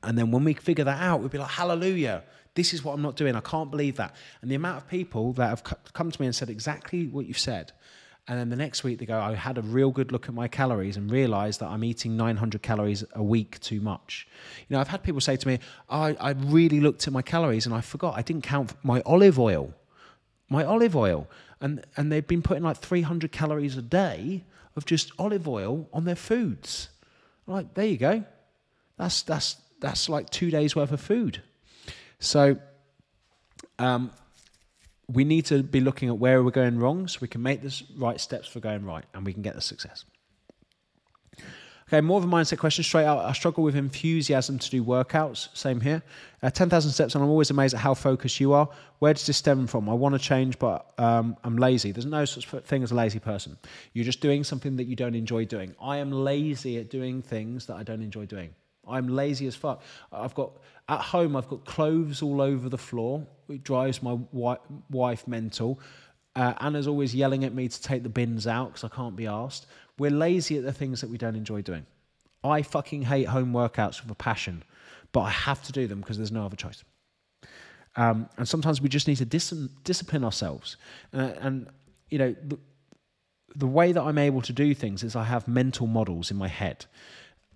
And 0.03 0.17
then 0.17 0.31
when 0.31 0.43
we 0.43 0.53
figure 0.53 0.83
that 0.83 1.01
out, 1.01 1.21
we'll 1.21 1.29
be 1.29 1.37
like, 1.37 1.51
hallelujah, 1.51 2.23
this 2.55 2.73
is 2.73 2.83
what 2.83 2.91
I'm 2.91 3.01
not 3.01 3.15
doing. 3.15 3.35
I 3.35 3.39
can't 3.39 3.71
believe 3.71 3.95
that. 3.95 4.15
And 4.41 4.51
the 4.51 4.55
amount 4.55 4.79
of 4.79 4.89
people 4.89 5.31
that 5.33 5.47
have 5.47 5.63
come 5.93 6.11
to 6.11 6.21
me 6.21 6.27
and 6.27 6.35
said 6.35 6.49
exactly 6.49 7.07
what 7.07 7.25
you've 7.25 7.39
said 7.39 7.71
and 8.27 8.37
then 8.37 8.49
the 8.49 8.57
next 8.57 8.83
week 8.83 8.99
they 8.99 9.05
go, 9.05 9.19
I 9.19 9.35
had 9.35 9.57
a 9.57 9.61
real 9.61 9.89
good 9.89 10.11
look 10.11 10.27
at 10.27 10.33
my 10.33 10.49
calories 10.49 10.97
and 10.97 11.09
realized 11.09 11.61
that 11.61 11.67
I'm 11.67 11.83
eating 11.83 12.17
900 12.17 12.61
calories 12.61 13.05
a 13.13 13.23
week 13.23 13.57
too 13.61 13.79
much. 13.79 14.27
You 14.67 14.75
know, 14.75 14.81
I've 14.81 14.89
had 14.89 15.01
people 15.01 15.21
say 15.21 15.37
to 15.37 15.47
me, 15.47 15.59
I, 15.89 16.13
I 16.19 16.31
really 16.31 16.81
looked 16.81 17.07
at 17.07 17.13
my 17.13 17.21
calories 17.21 17.65
and 17.65 17.73
I 17.73 17.79
forgot 17.79 18.17
I 18.17 18.21
didn't 18.21 18.43
count 18.43 18.73
my 18.83 19.01
olive 19.05 19.39
oil. 19.39 19.73
My 20.49 20.65
olive 20.65 20.93
oil. 20.93 21.29
And, 21.61 21.85
and 21.95 22.11
they've 22.11 22.27
been 22.27 22.41
putting 22.41 22.63
like 22.63 22.77
300 22.77 23.31
calories 23.31 23.77
a 23.77 23.81
day 23.81 24.43
of 24.75 24.85
just 24.85 25.11
olive 25.17 25.47
oil 25.47 25.87
on 25.93 26.03
their 26.03 26.15
foods. 26.15 26.89
Like, 27.45 27.75
there 27.75 27.87
you 27.87 27.97
go. 27.97 28.25
That's, 28.97 29.21
that's, 29.21 29.55
that's 29.79 30.09
like 30.09 30.29
two 30.29 30.51
days 30.51 30.75
worth 30.75 30.91
of 30.91 30.99
food. 30.99 31.41
So, 32.19 32.57
um, 33.79 34.11
we 35.11 35.23
need 35.23 35.45
to 35.45 35.63
be 35.63 35.79
looking 35.79 36.09
at 36.09 36.17
where 36.17 36.43
we're 36.43 36.51
going 36.51 36.79
wrong 36.79 37.07
so 37.07 37.19
we 37.21 37.27
can 37.27 37.41
make 37.41 37.61
the 37.61 37.83
right 37.97 38.19
steps 38.19 38.47
for 38.47 38.59
going 38.59 38.83
right 38.85 39.05
and 39.13 39.25
we 39.25 39.33
can 39.33 39.41
get 39.41 39.55
the 39.55 39.61
success. 39.61 40.05
Okay, 41.87 42.01
more 42.01 42.17
of 42.17 42.25
a 42.25 42.27
mindset 42.27 42.57
question 42.57 42.83
straight 42.83 43.05
out. 43.05 43.23
I 43.23 43.31
struggle 43.31 43.63
with 43.63 43.77
enthusiasm 43.77 44.59
to 44.59 44.69
do 44.69 44.83
workouts. 44.83 45.47
Same 45.55 45.79
here. 45.79 46.03
Uh, 46.43 46.49
10,000 46.49 46.91
steps, 46.91 47.15
and 47.15 47.23
I'm 47.23 47.29
always 47.29 47.49
amazed 47.49 47.75
at 47.75 47.79
how 47.79 47.93
focused 47.93 48.41
you 48.41 48.51
are. 48.51 48.67
Where 48.99 49.13
does 49.13 49.25
this 49.25 49.37
stem 49.37 49.67
from? 49.67 49.87
I 49.87 49.93
want 49.93 50.13
to 50.13 50.19
change, 50.19 50.59
but 50.59 50.91
um, 50.97 51.37
I'm 51.45 51.55
lazy. 51.55 51.93
There's 51.93 52.05
no 52.05 52.25
such 52.25 52.45
thing 52.65 52.83
as 52.83 52.91
a 52.91 52.95
lazy 52.95 53.19
person. 53.19 53.57
You're 53.93 54.03
just 54.03 54.19
doing 54.19 54.43
something 54.43 54.75
that 54.75 54.83
you 54.83 54.97
don't 54.97 55.15
enjoy 55.15 55.45
doing. 55.45 55.73
I 55.81 55.97
am 55.97 56.11
lazy 56.11 56.77
at 56.77 56.89
doing 56.89 57.21
things 57.21 57.67
that 57.67 57.77
I 57.77 57.83
don't 57.83 58.01
enjoy 58.01 58.25
doing. 58.25 58.53
I'm 58.85 59.07
lazy 59.07 59.47
as 59.47 59.55
fuck. 59.55 59.81
I've 60.11 60.35
got 60.35 60.57
at 60.89 61.01
home. 61.01 61.35
I've 61.35 61.47
got 61.47 61.65
clothes 61.65 62.21
all 62.21 62.41
over 62.41 62.69
the 62.69 62.77
floor. 62.77 63.25
It 63.49 63.63
drives 63.63 64.01
my 64.03 64.17
wife 64.31 65.27
mental. 65.27 65.79
Uh, 66.35 66.53
Anna's 66.59 66.87
always 66.87 67.15
yelling 67.15 67.43
at 67.43 67.53
me 67.53 67.67
to 67.67 67.81
take 67.81 68.03
the 68.03 68.09
bins 68.09 68.45
out 68.45 68.67
because 68.73 68.83
I 68.83 68.95
can't 68.95 69.15
be 69.15 69.25
asked. 69.25 69.65
We're 69.97 70.11
lazy 70.11 70.57
at 70.57 70.63
the 70.63 70.73
things 70.73 71.01
that 71.01 71.09
we 71.09 71.17
don't 71.17 71.35
enjoy 71.35 71.61
doing. 71.61 71.85
I 72.43 72.61
fucking 72.61 73.01
hate 73.03 73.27
home 73.27 73.53
workouts 73.53 74.01
with 74.01 74.11
a 74.11 74.15
passion, 74.15 74.63
but 75.11 75.21
I 75.21 75.31
have 75.31 75.63
to 75.63 75.71
do 75.71 75.87
them 75.87 75.99
because 75.99 76.17
there's 76.17 76.31
no 76.31 76.45
other 76.45 76.55
choice. 76.55 76.83
Um, 77.95 78.29
and 78.37 78.47
sometimes 78.47 78.79
we 78.79 78.89
just 78.89 79.07
need 79.07 79.17
to 79.17 79.25
dis- 79.25 79.49
discipline 79.83 80.23
ourselves. 80.23 80.77
Uh, 81.11 81.31
and, 81.39 81.67
you 82.09 82.19
know, 82.19 82.35
the, 82.43 82.59
the 83.55 83.65
way 83.65 83.91
that 83.91 84.01
I'm 84.03 84.19
able 84.19 84.41
to 84.43 84.53
do 84.53 84.75
things 84.75 85.03
is 85.03 85.15
I 85.15 85.23
have 85.23 85.47
mental 85.47 85.87
models 85.87 86.29
in 86.29 86.37
my 86.37 86.47
head. 86.47 86.85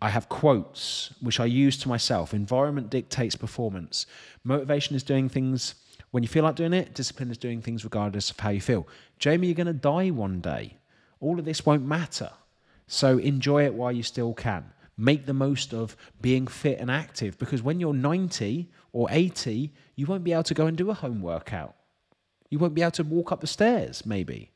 I 0.01 0.09
have 0.09 0.29
quotes 0.29 1.13
which 1.21 1.39
I 1.39 1.45
use 1.45 1.77
to 1.77 1.89
myself. 1.89 2.33
Environment 2.33 2.89
dictates 2.89 3.35
performance. 3.35 4.07
Motivation 4.43 4.95
is 4.95 5.03
doing 5.03 5.29
things 5.29 5.75
when 6.09 6.23
you 6.23 6.29
feel 6.29 6.43
like 6.43 6.55
doing 6.55 6.73
it. 6.73 6.95
Discipline 6.95 7.29
is 7.29 7.37
doing 7.37 7.61
things 7.61 7.83
regardless 7.83 8.31
of 8.31 8.39
how 8.39 8.49
you 8.49 8.61
feel. 8.61 8.87
Jamie, 9.19 9.47
you're 9.47 9.55
going 9.55 9.67
to 9.67 9.73
die 9.73 10.09
one 10.09 10.41
day. 10.41 10.77
All 11.19 11.37
of 11.37 11.45
this 11.45 11.65
won't 11.65 11.85
matter. 11.85 12.31
So 12.87 13.19
enjoy 13.19 13.65
it 13.65 13.75
while 13.75 13.91
you 13.91 14.01
still 14.01 14.33
can. 14.33 14.65
Make 14.97 15.27
the 15.27 15.33
most 15.33 15.73
of 15.73 15.95
being 16.19 16.47
fit 16.47 16.79
and 16.79 16.89
active 16.89 17.37
because 17.37 17.61
when 17.61 17.79
you're 17.79 17.93
90 17.93 18.69
or 18.93 19.07
80, 19.11 19.71
you 19.95 20.05
won't 20.07 20.23
be 20.23 20.33
able 20.33 20.43
to 20.43 20.53
go 20.55 20.65
and 20.65 20.75
do 20.75 20.89
a 20.89 20.95
home 20.95 21.21
workout. 21.21 21.75
You 22.49 22.57
won't 22.57 22.73
be 22.73 22.81
able 22.81 22.91
to 22.91 23.03
walk 23.03 23.31
up 23.31 23.39
the 23.39 23.47
stairs, 23.47 24.05
maybe. 24.05 24.51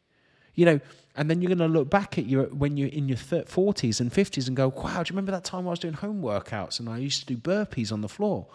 You 0.55 0.65
know, 0.65 0.79
and 1.15 1.29
then 1.29 1.41
you're 1.41 1.53
going 1.53 1.71
to 1.71 1.79
look 1.79 1.89
back 1.89 2.17
at 2.17 2.25
your 2.25 2.45
when 2.45 2.77
you're 2.77 2.89
in 2.89 3.07
your 3.07 3.17
40s 3.17 4.01
and 4.01 4.11
50s 4.11 4.47
and 4.47 4.55
go, 4.55 4.69
wow, 4.69 5.03
do 5.03 5.09
you 5.09 5.15
remember 5.15 5.31
that 5.31 5.43
time 5.43 5.67
I 5.67 5.69
was 5.69 5.79
doing 5.79 5.93
home 5.93 6.21
workouts 6.21 6.79
and 6.79 6.89
I 6.89 6.97
used 6.97 7.21
to 7.21 7.25
do 7.25 7.37
burpees 7.37 7.91
on 7.91 8.01
the 8.01 8.09
floor? 8.09 8.47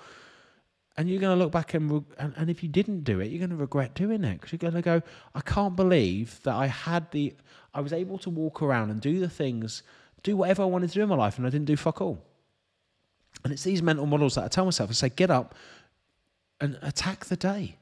And 0.97 1.09
you're 1.09 1.21
going 1.21 1.37
to 1.37 1.43
look 1.43 1.53
back 1.53 1.73
and, 1.73 2.05
and, 2.19 2.35
and 2.37 2.51
if 2.51 2.63
you 2.63 2.69
didn't 2.69 3.05
do 3.05 3.21
it, 3.21 3.31
you're 3.31 3.39
going 3.39 3.51
to 3.51 3.57
regret 3.57 3.95
doing 3.95 4.25
it 4.25 4.35
because 4.35 4.53
you're 4.53 4.59
going 4.59 4.75
to 4.75 4.83
go, 4.83 5.03
I 5.35 5.41
can't 5.41 5.75
believe 5.75 6.41
that 6.43 6.55
I 6.55 6.67
had 6.67 7.11
the, 7.13 7.35
I 7.73 7.81
was 7.81 7.93
able 7.93 8.19
to 8.19 8.31
walk 8.31 8.61
around 8.61 8.91
and 8.91 9.01
do 9.01 9.21
the 9.21 9.29
things, 9.29 9.83
do 10.23 10.37
whatever 10.37 10.63
I 10.63 10.67
wanted 10.67 10.89
to 10.89 10.95
do 10.95 11.03
in 11.03 11.09
my 11.09 11.15
life 11.15 11.39
and 11.39 11.47
I 11.47 11.51
didn't 11.51 11.67
do 11.67 11.77
fuck 11.77 12.03
all. 12.03 12.23
And 13.45 13.53
it's 13.53 13.63
these 13.63 13.83
mental 13.83 14.05
models 14.05 14.35
that 14.35 14.45
I 14.45 14.49
tell 14.49 14.65
myself 14.67 14.91
I 14.91 14.93
say, 14.93 15.09
get 15.09 15.31
up 15.31 15.55
and 16.61 16.79
attack 16.83 17.27
the 17.27 17.37
day. 17.37 17.77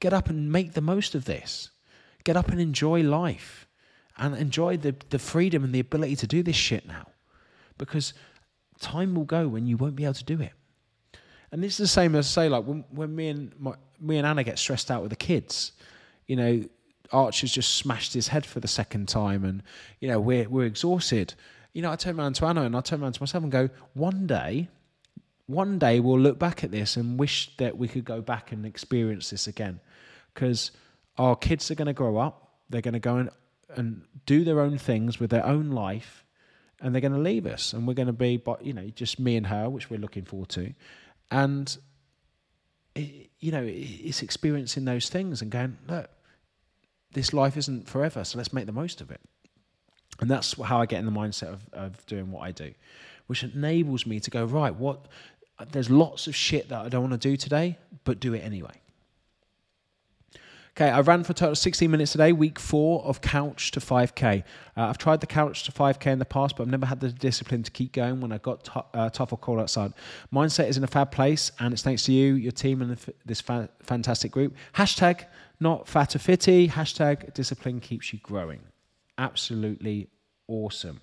Get 0.00 0.12
up 0.12 0.28
and 0.28 0.52
make 0.52 0.74
the 0.74 0.80
most 0.80 1.14
of 1.14 1.24
this. 1.24 1.70
Get 2.24 2.36
up 2.36 2.48
and 2.48 2.60
enjoy 2.60 3.02
life 3.02 3.66
and 4.16 4.36
enjoy 4.36 4.76
the, 4.76 4.94
the 5.10 5.18
freedom 5.18 5.64
and 5.64 5.72
the 5.72 5.80
ability 5.80 6.16
to 6.16 6.26
do 6.26 6.42
this 6.42 6.56
shit 6.56 6.86
now. 6.86 7.06
Because 7.78 8.14
time 8.80 9.14
will 9.14 9.24
go 9.24 9.48
when 9.48 9.66
you 9.66 9.76
won't 9.76 9.96
be 9.96 10.04
able 10.04 10.14
to 10.14 10.24
do 10.24 10.40
it. 10.40 10.52
And 11.50 11.62
this 11.62 11.72
is 11.72 11.78
the 11.78 11.88
same 11.88 12.14
as 12.14 12.28
say, 12.28 12.48
like 12.48 12.64
when, 12.64 12.84
when 12.90 13.14
me 13.14 13.28
and 13.28 13.52
my, 13.58 13.74
me 14.00 14.18
and 14.18 14.26
Anna 14.26 14.44
get 14.44 14.58
stressed 14.58 14.90
out 14.90 15.02
with 15.02 15.10
the 15.10 15.16
kids, 15.16 15.72
you 16.26 16.36
know, 16.36 16.64
Archer's 17.10 17.52
just 17.52 17.76
smashed 17.76 18.12
his 18.12 18.28
head 18.28 18.44
for 18.44 18.60
the 18.60 18.68
second 18.68 19.08
time, 19.08 19.44
and 19.44 19.62
you 19.98 20.08
know 20.08 20.20
we're 20.20 20.46
we're 20.48 20.66
exhausted. 20.66 21.32
You 21.72 21.80
know, 21.80 21.90
I 21.90 21.96
turn 21.96 22.20
around 22.20 22.34
to 22.34 22.46
Anna 22.46 22.62
and 22.62 22.76
I 22.76 22.80
turn 22.82 23.02
around 23.02 23.12
to 23.12 23.22
myself 23.22 23.42
and 23.42 23.52
go, 23.52 23.70
one 23.94 24.26
day, 24.26 24.68
one 25.46 25.78
day 25.78 26.00
we'll 26.00 26.18
look 26.18 26.38
back 26.38 26.64
at 26.64 26.70
this 26.70 26.96
and 26.96 27.18
wish 27.18 27.56
that 27.56 27.78
we 27.78 27.88
could 27.88 28.04
go 28.04 28.20
back 28.20 28.52
and 28.52 28.66
experience 28.66 29.30
this 29.30 29.46
again, 29.46 29.80
because 30.34 30.70
our 31.18 31.36
kids 31.36 31.70
are 31.70 31.74
going 31.74 31.86
to 31.86 31.92
grow 31.92 32.16
up, 32.16 32.54
they're 32.70 32.80
going 32.80 32.94
to 32.94 33.00
go 33.00 33.16
and 33.16 33.30
and 33.76 34.02
do 34.24 34.44
their 34.44 34.60
own 34.60 34.78
things 34.78 35.20
with 35.20 35.30
their 35.30 35.44
own 35.44 35.70
life, 35.70 36.24
and 36.80 36.94
they're 36.94 37.02
going 37.02 37.12
to 37.12 37.18
leave 37.18 37.44
us, 37.44 37.74
and 37.74 37.86
we're 37.86 37.94
going 37.94 38.06
to 38.06 38.12
be, 38.14 38.38
but 38.38 38.64
you 38.64 38.72
know, 38.72 38.88
just 38.88 39.18
me 39.18 39.36
and 39.36 39.46
her, 39.46 39.68
which 39.68 39.90
we're 39.90 40.00
looking 40.00 40.24
forward 40.24 40.48
to. 40.50 40.72
And 41.30 41.76
it, 42.94 43.30
you 43.40 43.52
know 43.52 43.64
it's 43.64 44.22
experiencing 44.22 44.84
those 44.84 45.08
things 45.08 45.42
and 45.42 45.50
going 45.50 45.76
look 45.88 46.10
this 47.12 47.32
life 47.32 47.56
isn't 47.56 47.88
forever 47.88 48.24
so 48.24 48.38
let's 48.38 48.52
make 48.52 48.66
the 48.66 48.72
most 48.72 49.00
of 49.00 49.10
it. 49.10 49.20
And 50.20 50.30
that's 50.30 50.60
how 50.60 50.80
i 50.80 50.86
get 50.86 50.98
in 50.98 51.06
the 51.06 51.12
mindset 51.12 51.52
of, 51.52 51.62
of 51.72 52.06
doing 52.06 52.30
what 52.30 52.42
i 52.42 52.52
do 52.52 52.72
which 53.28 53.44
enables 53.44 54.06
me 54.06 54.20
to 54.20 54.30
go 54.30 54.44
right 54.44 54.74
what 54.74 55.06
there's 55.70 55.90
lots 55.90 56.26
of 56.26 56.34
shit 56.34 56.68
that 56.70 56.80
i 56.80 56.88
don't 56.88 57.02
want 57.02 57.20
to 57.20 57.28
do 57.28 57.36
today 57.36 57.78
but 58.04 58.20
do 58.20 58.34
it 58.34 58.40
anyway 58.40 58.74
Okay, 60.78 60.90
I 60.90 61.00
ran 61.00 61.24
for 61.24 61.32
a 61.32 61.34
total 61.34 61.50
of 61.50 61.58
16 61.58 61.90
minutes 61.90 62.12
today, 62.12 62.30
week 62.30 62.56
four 62.56 63.02
of 63.04 63.20
couch 63.20 63.72
to 63.72 63.80
5K. 63.80 64.44
Uh, 64.76 64.82
I've 64.82 64.96
tried 64.96 65.20
the 65.20 65.26
couch 65.26 65.64
to 65.64 65.72
5K 65.72 66.06
in 66.06 66.20
the 66.20 66.24
past, 66.24 66.56
but 66.56 66.62
I've 66.62 66.68
never 66.68 66.86
had 66.86 67.00
the 67.00 67.10
discipline 67.10 67.64
to 67.64 67.70
keep 67.72 67.90
going 67.90 68.20
when 68.20 68.30
I 68.30 68.38
got 68.38 68.62
t- 68.62 68.80
uh, 68.94 69.10
tough 69.10 69.32
or 69.32 69.38
cold 69.38 69.58
outside. 69.58 69.92
Mindset 70.32 70.68
is 70.68 70.76
in 70.76 70.84
a 70.84 70.86
fab 70.86 71.10
place, 71.10 71.50
and 71.58 71.72
it's 71.72 71.82
thanks 71.82 72.04
to 72.04 72.12
you, 72.12 72.34
your 72.34 72.52
team, 72.52 72.80
and 72.80 72.96
this 73.26 73.40
fa- 73.40 73.68
fantastic 73.82 74.30
group. 74.30 74.54
Hashtag 74.74 75.24
not 75.58 75.88
fat 75.88 76.14
or 76.14 76.20
fitty, 76.20 76.68
hashtag 76.68 77.34
discipline 77.34 77.80
keeps 77.80 78.12
you 78.12 78.20
growing. 78.22 78.60
Absolutely 79.18 80.06
awesome. 80.46 81.00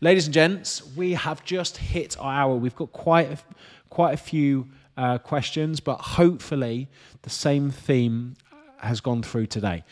Ladies 0.00 0.24
and 0.24 0.32
gents, 0.32 0.82
we 0.96 1.12
have 1.12 1.44
just 1.44 1.76
hit 1.76 2.16
our 2.18 2.32
hour. 2.32 2.56
We've 2.56 2.74
got 2.74 2.92
quite 2.92 3.30
a, 3.30 3.38
quite 3.90 4.14
a 4.14 4.16
few 4.16 4.68
uh, 4.96 5.18
questions, 5.18 5.80
but 5.80 5.96
hopefully 6.00 6.88
the 7.20 7.30
same 7.30 7.70
theme 7.70 8.36
has 8.82 9.00
gone 9.00 9.22
through 9.22 9.46
today. 9.46 9.84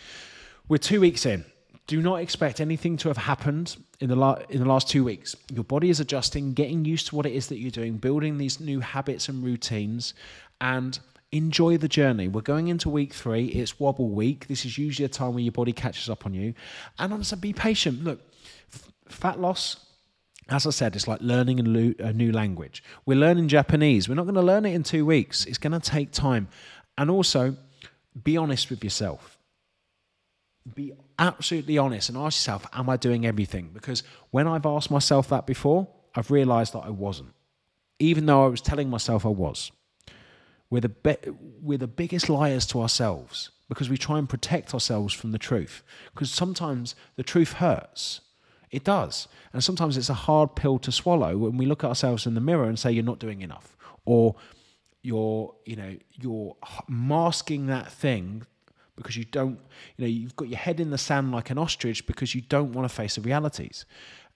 We're 0.68 0.78
two 0.78 1.00
weeks 1.00 1.26
in. 1.26 1.44
Do 1.86 2.00
not 2.00 2.16
expect 2.16 2.60
anything 2.60 2.96
to 2.98 3.08
have 3.08 3.16
happened 3.16 3.76
in 3.98 4.08
the, 4.08 4.16
la- 4.16 4.38
in 4.48 4.60
the 4.60 4.68
last 4.68 4.88
two 4.88 5.02
weeks. 5.02 5.34
Your 5.52 5.64
body 5.64 5.90
is 5.90 5.98
adjusting, 5.98 6.52
getting 6.52 6.84
used 6.84 7.08
to 7.08 7.16
what 7.16 7.26
it 7.26 7.32
is 7.32 7.48
that 7.48 7.58
you're 7.58 7.70
doing, 7.70 7.96
building 7.96 8.38
these 8.38 8.60
new 8.60 8.80
habits 8.80 9.28
and 9.28 9.42
routines, 9.42 10.14
and 10.60 10.98
enjoy 11.32 11.76
the 11.76 11.88
journey. 11.88 12.28
We're 12.28 12.42
going 12.42 12.68
into 12.68 12.88
week 12.88 13.12
three. 13.12 13.46
It's 13.46 13.80
wobble 13.80 14.10
week. 14.10 14.46
This 14.46 14.64
is 14.64 14.78
usually 14.78 15.06
a 15.06 15.08
time 15.08 15.34
where 15.34 15.42
your 15.42 15.52
body 15.52 15.72
catches 15.72 16.08
up 16.08 16.26
on 16.26 16.34
you. 16.34 16.54
And 16.98 17.12
I'm 17.12 17.24
saying, 17.24 17.40
be 17.40 17.52
patient. 17.52 18.04
Look, 18.04 18.20
f- 18.72 18.92
fat 19.08 19.40
loss, 19.40 19.84
as 20.48 20.66
I 20.66 20.70
said, 20.70 20.96
it's 20.96 21.08
like 21.08 21.20
learning 21.20 21.60
a 21.60 22.12
new 22.12 22.32
language. 22.32 22.82
We're 23.06 23.18
learning 23.18 23.48
Japanese. 23.48 24.08
We're 24.08 24.16
not 24.16 24.24
going 24.24 24.34
to 24.34 24.42
learn 24.42 24.64
it 24.64 24.74
in 24.74 24.82
two 24.82 25.06
weeks. 25.06 25.44
It's 25.46 25.58
going 25.58 25.72
to 25.72 25.80
take 25.80 26.12
time. 26.12 26.48
And 26.98 27.10
also, 27.10 27.56
be 28.24 28.36
honest 28.36 28.70
with 28.70 28.82
yourself. 28.82 29.38
Be 30.74 30.92
absolutely 31.18 31.78
honest 31.78 32.08
and 32.08 32.18
ask 32.18 32.38
yourself, 32.38 32.66
Am 32.72 32.88
I 32.88 32.96
doing 32.96 33.26
everything? 33.26 33.70
Because 33.72 34.02
when 34.30 34.46
I've 34.46 34.66
asked 34.66 34.90
myself 34.90 35.28
that 35.28 35.46
before, 35.46 35.88
I've 36.14 36.30
realized 36.30 36.74
that 36.74 36.80
I 36.80 36.90
wasn't, 36.90 37.32
even 37.98 38.26
though 38.26 38.44
I 38.44 38.48
was 38.48 38.60
telling 38.60 38.90
myself 38.90 39.24
I 39.24 39.30
was. 39.30 39.72
We're 40.68 40.80
the, 40.80 40.88
be- 40.88 41.16
we're 41.60 41.78
the 41.78 41.88
biggest 41.88 42.28
liars 42.28 42.64
to 42.66 42.80
ourselves 42.80 43.50
because 43.68 43.90
we 43.90 43.96
try 43.96 44.18
and 44.18 44.28
protect 44.28 44.72
ourselves 44.72 45.12
from 45.12 45.32
the 45.32 45.38
truth. 45.38 45.82
Because 46.14 46.30
sometimes 46.30 46.94
the 47.16 47.22
truth 47.22 47.54
hurts. 47.54 48.20
It 48.70 48.84
does. 48.84 49.26
And 49.52 49.64
sometimes 49.64 49.96
it's 49.96 50.10
a 50.10 50.14
hard 50.14 50.54
pill 50.54 50.78
to 50.80 50.92
swallow 50.92 51.36
when 51.36 51.56
we 51.56 51.66
look 51.66 51.82
at 51.82 51.88
ourselves 51.88 52.26
in 52.26 52.34
the 52.34 52.40
mirror 52.40 52.64
and 52.64 52.78
say, 52.78 52.92
You're 52.92 53.04
not 53.04 53.18
doing 53.18 53.42
enough. 53.42 53.76
Or 54.04 54.36
you're 55.02 55.54
you 55.64 55.76
know 55.76 55.96
you're 56.12 56.56
masking 56.88 57.66
that 57.66 57.90
thing 57.90 58.46
because 58.96 59.16
you 59.16 59.24
don't 59.24 59.58
you 59.96 60.04
know 60.04 60.08
you've 60.08 60.36
got 60.36 60.48
your 60.48 60.58
head 60.58 60.80
in 60.80 60.90
the 60.90 60.98
sand 60.98 61.32
like 61.32 61.50
an 61.50 61.58
ostrich 61.58 62.06
because 62.06 62.34
you 62.34 62.40
don't 62.42 62.72
want 62.72 62.88
to 62.88 62.94
face 62.94 63.14
the 63.14 63.20
realities. 63.20 63.84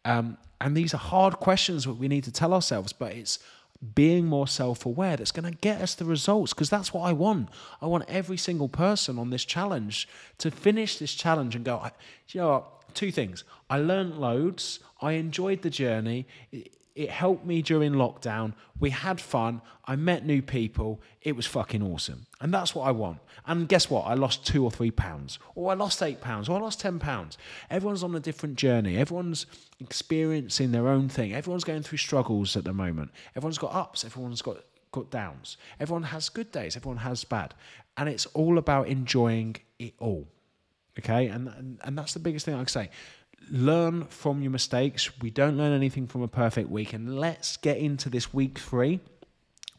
Um, 0.06 0.36
and 0.60 0.76
these 0.76 0.94
are 0.94 0.98
hard 0.98 1.34
questions 1.40 1.84
that 1.84 1.94
we 1.94 2.08
need 2.08 2.24
to 2.24 2.32
tell 2.32 2.52
ourselves 2.52 2.92
but 2.92 3.12
it's 3.12 3.38
being 3.94 4.26
more 4.26 4.46
self-aware 4.46 5.16
that's 5.16 5.32
going 5.32 5.50
to 5.50 5.58
get 5.58 5.80
us 5.80 5.94
the 5.94 6.04
results 6.04 6.54
because 6.54 6.70
that's 6.70 6.94
what 6.94 7.02
i 7.02 7.12
want. 7.12 7.48
I 7.82 7.86
want 7.86 8.04
every 8.08 8.36
single 8.36 8.68
person 8.68 9.18
on 9.18 9.30
this 9.30 9.44
challenge 9.44 10.08
to 10.38 10.50
finish 10.50 10.98
this 10.98 11.14
challenge 11.14 11.54
and 11.54 11.64
go 11.64 11.90
you 12.28 12.40
know 12.40 12.50
what? 12.50 12.94
two 12.94 13.10
things. 13.10 13.44
I 13.68 13.78
learned 13.78 14.18
loads. 14.18 14.78
I 15.00 15.12
enjoyed 15.12 15.62
the 15.62 15.70
journey 15.70 16.26
it 16.94 17.10
helped 17.10 17.44
me 17.44 17.60
during 17.60 17.92
lockdown. 17.92 18.54
We 18.78 18.90
had 18.90 19.20
fun. 19.20 19.62
I 19.84 19.96
met 19.96 20.24
new 20.24 20.40
people. 20.40 21.00
It 21.22 21.34
was 21.34 21.44
fucking 21.44 21.82
awesome. 21.82 22.26
And 22.40 22.54
that's 22.54 22.72
what 22.72 22.86
I 22.86 22.92
want. 22.92 23.18
And 23.46 23.68
guess 23.68 23.90
what? 23.90 24.02
I 24.06 24.14
lost 24.14 24.46
two 24.46 24.62
or 24.62 24.70
three 24.70 24.92
pounds, 24.92 25.40
or 25.56 25.72
I 25.72 25.74
lost 25.74 26.02
eight 26.02 26.20
pounds, 26.20 26.48
or 26.48 26.56
I 26.56 26.60
lost 26.60 26.80
10 26.80 27.00
pounds. 27.00 27.36
Everyone's 27.68 28.04
on 28.04 28.14
a 28.14 28.20
different 28.20 28.56
journey. 28.56 28.96
Everyone's 28.96 29.46
experiencing 29.80 30.70
their 30.70 30.86
own 30.86 31.08
thing. 31.08 31.34
Everyone's 31.34 31.64
going 31.64 31.82
through 31.82 31.98
struggles 31.98 32.56
at 32.56 32.64
the 32.64 32.72
moment. 32.72 33.10
Everyone's 33.34 33.58
got 33.58 33.74
ups. 33.74 34.04
Everyone's 34.04 34.40
got, 34.40 34.58
got 34.92 35.10
downs. 35.10 35.56
Everyone 35.80 36.04
has 36.04 36.28
good 36.28 36.52
days. 36.52 36.76
Everyone 36.76 36.98
has 36.98 37.24
bad. 37.24 37.54
And 37.96 38.08
it's 38.08 38.26
all 38.26 38.56
about 38.56 38.86
enjoying 38.86 39.56
it 39.80 39.94
all. 39.98 40.28
Okay? 40.96 41.26
And, 41.26 41.48
and, 41.48 41.80
and 41.82 41.98
that's 41.98 42.14
the 42.14 42.20
biggest 42.20 42.46
thing 42.46 42.54
I 42.54 42.58
can 42.58 42.68
say 42.68 42.90
learn 43.50 44.04
from 44.06 44.42
your 44.42 44.50
mistakes. 44.50 45.10
We 45.20 45.30
don't 45.30 45.56
learn 45.56 45.72
anything 45.72 46.06
from 46.06 46.22
a 46.22 46.28
perfect 46.28 46.70
week. 46.70 46.92
And 46.92 47.18
let's 47.18 47.56
get 47.56 47.78
into 47.78 48.08
this 48.08 48.32
week 48.32 48.58
three 48.58 49.00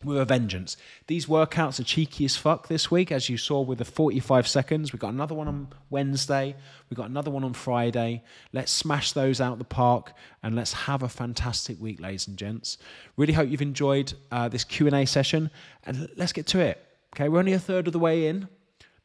with 0.03 0.17
a 0.17 0.25
vengeance. 0.25 0.77
These 1.07 1.25
workouts 1.25 1.79
are 1.79 1.83
cheeky 1.83 2.25
as 2.25 2.37
fuck 2.37 2.67
this 2.67 2.91
week, 2.91 3.11
as 3.11 3.29
you 3.29 3.37
saw 3.37 3.61
with 3.61 3.79
the 3.79 3.85
45 3.85 4.47
seconds. 4.47 4.93
We've 4.93 4.99
got 4.99 5.13
another 5.13 5.35
one 5.35 5.47
on 5.47 5.67
Wednesday. 5.89 6.55
We've 6.89 6.97
got 6.97 7.09
another 7.09 7.31
one 7.31 7.43
on 7.43 7.53
Friday. 7.53 8.23
Let's 8.53 8.71
smash 8.71 9.13
those 9.13 9.41
out 9.41 9.57
the 9.57 9.65
park 9.65 10.13
and 10.43 10.55
let's 10.55 10.73
have 10.73 11.03
a 11.03 11.09
fantastic 11.09 11.81
week, 11.81 11.99
ladies 11.99 12.27
and 12.27 12.37
gents. 12.37 12.77
Really 13.17 13.33
hope 13.33 13.49
you've 13.49 13.61
enjoyed 13.61 14.13
uh, 14.31 14.47
this 14.47 14.63
Q&A 14.63 15.05
session 15.05 15.49
and 15.85 16.09
let's 16.15 16.33
get 16.33 16.45
to 16.47 16.59
it. 16.59 16.81
Okay, 17.15 17.29
we're 17.29 17.39
only 17.39 17.53
a 17.53 17.59
third 17.59 17.87
of 17.87 17.93
the 17.93 17.99
way 17.99 18.27
in. 18.27 18.47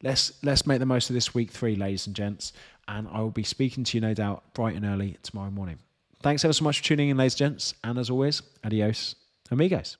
Let's 0.03 0.33
let's 0.41 0.65
make 0.65 0.79
the 0.79 0.85
most 0.87 1.11
of 1.11 1.13
this 1.13 1.35
week 1.35 1.51
three, 1.51 1.75
ladies 1.75 2.07
and 2.07 2.15
gents 2.15 2.53
and 2.91 3.07
I 3.07 3.21
will 3.21 3.31
be 3.31 3.43
speaking 3.43 3.83
to 3.85 3.97
you, 3.97 4.01
no 4.01 4.13
doubt, 4.13 4.43
bright 4.53 4.75
and 4.75 4.85
early 4.85 5.17
tomorrow 5.23 5.49
morning. 5.49 5.79
Thanks 6.21 6.43
ever 6.43 6.53
so 6.53 6.63
much 6.63 6.79
for 6.79 6.83
tuning 6.83 7.09
in, 7.09 7.17
ladies 7.17 7.33
and 7.33 7.53
gents, 7.53 7.73
and 7.83 7.97
as 7.97 8.09
always, 8.09 8.41
adios, 8.63 9.15
amigos. 9.49 9.97